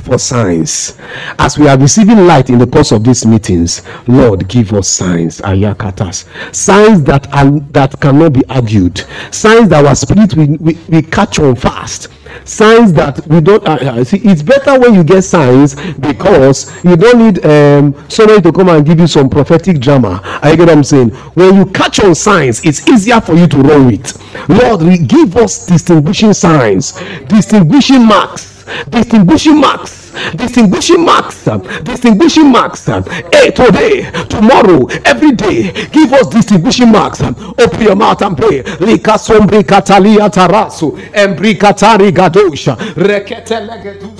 for 0.00 0.18
signs. 0.18 0.98
As 1.38 1.58
we 1.58 1.68
are 1.68 1.78
receiving 1.78 2.26
light 2.26 2.50
in 2.50 2.58
the 2.58 2.66
course 2.66 2.92
of 2.92 3.04
these 3.04 3.26
meetings, 3.26 3.82
Lord, 4.06 4.48
give 4.48 4.72
us 4.72 4.88
signs, 4.88 5.40
ayakatas, 5.40 6.26
signs 6.54 7.02
that 7.04 7.32
are 7.32 7.50
that 7.72 7.98
cannot 8.00 8.32
be 8.32 8.44
argued, 8.48 9.04
signs 9.30 9.68
that 9.70 9.84
our 9.84 9.94
spirit 9.94 10.34
we, 10.34 10.46
we, 10.58 10.78
we 10.88 11.02
catch 11.02 11.38
on 11.38 11.56
fast. 11.56 12.08
Signs 12.44 12.92
that 12.92 13.26
we 13.26 13.40
don't 13.40 13.66
uh, 13.66 13.78
uh, 13.80 14.04
see. 14.04 14.18
It's 14.18 14.42
better 14.42 14.78
when 14.78 14.94
you 14.94 15.02
get 15.02 15.22
signs 15.22 15.74
because 15.96 16.72
you 16.84 16.96
don't 16.96 17.18
need 17.18 17.44
um, 17.44 17.94
somebody 18.08 18.42
to 18.42 18.52
come 18.52 18.68
and 18.68 18.84
give 18.86 19.00
you 19.00 19.06
some 19.06 19.28
prophetic 19.30 19.80
drama. 19.80 20.20
I 20.42 20.50
get 20.54 20.60
what 20.60 20.70
I'm 20.70 20.84
saying. 20.84 21.10
When 21.34 21.56
you 21.56 21.66
catch 21.66 22.00
on 22.00 22.14
signs, 22.14 22.64
it's 22.64 22.86
easier 22.88 23.20
for 23.20 23.34
you 23.34 23.46
to 23.48 23.56
run 23.58 23.86
with. 23.86 24.48
Lord, 24.48 25.08
give 25.08 25.36
us 25.36 25.66
distinguishing 25.66 26.32
signs, 26.34 26.92
distinguishing 27.28 28.04
marks 28.06 28.57
distinguishing 28.90 29.60
marks. 29.60 30.12
Distinguishing 30.34 31.04
marks. 31.04 31.44
Distinguishing 31.84 32.50
marks. 32.50 32.86
Hey 33.32 33.50
today 33.50 34.10
tomorrow 34.28 34.86
every 35.04 35.32
day 35.32 35.72
give 35.92 36.12
us 36.12 36.26
distinguishing 36.28 36.90
marks. 36.90 37.20
Open 37.22 37.82
your 37.82 37.96
mouth 37.96 38.22
and 38.22 38.36
pray. 38.36 38.62
Lika 38.80 39.18
sombri 39.18 39.62
katalia 39.64 40.28
tarasu 40.30 40.98
embri 41.12 41.54
katari 41.54 42.12
gadosha 42.12 42.76
rekete 42.96 43.60
legedusa 43.60 44.17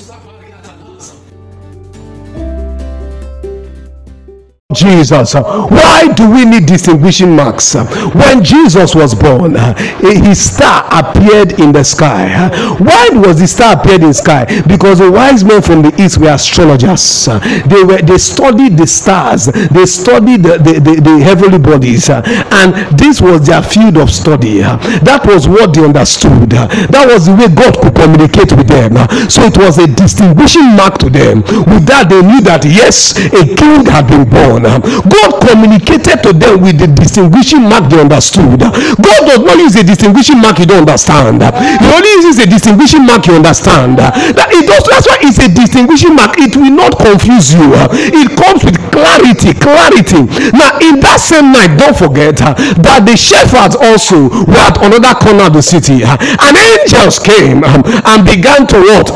Jesus. 4.74 5.32
Why 5.32 6.12
do 6.14 6.30
we 6.30 6.44
need 6.44 6.66
distinguishing 6.66 7.34
marks? 7.34 7.74
When 7.74 8.44
Jesus 8.44 8.94
was 8.94 9.14
born, 9.14 9.56
eh, 9.56 9.72
his 10.02 10.52
star 10.52 10.84
appeared 10.92 11.58
in 11.58 11.72
the 11.72 11.82
sky. 11.82 12.50
Why 12.76 13.08
was 13.14 13.40
the 13.40 13.46
star 13.48 13.80
appeared 13.80 14.02
in 14.02 14.08
the 14.08 14.12
sky? 14.12 14.44
Because 14.68 14.98
the 14.98 15.10
wise 15.10 15.42
men 15.42 15.62
from 15.62 15.80
the 15.80 15.94
east 15.98 16.18
were 16.18 16.28
astrologers. 16.28 17.24
They 17.64 17.82
were 17.82 18.02
they 18.02 18.18
studied 18.18 18.76
the 18.76 18.86
stars, 18.86 19.46
they 19.46 19.86
studied 19.86 20.42
the, 20.42 20.58
the, 20.58 20.74
the, 20.84 21.00
the 21.00 21.24
heavenly 21.24 21.58
bodies, 21.58 22.10
and 22.10 22.74
this 22.92 23.22
was 23.22 23.46
their 23.46 23.62
field 23.62 23.96
of 23.96 24.10
study. 24.10 24.58
That 24.60 25.24
was 25.24 25.48
what 25.48 25.72
they 25.72 25.82
understood. 25.82 26.50
That 26.50 27.08
was 27.08 27.24
the 27.24 27.32
way 27.40 27.48
God 27.48 27.72
could 27.80 27.94
communicate 27.96 28.52
with 28.52 28.68
them. 28.68 29.00
So 29.30 29.44
it 29.48 29.56
was 29.56 29.78
a 29.78 29.86
distinguishing 29.86 30.76
mark 30.76 30.98
to 30.98 31.08
them. 31.08 31.40
With 31.64 31.88
that, 31.88 32.08
they 32.10 32.20
knew 32.20 32.42
that 32.42 32.66
yes, 32.66 33.16
a 33.16 33.48
king 33.56 33.86
had 33.88 34.04
been 34.06 34.28
born. 34.28 34.57
God 34.64 35.30
communicated 35.42 36.22
to 36.22 36.32
them 36.32 36.62
with 36.62 36.78
the 36.78 36.88
distinguishing 36.88 37.62
mark 37.68 37.90
they 37.90 38.00
understood. 38.00 38.58
God 38.60 39.20
does 39.26 39.42
not 39.42 39.58
use 39.58 39.76
a 39.76 39.84
distinguishing 39.84 40.40
mark 40.40 40.58
you 40.58 40.66
don't 40.66 40.88
understand. 40.88 41.42
He 41.42 41.86
only 41.88 42.12
uses 42.22 42.38
a 42.42 42.46
distinguishing 42.46 43.04
mark 43.06 43.26
you 43.26 43.34
understand. 43.34 43.98
That 43.98 44.48
it 44.50 44.66
does, 44.66 44.84
that's 44.88 45.06
why 45.06 45.18
it's 45.22 45.38
a 45.38 45.48
distinguishing 45.48 46.14
mark. 46.14 46.38
It 46.38 46.56
will 46.56 46.74
not 46.74 46.98
confuse 46.98 47.54
you. 47.54 47.70
It 47.92 48.34
comes 48.36 48.64
with 48.64 48.78
clarity. 48.90 49.54
Clarity. 49.54 50.26
Now, 50.54 50.78
in 50.80 51.00
that 51.00 51.18
same 51.20 51.52
night, 51.52 51.76
don't 51.78 51.96
forget 51.96 52.36
that 52.38 53.04
the 53.06 53.16
shepherds 53.16 53.76
also 53.76 54.28
were 54.46 54.64
at 54.64 54.78
another 54.82 55.14
corner 55.18 55.46
of 55.48 55.54
the 55.54 55.62
city. 55.62 56.02
And 56.04 56.54
angels 56.56 57.18
came 57.18 57.62
and 57.64 58.24
began 58.24 58.66
to 58.68 58.78
what? 58.80 59.08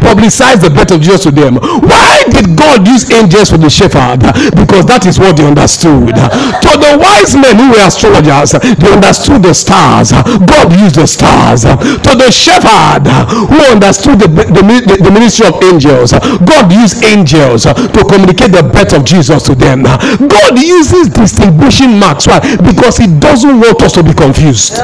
Publicize 0.00 0.60
the 0.62 0.70
birth 0.70 0.90
of 0.92 1.00
Jesus 1.00 1.22
to 1.24 1.30
them. 1.30 1.56
Why 1.56 2.24
did 2.30 2.56
God 2.56 2.86
use 2.86 3.10
angels 3.10 3.50
for 3.50 3.58
the 3.58 3.70
shepherd? 3.70 4.20
Because 4.54 4.86
that 4.86 5.06
is 5.06 5.18
what 5.18 5.36
they 5.36 5.46
understood. 5.46 6.14
To 6.14 6.70
the 6.78 6.98
wise 6.98 7.34
men 7.34 7.56
who 7.58 7.70
were 7.74 7.84
astrologers, 7.84 8.52
they 8.52 8.90
understood 8.92 9.42
the 9.42 9.54
stars. 9.54 10.12
God 10.12 10.72
used 10.78 10.96
the 10.96 11.06
stars. 11.06 11.62
To 11.62 12.12
the 12.14 12.30
shepherd 12.30 13.06
who 13.48 13.58
understood 13.68 14.20
the, 14.20 14.28
the, 14.28 14.62
the 15.02 15.10
ministry 15.10 15.46
of 15.46 15.60
angels, 15.62 16.12
God 16.12 16.72
used 16.72 17.02
angels 17.04 17.64
to 17.64 18.00
communicate 18.08 18.52
the 18.52 18.62
birth 18.62 18.92
of 18.92 19.04
Jesus 19.04 19.42
to 19.44 19.54
them. 19.54 19.82
God 19.82 20.54
uses 20.58 21.08
distinguishing 21.08 21.98
marks. 21.98 22.26
Why? 22.26 22.40
Because 22.56 22.96
He 22.96 23.06
doesn't 23.06 23.60
want 23.60 23.82
us 23.82 23.92
to 23.94 24.02
be 24.02 24.14
confused. 24.14 24.78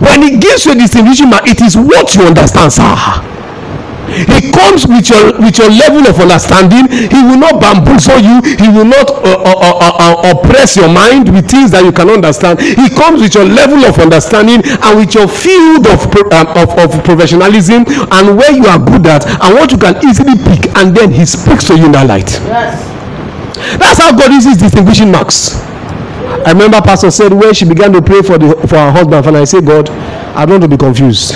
When 0.00 0.22
He 0.22 0.38
gives 0.38 0.64
you 0.66 0.72
a 0.72 0.74
distinguishing 0.74 1.30
mark, 1.30 1.46
it 1.46 1.60
is 1.60 1.76
what 1.76 2.14
you 2.14 2.22
understand, 2.22 2.72
sir. 2.72 2.94
He 4.10 4.50
comes 4.50 4.86
with 4.86 5.06
your 5.08 5.38
with 5.38 5.56
your 5.58 5.70
level 5.70 6.02
of 6.06 6.18
understanding. 6.18 6.90
He 6.90 7.20
will 7.22 7.38
not 7.38 7.60
bamboozle 7.62 8.18
you. 8.18 8.42
He 8.58 8.68
will 8.68 8.84
not 8.88 9.10
uh, 9.10 9.38
uh, 9.38 9.56
uh, 9.56 9.94
uh, 9.98 10.32
oppress 10.34 10.76
your 10.76 10.88
mind 10.90 11.30
with 11.30 11.48
things 11.50 11.70
that 11.70 11.84
you 11.84 11.92
can 11.92 12.10
understand. 12.10 12.60
He 12.60 12.90
comes 12.90 13.22
with 13.22 13.34
your 13.34 13.46
level 13.46 13.84
of 13.86 13.98
understanding 13.98 14.62
and 14.66 14.92
with 14.98 15.14
your 15.14 15.28
field 15.28 15.86
of 15.86 16.02
um, 16.34 16.46
of, 16.58 16.68
of 16.78 16.90
professionalism 17.04 17.84
and 17.86 18.24
where 18.36 18.52
you 18.52 18.66
are 18.66 18.78
good 18.78 19.06
at 19.06 19.26
and 19.26 19.54
what 19.54 19.70
you 19.70 19.78
can 19.78 19.94
easily 20.02 20.34
pick. 20.50 20.70
And 20.76 20.94
then 20.96 21.12
he 21.12 21.24
speaks 21.24 21.64
to 21.70 21.78
you 21.78 21.86
in 21.86 21.92
that 21.92 22.06
light. 22.08 22.30
Yes. 22.46 22.82
That's 23.78 24.00
how 24.00 24.16
God 24.16 24.32
uses 24.32 24.56
distinguishing 24.56 25.10
marks. 25.12 25.60
I 26.46 26.52
remember 26.52 26.80
Pastor 26.80 27.10
said 27.10 27.32
when 27.32 27.52
she 27.54 27.64
began 27.66 27.92
to 27.92 28.00
pray 28.00 28.22
for 28.22 28.38
the 28.38 28.56
for 28.66 28.76
her 28.76 28.90
husband, 28.92 29.26
and 29.26 29.36
I 29.36 29.44
said, 29.44 29.66
God, 29.66 29.90
I 30.34 30.46
don't 30.46 30.60
want 30.60 30.62
to 30.64 30.68
be 30.68 30.76
confused. 30.78 31.34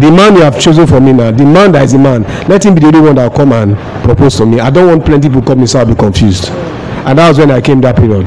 The 0.00 0.10
man 0.10 0.34
you 0.36 0.42
have 0.42 0.58
chosen 0.58 0.86
for 0.86 1.00
me 1.00 1.12
now, 1.12 1.30
the 1.30 1.44
man 1.44 1.72
that 1.72 1.84
is 1.84 1.92
the 1.92 1.98
man, 1.98 2.22
let 2.48 2.64
him 2.64 2.74
be 2.74 2.80
the 2.80 2.86
only 2.88 3.00
one 3.00 3.14
that 3.16 3.28
will 3.30 3.36
come 3.36 3.52
and 3.52 3.76
propose 4.04 4.36
to 4.36 4.46
me. 4.46 4.58
I 4.58 4.70
don't 4.70 4.88
want 4.88 5.04
plenty 5.04 5.28
people 5.28 5.42
coming, 5.42 5.66
so 5.66 5.80
I'll 5.80 5.86
be 5.86 5.94
confused. 5.94 6.48
And 7.04 7.18
that 7.18 7.28
was 7.28 7.38
when 7.38 7.50
I 7.50 7.60
came 7.60 7.80
that 7.82 7.96
period. 7.96 8.26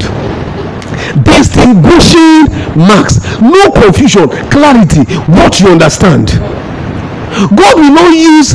Distinguishing 1.26 2.54
marks, 2.78 3.18
no 3.42 3.72
confusion, 3.74 4.30
clarity, 4.54 5.10
what 5.26 5.60
you 5.60 5.70
understand. 5.74 6.30
God 7.58 7.76
will 7.82 7.92
not 7.92 8.14
use 8.14 8.54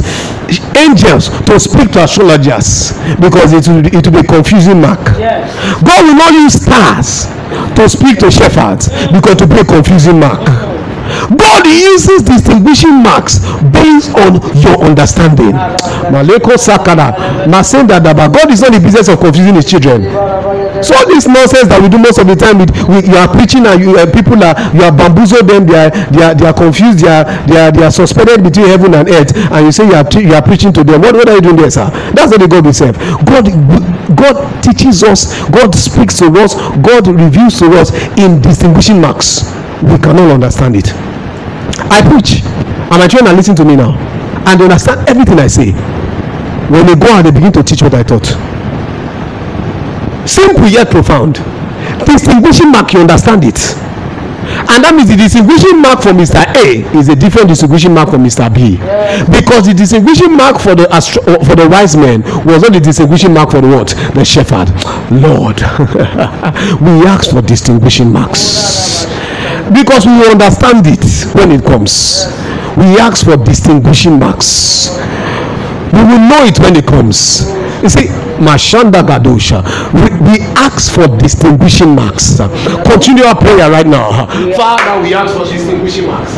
angels 0.79 1.29
to 1.51 1.59
speak 1.59 1.91
to 1.93 2.05
astrologers 2.05 2.93
because 3.19 3.53
it 3.53 3.67
will, 3.69 3.85
it 3.87 4.07
will 4.07 4.23
be 4.23 4.27
confusing 4.27 4.81
mark. 4.81 5.01
Yes. 5.19 5.51
God 5.83 6.05
will 6.07 6.15
not 6.17 6.33
use 6.33 6.63
stars 6.63 7.27
to 7.75 7.89
speak 7.89 8.19
to 8.21 8.31
shepherds 8.31 8.89
because 9.11 9.37
to 9.37 9.47
be 9.47 9.59
a 9.61 9.65
confusing 9.65 10.21
mark. 10.21 10.70
God 11.37 11.67
uses 11.67 12.23
distinguishing 12.23 13.03
marks 13.03 13.39
based 13.73 14.15
on 14.17 14.41
your 14.59 14.79
understanding. 14.85 15.53
Maleko 16.11 16.57
Sakada, 16.57 17.15
Masenda. 17.47 18.01
God 18.01 18.51
is 18.51 18.61
not 18.61 18.75
in 18.75 18.81
the 18.81 18.85
business 18.85 19.09
of 19.09 19.21
confusing 19.21 19.55
his 19.55 19.65
children. 19.65 20.03
So 20.83 20.97
all 20.97 21.07
this 21.07 21.27
nonsense 21.27 21.69
that 21.69 21.81
we 21.83 21.89
do 21.89 21.99
most 21.99 22.19
of 22.19 22.27
the 22.27 22.37
time, 22.37 22.59
with 22.59 22.73
you 23.05 23.17
are 23.17 23.29
preaching 23.29 23.67
and 23.67 23.81
you, 23.81 23.99
uh, 23.99 24.09
people 24.09 24.41
are 24.41 24.57
you 24.73 24.83
are 24.83 24.93
bamboozled 24.93 25.45
them, 25.47 25.67
they 25.67 25.77
are 25.77 25.91
they 26.11 26.23
are 26.25 26.35
they 26.35 26.47
are 26.47 26.57
confused, 26.57 27.05
they 27.05 27.09
are 27.09 27.25
they 27.47 27.59
are 27.61 27.71
they 27.71 27.85
are 27.85 27.93
suspended 27.93 28.43
between 28.43 28.67
heaven 28.67 28.95
and 28.95 29.09
earth, 29.09 29.37
and 29.37 29.67
you 29.67 29.73
say 29.73 29.85
you 29.85 29.95
are 29.95 30.07
you 30.17 30.33
are 30.35 30.43
preaching 30.43 30.73
to 30.73 30.83
them. 30.85 31.03
What 31.03 31.15
what 31.15 31.29
are 31.29 31.37
you 31.37 31.45
doing 31.45 31.57
there, 31.57 31.71
sir? 31.71 31.91
That's 32.17 32.33
not 32.33 32.41
the 32.41 32.49
God 32.49 32.65
we 32.65 32.73
serve. 32.73 32.97
God 33.29 33.45
God 34.17 34.41
teaches 34.63 35.05
us, 35.05 35.37
God 35.51 35.75
speaks 35.75 36.19
to 36.19 36.27
us, 36.41 36.55
God 36.81 37.07
reveals 37.07 37.59
to 37.61 37.67
us 37.77 37.93
in 38.17 38.41
distinguishing 38.41 39.01
marks. 39.01 39.45
We 39.83 39.99
cannot 39.99 40.31
understand 40.31 40.77
it. 40.77 40.93
I 41.91 42.03
preach, 42.09 42.43
and 42.45 42.99
my 43.01 43.09
children 43.09 43.33
are 43.33 43.37
listening 43.37 43.57
to 43.57 43.65
me 43.65 43.77
now, 43.77 43.97
and 44.47 44.61
they 44.61 44.65
understand 44.65 45.09
everything 45.09 45.39
I 45.39 45.47
say. 45.47 45.73
When 46.71 46.87
they 46.87 46.95
go 46.95 47.09
and 47.17 47.27
they 47.27 47.31
begin 47.31 47.53
to 47.53 47.63
teach 47.63 47.83
what 47.83 47.95
I 47.95 48.03
taught. 48.03 48.27
Simple 50.29 50.69
yet 50.69 50.91
profound. 50.91 51.35
Distinguishing 52.07 52.71
mark, 52.71 52.93
you 52.93 53.01
understand 53.01 53.45
it. 53.45 53.59
And 54.71 54.85
that 54.85 54.95
means 54.95 55.09
the 55.09 55.17
distinguishing 55.17 55.81
mark 55.81 56.03
for 56.03 56.11
Mr. 56.11 56.43
A 56.57 56.83
is 56.97 57.09
a 57.09 57.17
different 57.17 57.49
distinguishing 57.49 57.95
mark 57.95 58.11
for 58.11 58.19
Mr. 58.19 58.53
B. 58.53 58.77
Because 59.31 59.67
the 59.67 59.75
distinguishing 59.75 60.37
mark 60.37 60.61
for 60.61 60.75
the 60.75 60.87
astro- 60.93 61.23
uh, 61.27 61.43
for 61.45 61.57
the 61.57 61.69
wise 61.69 61.97
men 61.97 62.23
was 62.45 62.63
not 62.63 62.73
the 62.73 62.81
distinguishing 62.81 63.33
mark 63.33 63.51
for 63.51 63.61
the 63.61 63.69
what? 63.69 63.89
The 64.15 64.25
shepherd. 64.25 64.69
Lord, 65.11 65.59
we 66.83 67.07
ask 67.07 67.31
for 67.31 67.43
distinguishing 67.43 68.13
marks. 68.13 68.90
Because 69.73 70.05
we 70.07 70.27
understand 70.27 70.87
it 70.87 71.05
when 71.35 71.53
it 71.53 71.65
comes. 71.65 72.27
We 72.77 72.99
ask 72.99 73.25
for 73.25 73.37
distinguishing 73.37 74.19
marks. 74.19 74.91
We 75.93 75.99
will 76.03 76.21
know 76.21 76.45
it 76.45 76.59
when 76.59 76.77
it 76.77 76.87
comes. 76.87 77.49
You 77.83 77.89
see, 77.89 78.07
Mashanda 78.39 79.03
Gadosha. 79.03 79.63
We, 79.95 80.33
we 80.33 80.41
ask 80.55 80.93
for 80.93 81.07
distinguishing 81.19 81.95
marks. 81.95 82.37
Continue 82.85 83.25
our 83.25 83.37
prayer 83.37 83.71
right 83.71 83.87
now. 83.87 84.27
Father, 84.57 85.03
we 85.03 85.15
ask 85.15 85.35
for 85.37 85.45
distinguishing 85.45 86.07
marks. 86.07 86.37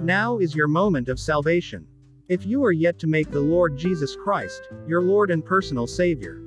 Now 0.00 0.38
is 0.38 0.54
your 0.54 0.68
moment 0.68 1.08
of 1.08 1.18
salvation. 1.18 1.86
If 2.26 2.46
you 2.46 2.64
are 2.64 2.72
yet 2.72 2.98
to 3.00 3.06
make 3.06 3.30
the 3.30 3.40
Lord 3.40 3.76
Jesus 3.76 4.16
Christ 4.16 4.70
your 4.86 5.02
Lord 5.02 5.30
and 5.30 5.44
personal 5.44 5.86
Savior, 5.86 6.40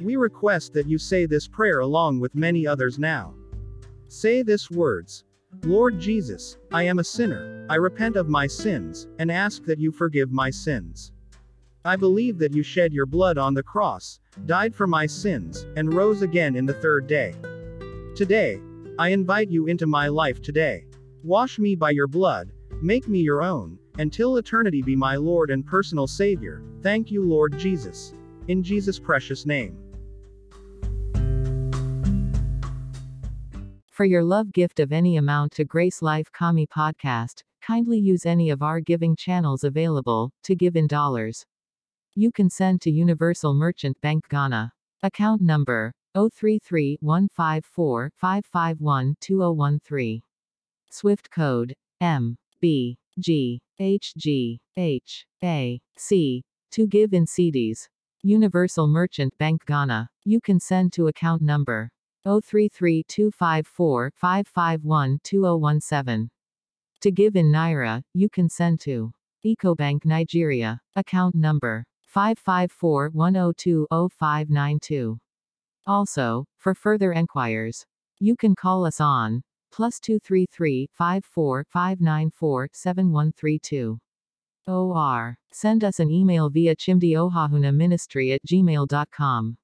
we 0.00 0.16
request 0.16 0.72
that 0.72 0.88
you 0.88 0.96
say 0.96 1.26
this 1.26 1.46
prayer 1.46 1.80
along 1.80 2.20
with 2.20 2.34
many 2.34 2.66
others 2.66 2.98
now. 2.98 3.34
Say 4.08 4.42
this 4.42 4.70
words 4.70 5.24
Lord 5.62 6.00
Jesus, 6.00 6.56
I 6.72 6.84
am 6.84 7.00
a 7.00 7.04
sinner, 7.04 7.66
I 7.68 7.74
repent 7.74 8.16
of 8.16 8.30
my 8.30 8.46
sins, 8.46 9.06
and 9.18 9.30
ask 9.30 9.64
that 9.64 9.78
you 9.78 9.92
forgive 9.92 10.32
my 10.32 10.48
sins. 10.48 11.12
I 11.84 11.96
believe 11.96 12.38
that 12.38 12.54
you 12.54 12.62
shed 12.62 12.94
your 12.94 13.04
blood 13.04 13.36
on 13.36 13.52
the 13.52 13.62
cross, 13.62 14.20
died 14.46 14.74
for 14.74 14.86
my 14.86 15.04
sins, 15.04 15.66
and 15.76 15.92
rose 15.92 16.22
again 16.22 16.56
in 16.56 16.64
the 16.64 16.80
third 16.80 17.06
day. 17.06 17.34
Today, 18.16 18.58
I 18.98 19.08
invite 19.08 19.50
you 19.50 19.66
into 19.66 19.86
my 19.86 20.08
life 20.08 20.40
today. 20.40 20.86
Wash 21.22 21.58
me 21.58 21.74
by 21.74 21.90
your 21.90 22.06
blood, 22.06 22.53
make 22.82 23.08
me 23.08 23.20
your 23.20 23.42
own, 23.42 23.78
until 23.98 24.36
eternity 24.36 24.82
be 24.82 24.96
my 24.96 25.16
Lord 25.16 25.50
and 25.50 25.64
personal 25.64 26.06
Savior. 26.06 26.62
Thank 26.82 27.10
you, 27.10 27.22
Lord 27.22 27.58
Jesus. 27.58 28.14
In 28.48 28.62
Jesus' 28.62 28.98
precious 28.98 29.46
name. 29.46 29.78
For 33.94 34.04
your 34.04 34.24
love 34.24 34.52
gift 34.52 34.80
of 34.80 34.90
any 34.90 35.18
amount 35.18 35.52
to 35.52 35.64
Grace 35.64 36.02
Life 36.02 36.26
COMI 36.32 36.66
Podcast, 36.66 37.42
kindly 37.62 37.98
use 37.98 38.26
any 38.26 38.50
of 38.50 38.60
our 38.60 38.80
giving 38.80 39.14
channels 39.14 39.62
available 39.62 40.32
to 40.42 40.56
give 40.56 40.74
in 40.74 40.88
dollars. 40.88 41.46
You 42.16 42.32
can 42.32 42.50
send 42.50 42.80
to 42.82 42.90
Universal 42.90 43.54
Merchant 43.54 44.00
Bank 44.00 44.28
Ghana. 44.28 44.72
Account 45.02 45.42
number 45.42 45.92
033 46.14 46.98
154 47.00 48.10
551 48.16 49.14
2013. 49.20 50.22
Swift 50.90 51.30
code 51.30 51.74
M 52.00 52.36
B 52.64 52.96
G 53.18 53.60
H 53.78 54.14
G 54.16 54.58
H 54.78 55.26
A 55.42 55.78
C 55.98 56.42
to 56.70 56.86
give 56.86 57.12
in 57.12 57.26
cedis. 57.26 57.88
Universal 58.22 58.88
Merchant 58.88 59.36
Bank 59.36 59.66
Ghana. 59.66 60.08
You 60.24 60.40
can 60.40 60.58
send 60.58 60.94
to 60.94 61.08
account 61.08 61.42
number 61.42 61.90
033 62.24 63.04
254 63.06 64.12
551 64.16 65.20
2017. 65.22 66.30
To 67.02 67.10
give 67.10 67.36
in 67.36 67.52
Naira, 67.52 68.02
you 68.14 68.30
can 68.30 68.48
send 68.48 68.80
to 68.80 69.12
EcoBank 69.44 70.06
Nigeria. 70.06 70.80
Account 70.96 71.34
number 71.34 71.84
554 72.06 73.10
102 73.10 73.86
0592. 73.90 75.18
Also, 75.86 76.46
for 76.56 76.74
further 76.74 77.12
enquiries, 77.12 77.84
you 78.20 78.34
can 78.34 78.54
call 78.54 78.86
us 78.86 79.02
on 79.02 79.42
plus 79.74 79.98
233 79.98 80.88
54 80.96 81.66
594 81.68 82.68
7132. 82.72 83.98
OR. 84.66 85.36
Send 85.52 85.84
us 85.84 85.98
an 85.98 86.10
email 86.10 86.48
via 86.48 86.76
chimdiohahuna 86.76 88.34
at 88.34 88.40
gmail.com. 88.46 89.56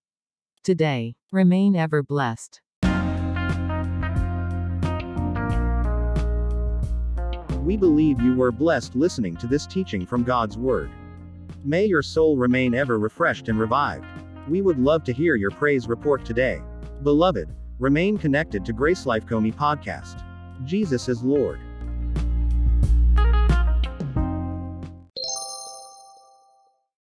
Today, 0.65 1.15
remain 1.33 1.77
ever 1.77 2.03
blessed. 2.03 2.61
We 7.65 7.77
believe 7.77 8.21
you 8.21 8.35
were 8.35 8.51
blessed 8.51 8.97
listening 8.97 9.37
to 9.37 9.47
this 9.47 9.65
teaching 9.65 10.05
from 10.05 10.25
God's 10.25 10.59
Word. 10.59 10.91
May 11.65 11.87
your 11.87 12.03
soul 12.03 12.37
remain 12.37 12.75
ever 12.75 12.99
refreshed 12.99 13.49
and 13.49 13.61
revived. 13.61 14.07
We 14.49 14.61
would 14.61 14.79
love 14.79 15.05
to 15.05 15.13
hear 15.13 15.37
your 15.37 15.51
praise 15.51 15.87
report 15.87 16.25
today. 16.25 16.61
Beloved, 17.05 17.49
remain 17.81 18.19
connected 18.19 18.65
to 18.67 18.73
Grace 18.75 19.07
Life 19.07 19.27
COMI 19.27 19.53
podcast. 19.53 20.23
Jesus 20.65 21.09
is 21.09 21.25
Lord. 21.25 21.59